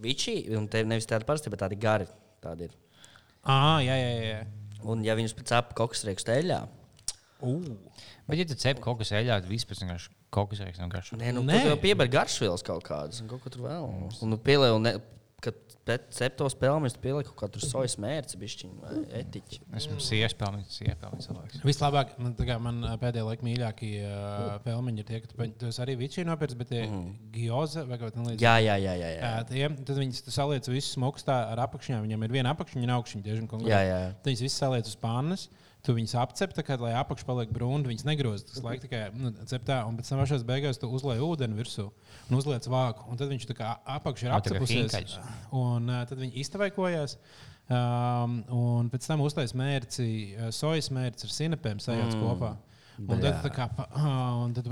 viči, 0.00 0.38
un 0.56 0.68
te 0.72 0.80
nevis 0.88 1.08
tādi 1.10 1.28
parasti, 1.28 1.52
bet 1.52 1.60
tādi 1.60 1.76
gari. 1.80 2.08
Tādi 2.42 2.70
ir. 2.70 2.78
Ah, 3.44 3.82
jā, 3.84 3.98
jā, 4.00 4.14
jā. 4.30 4.38
Un, 4.88 5.04
ja 5.04 5.14
viņus 5.18 5.36
pēc 5.36 5.52
apgabala 5.52 5.76
kokosrieku 5.82 6.24
steļā, 6.24 6.62
Bet, 7.42 8.38
ja 8.38 8.46
tu 8.46 8.54
cep 8.58 8.80
kaut 8.82 9.00
kas 9.00 9.10
eļļā, 9.18 9.40
tad 9.42 9.50
vispār 9.50 9.80
vienkārši 9.82 10.12
kaut 10.32 10.52
kas 10.52 10.60
vienkārši 10.62 10.82
vienkārši. 10.84 11.16
nē, 11.18 11.32
nu, 11.34 11.42
Nē. 11.44 11.58
tur 11.58 11.72
jau 11.72 11.78
piebar 11.82 12.10
garšvielas 12.12 12.62
kaut 12.66 12.84
kādas, 12.86 13.18
un 13.22 13.30
kaut 13.30 13.42
ko 13.42 13.50
tur 13.52 13.64
vēl. 13.66 13.88
Un, 13.88 14.30
nu, 14.30 14.38
pielieku, 14.38 14.78
ne, 14.82 14.94
kad 15.42 15.76
pēc 15.86 16.04
septos 16.14 16.54
pelmeņus 16.58 16.94
pielieku 17.02 17.32
kaut 17.32 17.56
kādu 17.56 17.66
sojas 17.66 17.96
mērci, 18.00 18.38
bišķiņu 18.38 18.76
vai 18.82 18.92
etiķi. 19.18 19.58
Esmu 19.78 19.96
sievietes 20.02 20.36
pelnījis 20.38 20.76
cilvēks. 21.24 21.62
Vislabāk, 21.66 22.12
man, 22.22 22.36
kā 22.38 22.58
man 22.62 22.78
ā, 22.86 22.92
pēdējā 23.02 23.26
laikā 23.26 23.46
mīļākie 23.48 23.90
uh, 24.06 24.52
pelmeņi 24.66 25.02
ir 25.02 25.08
tie, 25.08 25.20
ka 25.24 25.32
tu, 25.32 25.48
tu 25.58 25.70
esi 25.72 25.82
arī 25.82 25.96
vičī 25.98 26.26
nopircis, 26.28 26.58
bet 26.60 26.70
tie 26.70 26.84
mm. 26.84 27.08
gioza 27.34 27.82
vai 27.88 27.98
kaut 27.98 28.14
kā 28.14 28.20
tāda. 28.20 28.36
Jā, 28.38 28.54
jā, 28.62 28.78
jā. 28.78 28.94
jā, 29.00 29.10
jā. 29.16 29.24
Jā, 29.24 29.32
tiem, 29.50 29.76
tad 29.88 29.98
viņi 30.04 30.22
saliec 30.22 30.70
visus 30.70 30.94
smogus 30.94 31.26
tā 31.26 31.40
ar 31.50 31.64
apakšņām. 31.66 32.06
Viņam 32.06 32.28
ir 32.28 32.38
viena 32.38 32.54
apakšņa, 32.54 32.84
viena 32.84 33.00
augšņa. 33.00 33.24
Konkrēti. 33.50 33.74
Jā, 33.74 33.82
jā. 33.88 34.00
Tad 34.22 34.30
viņas 34.30 34.46
visas 34.46 34.62
saliec 34.62 34.92
uz 34.92 34.98
pannas. 35.02 35.48
Tu 35.82 35.94
viņus 35.96 36.14
apcep, 36.22 36.52
kā, 36.62 36.76
lai 36.78 36.92
apakšā 36.94 37.26
paliek 37.26 37.50
brūna. 37.50 37.88
Viņas 37.90 38.04
negroza. 38.06 38.46
Tas 38.46 38.62
laikam 38.62 38.84
tikai 38.84 39.00
nu, 39.18 39.32
cep 39.50 39.64
tā, 39.66 39.80
un 39.88 39.96
pēc 39.98 40.12
tam 40.12 40.20
pašās 40.22 40.44
beigās 40.46 40.78
tu 40.78 40.90
uzlai 40.94 41.16
ūdeni 41.22 41.58
virsū 41.58 41.88
un 42.28 42.36
uzliec 42.38 42.68
vāku. 42.70 43.08
Un 43.10 43.18
tad 43.18 43.32
viņš 43.32 43.48
tā 43.50 43.56
kā 43.58 43.72
apakšā 43.96 44.28
ir 44.28 44.36
apcepusies. 44.36 45.16
Un 45.50 45.90
uh, 45.90 46.04
tad 46.06 46.22
viņi 46.22 46.38
iztavaikojās. 46.44 47.16
Um, 47.72 48.42
un 48.54 48.90
pēc 48.92 49.06
tam 49.08 49.22
uztaisīja 49.24 49.58
mērci, 49.58 50.06
sojas 50.54 50.90
mērci 50.94 51.26
ar 51.26 51.34
sinepēm 51.34 51.82
sajauc 51.82 52.14
mm. 52.14 52.22
kopā. 52.26 52.52
Un 53.02 53.18
tad, 53.18 53.42
tā 53.42 53.50
kā, 53.54 53.68
un 54.44 54.54
tad 54.54 54.70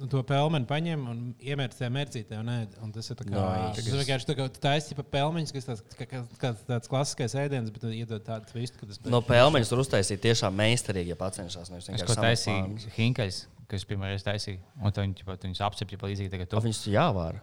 uh, 0.00 0.06
to 0.10 0.22
pelmeni 0.26 0.66
paņem 0.68 1.04
un 1.10 1.20
iemērķi 1.40 1.78
tajā 1.80 1.90
mērcītē. 1.94 2.38
Un, 2.40 2.50
ēd. 2.54 2.74
un 2.82 2.92
tas 2.94 3.08
ir 3.10 3.16
tā 3.20 3.26
kā, 3.28 3.44
tas 3.76 3.88
vienkārši 3.88 4.28
tā 4.30 4.36
kā 4.38 4.48
taisīja 4.66 4.98
pa 5.00 5.04
pelmeņus, 5.16 5.52
kas 5.56 5.68
tāds, 5.70 5.82
kā, 5.98 6.20
kā, 6.42 6.52
tāds 6.68 6.90
klasiskais 6.90 7.34
ēdiens, 7.44 7.70
bet 7.74 7.86
iedod 7.90 8.24
tādu 8.26 8.50
twistu, 8.52 8.78
ka 8.80 8.86
tas 8.90 9.00
No 9.06 9.20
pelmeņus 9.24 9.72
tur 9.72 9.82
uztaisīja 9.84 10.22
tiešām 10.26 10.54
meistarīgi, 10.60 11.14
ja 11.14 11.18
pacenšas. 11.20 11.70
nevis 11.72 11.88
Es 11.94 12.02
ko 12.06 12.14
taisīju. 12.18 12.92
Hinkaļs, 12.98 13.40
kas 13.70 13.84
pirmā 13.88 14.10
reize 14.12 14.26
taisīja. 14.26 14.60
Un 14.80 14.90
tad 14.92 15.04
viņi, 15.06 15.26
viņus 15.48 15.62
apcepja 15.68 15.98
pa 15.98 16.10
līdzīgi 16.10 16.30
tagad. 16.34 16.48
O, 16.52 16.60
Tu, 16.60 16.66
Viņus 16.68 16.82
jāvāra. 16.92 17.40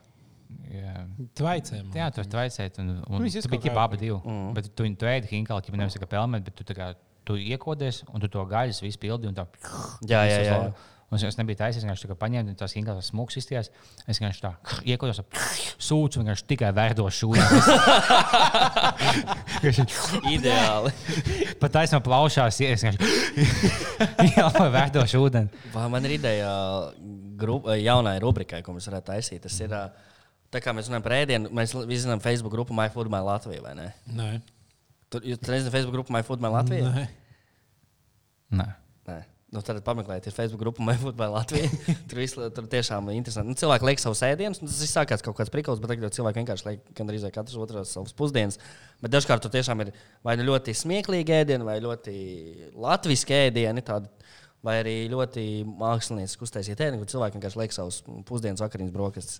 jā, 0.71 1.05
tvaicēm. 1.39 1.91
jā 1.95 2.09
tu 2.15 2.23
traucēji. 2.27 2.73
Un, 2.83 2.89
un 3.07 3.23
Viņus 3.23 3.47
tu 3.47 3.49
biji 3.53 3.71
abi 3.85 3.97
divi. 4.01 4.19
Mm. 4.25 4.53
Bet 4.57 4.67
tu, 4.75 4.83
tu 4.99 5.05
ēdi 5.09 5.31
Hinkaļu, 5.31 5.63
ķipa 5.67 5.79
nevis 5.79 5.97
kā 5.97 6.09
pelmēt, 6.11 6.43
bet 6.47 6.55
tu, 6.59 6.63
tā 6.67 6.75
kā, 6.77 6.89
tu 7.27 7.37
iekodies 7.39 8.03
un 8.11 8.19
tu 8.23 8.27
to 8.27 8.43
gaļas 8.49 8.81
visu 8.83 8.99
pildi. 8.99 9.27
un 9.29 9.35
tā- 9.37 9.47
Jā, 10.03 10.23
jā, 10.25 10.27
visu 10.27 10.41
uz 10.41 10.47
jā. 10.47 10.73
Un 11.11 11.19
es 11.19 11.35
nebiju 11.35 11.59
taisījis, 11.59 11.83
vienkārši 11.83 12.07
tā 12.07 12.15
paņēmu 12.15 12.53
tās 12.55 12.71
Hinkaļas 12.77 13.09
smūgs 13.11 13.35
izties. 13.41 13.67
Es 14.07 14.21
vienkārši 14.21 14.43
tā 14.45 14.51
iekodos, 14.93 15.19
sūdzu, 15.75 16.21
vienkārši 16.21 16.45
tikai 16.47 16.69
vērdošu 16.77 17.27
šūnu. 17.27 17.41
Ideāli. 20.35 20.93
Pat 21.59 21.75
taisnām 21.75 22.05
plaušās, 22.05 22.61
ies, 22.63 22.85
jā, 24.37 24.47
vērdošu 24.77 25.25
ūdeni. 25.25 25.65
Vai 25.75 25.89
man 25.91 26.07
ir 26.07 26.15
ideja 26.15 26.53
grup, 27.43 27.67
jaunai 27.75 28.15
rubrikai, 28.23 28.63
ko 28.63 28.77
mēs 28.77 28.87
varētu 28.87 29.11
taisīt? 29.11 29.43
Tas 29.43 29.59
ir, 29.59 29.75
tā 30.47 30.63
kā 30.63 30.71
mēs 30.77 30.87
runājam 30.87 31.05
par 31.09 31.17
ēdienu, 31.19 31.51
mēs 31.59 31.75
visi 31.81 32.05
zinām 32.05 32.23
Facebook 32.23 32.55
grupu 32.55 32.77
MyFoodMy 32.77 33.19
Latvija, 33.27 33.67
vai 33.67 33.75
ne? 33.77 33.91
Nē, 34.15 34.31
Tur, 35.11 35.25
jūs 35.27 35.43
nezināt 35.43 35.73
Facebook 35.75 35.97
grupu 35.97 36.15
MyFoodMy 36.15 36.53
Latvija? 36.55 36.87
nē. 36.95 37.09
Nē. 38.61 38.67
Nu, 39.51 39.59
tad 39.67 39.81
pameklējiet, 39.83 40.29
ir 40.29 40.35
Facebook 40.35 40.61
grupa 40.61 40.83
Mēfut 40.87 41.17
vai 41.19 41.27
Latvija. 41.27 41.67
tur, 42.09 42.21
visu, 42.21 42.45
tur 42.55 42.69
tiešām 42.71 43.09
ir 43.11 43.17
interesanti. 43.19 43.51
Nu, 43.51 43.57
cilvēki 43.59 43.89
liek 43.89 43.99
savus 43.99 44.21
ēdienus, 44.23 44.61
un 44.63 44.69
tas 44.71 44.77
viss 44.79 44.95
sākās 44.95 45.25
kaut 45.25 45.35
kāds 45.35 45.51
prikals, 45.51 45.81
bet 45.83 45.91
tagad 45.91 46.15
cilvēki 46.15 46.39
vienkārši 46.39 46.67
liek 46.69 46.85
gandrīz 46.95 47.25
katrs 47.35 47.57
otrs 47.59 47.91
savus 47.97 48.15
pusdienas. 48.15 48.61
Bet 49.03 49.11
dažkārt 49.11 49.43
tur 49.43 49.51
tiešām 49.51 49.83
ir 49.83 49.91
vai 50.23 50.37
nu 50.39 50.47
ļoti 50.47 50.75
smieklīgi 50.85 51.35
ēdieni, 51.41 51.67
vai 51.67 51.81
ļoti 51.83 52.15
latviski 52.79 53.35
ēdieni. 53.41 53.83
Tādi, 53.83 54.07
Vai 54.61 54.75
arī 54.83 54.93
ļoti 55.09 55.43
mākslinieci 55.65 56.37
uztaisīja 56.45 56.75
ēdienu, 56.75 56.99
kur 57.01 57.09
cilvēki 57.09 57.39
vienkārši 57.39 57.57
liek 57.57 57.71
savus 57.73 57.95
pusdienas 58.27 58.61
vakariņas 58.61 58.93
brokastis. 58.93 59.39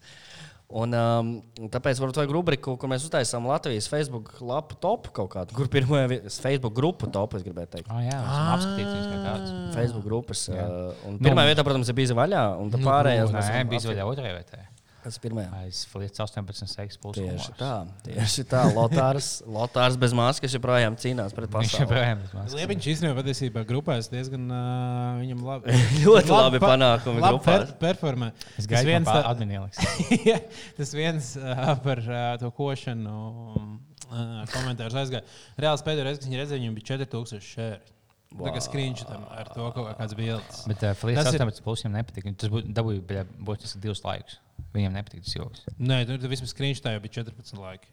Un, 0.72 0.95
um, 0.95 1.32
tāpēc 1.72 1.99
varbūt 1.99 2.22
vajag 2.22 2.32
rubriku, 2.32 2.78
kur 2.80 2.91
mēs 2.91 3.03
uztaisām 3.03 3.47
Latvijas 3.49 3.89
Facebook 3.91 4.34
lapu 4.39 4.78
top 4.80 5.09
kaut 5.15 5.32
kādu, 5.34 5.55
kur 5.57 5.67
pirmo 5.72 5.99
Facebook 6.32 6.76
grupu 6.78 7.09
top, 7.11 7.36
es 7.36 7.43
gribēju 7.43 7.72
teikt. 7.76 7.91
Oh, 7.91 7.99
jā, 7.99 8.15
esmu 8.15 8.53
apskatījies 8.55 9.09
kā 9.11 9.22
tāds. 9.26 9.55
Facebook 9.76 10.07
grupas. 10.07 10.45
Uh, 10.47 10.91
un 11.09 11.19
Nu, 11.19 11.26
pirmā 11.28 11.43
vietā, 11.49 11.65
protams, 11.67 11.91
ir 11.91 11.97
bijis 11.97 12.15
vaļā, 12.15 12.45
un 12.61 12.72
tā 12.72 12.80
pārējās 12.82 13.34
mēs 13.36 13.49
Nē, 13.51 13.57
esam 13.65 13.74
bija 13.74 13.97
vēl 13.99 14.13
otrajā 14.15 14.38
vietā. 14.39 14.63
Tas 15.02 15.16
ir 15.18 15.22
pirmajā. 15.24 15.49
Aiz 15.64 15.80
Flīts 15.89 16.22
18, 16.22 16.68
6 16.70 16.97
plus. 17.02 17.16
Tieši 17.18 17.54
tā, 17.58 17.70
tieši 18.06 18.43
tā. 18.52 18.62
Lotārs, 18.76 19.30
Lotārs 19.49 19.95
bez 20.02 20.14
maskas 20.14 20.54
joprojām 20.54 20.93
cīnās 21.02 21.34
pret 21.34 21.49
Viņš 21.49 21.56
pasauli. 21.56 21.82
joprojām 21.88 22.22
ir 22.28 22.36
mazs. 22.38 22.56
Liepiņš 22.60 22.89
īstenībā 22.93 23.16
patiesībā 23.18 23.64
grupās 23.72 24.12
diezgan 24.14 24.45
uh, 24.54 25.22
viņam 25.24 25.41
labi. 25.47 25.78
Ļoti 26.06 26.36
labi 26.36 26.62
pa- 26.62 26.74
panākumi 26.76 27.24
labi 27.24 27.39
grupās. 27.39 27.72
per, 27.72 27.78
performē. 27.95 28.30
Es 28.54 28.60
Tas 28.62 28.70
gaidu, 28.76 28.91
viens, 28.91 29.10
tā- 29.10 29.24
adminieliks. 29.32 29.82
Jā, 30.30 30.38
tas 30.78 30.93
viens 30.93 31.32
uh, 31.41 31.64
par 31.82 32.04
uh, 32.06 32.20
to 32.43 32.52
košanu 32.62 33.16
uh, 33.56 34.43
komentārus 34.54 34.99
aizgāja. 35.02 35.26
Reāls 35.62 35.82
pēdējais 35.88 36.08
reizes, 36.12 36.22
kad 36.22 36.30
viņi 36.30 36.41
redzēja, 36.43 36.62
viņam 36.62 36.78
bija 36.78 36.89
4000 36.93 37.49
šēri. 37.49 37.97
Wow. 38.32 38.45
Tā 38.47 38.52
kā 38.56 38.62
skriņš 38.64 39.02
tam 39.10 39.26
ar 39.36 39.49
to 39.52 39.66
kaut 39.76 39.89
kāds 39.99 40.14
bildes. 40.16 40.62
Bet 40.72 40.86
uh, 40.88 40.93
ir- 41.12 41.18
18 41.20 41.66
plus 41.66 41.82
viņam 41.84 41.97
nepatika. 41.99 42.32
Tas 42.39 42.54
būtu 42.54 42.70
dabūja 42.78 43.26
būtiski 43.43 43.82
divus 43.84 43.99
laikus. 44.08 44.38
Viņam 44.76 44.93
nepatika 44.95 45.24
tas 45.26 45.36
joks. 45.36 45.66
Nē, 45.80 46.01
tur 46.07 46.20
tur 46.22 46.32
vismaz 46.32 46.53
skriņš 46.53 46.82
tā 46.86 46.93
jau 46.95 47.01
bija 47.03 47.18
14 47.22 47.57
laiki. 47.59 47.89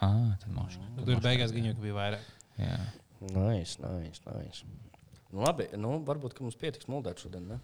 Ah, 0.00 0.34
tad 0.40 0.50
moši. 0.56 0.80
Nu, 0.96 1.04
Tur 1.04 1.20
beigās 1.24 1.52
viņa 1.52 1.74
bija 1.80 1.96
vairāk. 1.96 2.28
Jā. 2.60 2.76
Nice, 3.20 3.76
nice, 3.82 4.22
nice. 4.24 4.64
Nu, 5.30 5.42
labi, 5.44 5.66
nu, 5.76 5.98
varbūt 6.08 6.32
ka 6.38 6.44
mums 6.44 6.56
pietiks 6.60 6.88
muldēt 6.88 7.20
šodien. 7.22 7.44
Ne? 7.52 7.58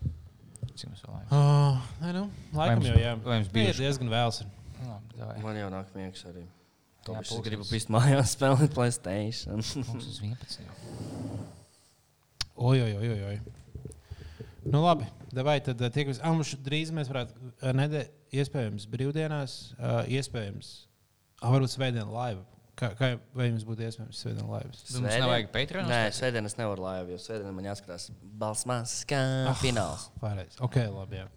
Cik 0.76 0.90
mums 0.90 1.03
vēl 1.07 1.14
laiks? 1.16 1.32
Oh, 1.32 1.80
nē, 2.03 2.12
nu, 2.16 2.24
laikam 2.57 2.82
jums- 2.84 2.90
jau 2.92 3.01
jā. 3.01 3.14
vai 3.24 3.38
jums 3.40 3.49
Nē, 3.49 3.55
bijuši- 3.57 3.84
diezgan 3.86 4.12
vēls. 4.12 4.40
ir. 4.44 4.53
Nu, 4.82 4.99
davai. 5.16 5.38
Man 5.42 5.57
jau 5.57 5.70
nāk 5.72 5.94
miegs 5.97 6.24
arī. 6.28 6.44
Jā, 7.07 7.20
es 7.22 7.32
gribu 7.47 7.64
pist 7.70 7.88
mājās 7.94 8.32
spēlēt 8.36 8.74
Playstation. 8.74 9.62
Mums 9.62 10.07
uz 10.11 10.20
11. 10.20 10.61
jau. 10.66 10.76
Oi, 12.57 12.80
oi, 12.82 12.92
oi, 12.97 13.22
oi. 13.30 13.40
Nu, 14.66 14.82
labi. 14.82 15.07
Vai 15.36 15.59
tad 15.61 15.80
uh, 15.80 15.90
tiekamies? 15.92 16.20
Ah, 16.24 16.32
mums 16.32 16.55
drīz 16.64 16.90
mēs 16.97 17.11
varētu, 17.12 17.36
uh, 17.61 17.72
nedēļ, 17.76 18.07
iespējams, 18.35 18.87
brīvdienās, 18.91 19.57
uh, 19.79 20.03
iespējams, 20.11 20.74
ah, 21.41 21.51
varbūt 21.55 21.74
svētdien 21.74 22.11
laiva. 22.11 22.45
Kā, 22.77 22.91
kā, 22.93 23.14
vai 23.33 23.47
jums 23.49 23.64
būtu 23.64 23.87
iespējams 23.87 24.18
svētdien 24.20 24.49
laivas? 24.51 24.83
Mums 24.93 25.14
nevajag 25.16 25.47
Patreon 25.55 25.87
Nē, 25.89 26.01
svētdien 26.12 26.45
es 26.45 26.59
nevaru 26.59 26.85
laivu, 26.85 27.14
jo 27.14 27.20
svētdien 27.24 27.55
man 27.57 27.68
jāskatās 27.70 28.11
balsmās 28.37 28.99
kā 29.09 29.20
fināls. 29.62 30.11
Pareizi. 30.20 30.61
Ok, 30.64 30.83
labi. 30.93 31.22
Jā. 31.22 31.29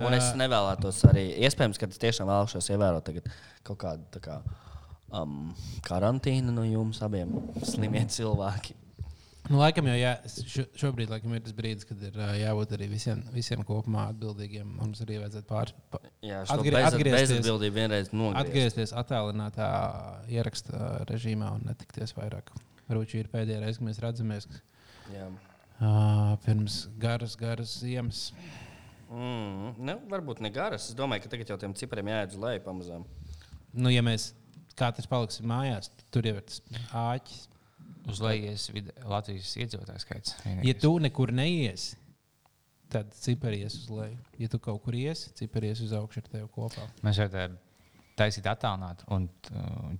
Un 0.00 0.14
es 0.16 0.30
nevēlētos 0.38 1.02
arī, 1.10 1.26
iespējams, 1.44 1.80
ka 1.80 1.88
es 1.90 2.00
tiešām 2.00 2.30
vēlos 2.30 2.70
ievērot 2.72 3.04
tagad 3.04 3.26
kaut 3.66 3.80
kādu 3.82 4.06
tā 4.14 4.22
kā, 4.24 4.38
um, 5.12 5.50
karantīnu 5.86 6.54
no 6.54 6.64
jums 6.68 7.02
abiem 7.04 7.34
slimiem 7.66 8.08
cilvēkiem. 8.10 8.78
Nu, 9.50 9.58
laikam 9.58 9.88
jau 9.90 9.96
jā, 9.98 10.12
šo, 10.30 10.62
šobrīd 10.78 11.10
laikam, 11.10 11.32
ir 11.34 11.42
tas 11.42 11.54
brīdis, 11.58 11.86
kad 11.88 11.98
ir 12.06 12.14
jābūt 12.38 12.74
arī 12.76 12.86
visiem, 12.92 13.24
visiem 13.34 13.64
kopumā 13.66 14.04
atbildīgiem. 14.12 14.68
Mums 14.78 15.00
arī 15.02 15.16
vajadzētu 15.24 15.48
pār, 15.48 15.72
pa, 15.90 15.98
Jā, 16.22 16.44
šo 16.46 16.54
Atgrie- 16.60 16.76
bez, 16.76 16.86
atgriezties- 16.94 17.32
bezatbildību 17.34 17.74
vienreiz 17.80 18.12
nogriezt. 18.14 18.44
atgriezties 18.44 18.92
attēlinātā 19.02 19.70
ierakstā 20.30 21.04
režīmā 21.10 21.50
un 21.56 21.66
netikties 21.66 22.14
vairāk. 22.14 22.52
Varbūt 22.88 23.10
šī 23.16 23.24
ir 23.24 23.30
pēdējā 23.34 23.58
reize, 23.64 23.78
kad 23.82 23.88
mēs 23.88 24.00
redzamies 24.06 24.46
uh, 25.80 26.36
pirms 26.46 26.80
garas, 27.02 27.34
garas 27.40 27.74
ziemas. 27.82 28.30
Mm, 29.10 29.74
ne, 29.82 29.96
varbūt 30.10 30.40
ne 30.46 30.50
garas. 30.54 30.86
Es 30.92 30.94
domāju, 30.98 31.24
ka 31.26 31.32
tagad 31.34 31.50
jau 31.50 31.58
tiem 31.58 31.74
cipriem 31.74 32.06
jāiet 32.12 32.36
uz 32.36 32.38
leju 32.38 32.62
pamazām. 32.66 33.04
Nu, 33.74 33.90
ja 33.90 34.02
mēs 34.06 34.30
katrs 34.78 35.10
paliksim 35.10 35.48
mājās, 35.50 35.90
tur 36.14 36.22
jau 36.30 36.36
ir 36.38 36.44
tas 36.46 36.60
āķis. 36.94 37.48
Uz 38.08 38.20
lejas 38.24 38.68
Latvijas 39.04 39.50
iedzīvotāju 39.60 40.02
skaits. 40.02 40.36
Ja 40.38 40.54
vienīgais. 40.54 40.80
tu 40.80 40.92
nekur 41.02 41.32
neiesi, 41.36 41.98
tad 42.90 43.12
ciparies 43.14 43.76
uz 43.82 43.90
leju. 43.92 44.18
Ja 44.40 44.48
tu 44.50 44.60
kaut 44.62 44.80
kur 44.84 44.96
iesi, 44.96 45.32
ciparies 45.38 45.82
uz 45.84 45.92
augšu 45.96 46.22
ar 46.22 46.30
tevi 46.30 46.48
kopā. 46.54 46.86
Mēs 47.06 47.20
varam 47.20 47.58
taisīt 48.18 48.48
attālināt 48.50 49.04
un 49.12 49.28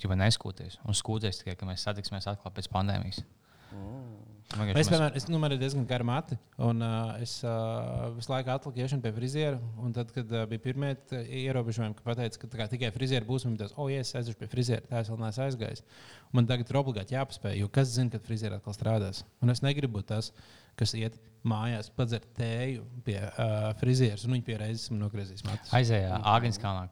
jau 0.01 0.16
neskūties. 0.18 0.80
Un 0.84 0.96
skūties 0.96 1.42
tikai, 1.42 1.57
ka 1.61 1.68
mēs 1.68 1.84
satiksimies 1.86 2.28
atkal 2.30 2.53
pēc 2.57 2.70
pandēmijas. 2.72 3.22
Vienkārši 3.70 4.30
Es, 4.51 4.88
piemēram, 4.90 5.14
es, 5.14 5.26
nu, 5.30 5.38
ir 5.46 5.53
diezgan 5.61 5.84
gara 5.86 6.05
mati, 6.07 6.34
un 6.66 6.82
uh, 6.82 7.12
es 7.22 7.36
uh, 7.46 8.09
visu 8.16 8.32
laiku 8.32 8.51
atliku 8.51 8.82
iešanu 8.82 9.05
pie 9.05 9.12
friziera. 9.14 9.61
un 9.78 9.92
Tad, 9.94 10.11
kad 10.14 10.32
uh, 10.34 10.42
bija 10.51 10.62
pirmie 10.64 10.90
ierobežojumi, 11.14 11.94
ka 11.94 12.03
pateica, 12.09 12.40
ka 12.42 12.51
kā 12.59 12.66
tikai 12.72 12.90
friziera 12.94 13.26
būs, 13.26 13.46
un 13.46 13.55
tas, 13.61 13.76
oh, 13.78 13.86
ja 13.92 14.03
es 14.03 14.11
aiziešu 14.18 14.40
pie 14.40 14.48
friziera, 14.51 14.82
tā 14.90 15.05
es 15.05 15.11
vēl 15.12 15.20
neesmu 15.22 15.44
aizgājis. 15.46 15.84
Un 16.32 16.40
man 16.40 16.48
tagad 16.51 16.72
ir 16.72 16.78
obligāti 16.80 17.14
jāpaspēj, 17.14 17.61
jo 17.62 17.70
kas 17.78 17.92
zina, 17.94 18.11
kad 18.11 18.26
friziera 18.26 18.59
atkal 18.59 18.74
strādās. 18.74 19.22
Un 19.38 19.55
es 19.55 19.62
negribu 19.62 20.03
tas, 20.07 20.32
kas 20.80 20.96
iet 20.98 21.20
mājās, 21.46 21.92
padzert 21.94 22.26
tēju 22.38 22.88
pie 23.07 23.20
uh, 23.22 23.70
frizieras, 23.78 24.26
un 24.26 24.34
viņi 24.34 24.48
pie 24.48 24.59
reizes 24.59 24.90
man 24.90 25.05
nogriezīs 25.07 25.46
matus. 25.46 25.70
aizēja 25.78 26.18
Āgānskalnā, 26.34 26.88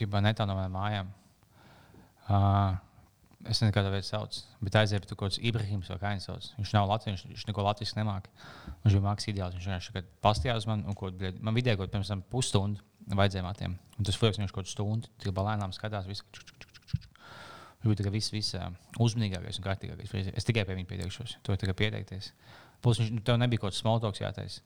jau 0.00 0.24
netālu 0.24 0.56
no 0.56 0.72
mājām. 0.72 1.12
Uh, 2.22 2.80
es 3.48 3.58
nezinu, 3.58 3.72
kāda 3.74 3.90
vieta 3.92 4.06
sauc, 4.06 4.38
bet 4.62 4.76
aizēja 4.78 5.02
pie 5.02 5.10
kaut 5.12 5.24
kādas 5.24 5.40
Ibrahimas 5.42 5.90
vai 5.90 5.98
kā 6.00 6.12
viņš 6.14 6.26
sauc. 6.28 6.48
Viņš 6.58 6.72
nav 6.76 6.88
Latvijas, 6.90 7.24
viņš, 7.24 7.32
viņš 7.32 7.46
neko 7.48 7.64
latviešu 7.66 7.98
nemāca. 7.98 8.30
Viņš 8.84 8.96
bija 8.96 9.04
mākslinieks 9.06 9.30
ideāls. 9.32 9.56
Viņš 9.58 9.68
vienkārši 9.70 10.04
pastījās 10.24 10.68
man, 10.70 10.84
un 10.88 10.98
ko, 10.98 11.10
man 11.42 11.56
vidēji 11.56 11.80
kaut 11.80 11.92
pirms 11.94 12.12
tam 12.12 12.22
pusstundu 12.32 12.82
vajadzēja 13.10 13.46
matiem. 13.46 13.76
Un 13.98 14.06
tas 14.06 14.18
flieks 14.18 14.38
viņš 14.40 14.54
kaut 14.54 14.64
kādu 14.64 14.74
stundu, 14.74 15.10
tik 15.22 15.34
balēnām 15.34 15.74
skatās. 15.74 16.06
Visu, 16.10 16.26
čuk, 16.34 16.46
čuk, 16.52 16.62
čuk, 16.62 16.86
čuk. 16.92 17.08
Viņš 17.82 17.90
bija 17.90 18.00
tikai 18.02 18.14
viss, 18.14 18.54
uh, 18.58 18.68
uzmanīgākais 19.02 19.58
un 19.58 19.66
kārtīgākais. 19.66 20.34
Es 20.38 20.46
tikai 20.46 20.66
pie 20.68 20.78
viņa 20.78 20.90
pieteikšos. 20.92 21.38
To 21.42 21.58
tikai 21.58 21.74
pieteikties. 21.78 22.30
Plus, 22.82 23.02
viņš, 23.02 23.10
nu, 23.16 23.24
tev 23.26 23.40
nebija 23.42 23.64
kaut 23.64 23.72
kāds 23.72 23.82
smaltoks 23.82 24.22
jātaisa. 24.22 24.62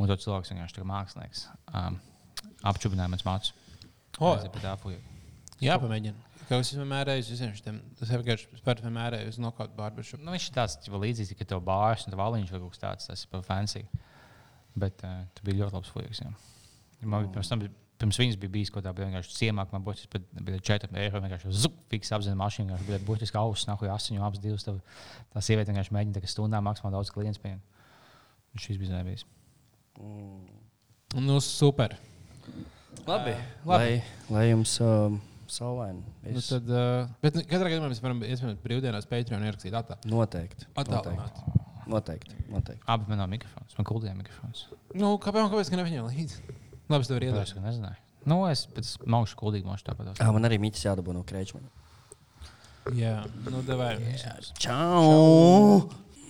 Un 0.00 0.08
to 0.08 0.16
cilvēks 0.16 0.52
vienkārši 0.52 0.76
kā 0.78 0.84
mākslinieks 0.88 1.46
um, 1.76 1.96
apčubināja 2.68 3.12
mans 3.12 3.24
mācības. 3.24 3.56
O, 4.20 4.34
Aizēja 4.34 4.52
pie 4.52 4.64
tā 4.64 4.76
fuja. 4.80 5.00
Jā, 5.60 5.76
pamēģini. 5.80 6.29
Kaut 6.50 6.64
kas 6.64 6.72
vienmēr 6.74 7.12
ir 7.12 7.20
visiem 7.22 7.52
šiem. 7.54 7.76
Tas 7.94 8.10
vienkārši 8.10 8.58
spērt 8.58 8.80
vienmēr 8.82 9.20
ir 9.20 9.28
uz 9.30 9.36
nokautu 9.38 9.76
barbershop. 9.76 10.22
Nu, 10.24 10.32
viņš 10.34 10.48
ir 10.48 10.56
tāds 10.56 10.88
līdzīgs, 10.90 11.36
ka 11.38 11.46
tev 11.52 11.60
bārs 11.62 12.08
un 12.08 12.16
valiņš 12.18 12.50
vai 12.50 12.58
kaut 12.64 12.74
kas 12.74 12.82
tāds, 12.82 13.06
tas 13.06 13.22
ir 13.22 13.30
par 13.30 13.44
fancy. 13.46 13.84
Bet 14.74 15.04
uh, 15.06 15.20
tu 15.36 15.46
biji 15.46 15.60
ļoti 15.60 15.78
labs 15.78 15.92
fujiks. 15.94 16.24
jā. 16.24 16.32
Man 17.04 17.22
bija 17.22 17.36
pirms 17.36 17.52
tam, 17.52 17.62
pirms 18.02 18.18
viņas 18.18 18.40
bija 18.42 18.54
bijis 18.56 18.74
kaut 18.74 18.82
kādā 18.82 19.06
vienkārši 19.06 19.36
ciemāk, 19.36 19.70
man 19.70 19.86
būtis 19.86 20.10
pat 20.10 20.26
bija 20.42 20.58
4 20.72 20.90
eiro, 21.04 21.22
vienkārši 21.22 21.54
zup, 21.54 21.78
fiks 21.92 22.10
apzina 22.16 22.34
mašīnu, 22.42 22.66
vienkārši 22.72 22.88
bija 22.88 23.00
būtiski 23.06 23.38
ausis, 23.38 23.68
nahuj 23.70 23.92
asiņu 23.94 24.26
abas 24.26 24.42
divas. 24.42 24.66
Tev, 24.66 24.82
tā 25.30 25.44
sieviete 25.46 25.70
vienkārši 25.70 25.94
mēģina 25.96 26.18
tā 26.18 26.24
kā 26.24 26.34
stundā 26.34 26.60
maksimāli 26.66 26.98
daudz 26.98 27.14
klientu 27.14 27.42
pieņemt. 27.46 27.80
Šis 28.58 28.82
bija 28.82 28.98
nebijis. 28.98 29.26
Nu, 31.14 31.38
super. 31.44 31.94
Labi, 33.06 33.36
labi. 33.64 33.70
Lai, 33.70 33.90
lai 34.34 34.46
jums 34.50 34.74
um, 34.82 35.20
saulaini. 35.54 36.02
Nu, 36.24 36.34
viss. 36.36 36.48
tad, 36.52 36.68
uh, 36.70 37.10
bet 37.24 37.36
nu, 37.38 37.42
katrā 37.48 37.70
gadījumā 37.72 37.90
mēs 37.92 38.02
varam 38.04 38.22
iespējams 38.26 38.60
brīvdienas 38.64 39.08
Patreon 39.10 39.44
ierakstīt 39.48 39.74
attā. 39.78 39.96
Noteikti. 40.10 40.68
Attēlināt. 40.80 41.40
Noteikti. 41.90 42.36
Noteikti. 42.52 42.84
Abi 42.92 43.10
man 43.10 43.18
nav 43.24 43.30
mikrofons, 43.32 43.74
man 43.78 43.88
kuldīja 43.88 44.14
mikrofons. 44.18 44.66
Nu, 44.94 45.14
kāpēc, 45.22 45.48
kāpēc 45.50 45.72
gan 45.72 45.82
neviņam 45.82 46.08
līdzi? 46.12 46.40
Labi, 46.90 47.02
es 47.02 47.10
tev 47.10 47.18
Es 47.22 47.26
iedošu. 47.30 47.58
to 47.58 47.64
nezināju. 47.66 47.98
Nu, 48.30 48.36
es 48.50 48.66
pēc 48.70 48.92
maukšu 49.10 49.38
kuldīgi 49.40 49.66
mošu 49.66 49.86
tāpat. 49.88 50.12
Ah, 50.20 50.30
man 50.34 50.44
arī 50.46 50.58
mītis 50.62 50.84
jādabū 50.86 51.14
no 51.16 51.22
krēčmana. 51.26 51.70
Jā, 52.96 53.24
nu, 53.48 53.60
devai. 53.66 53.94
Čau! 54.58 55.88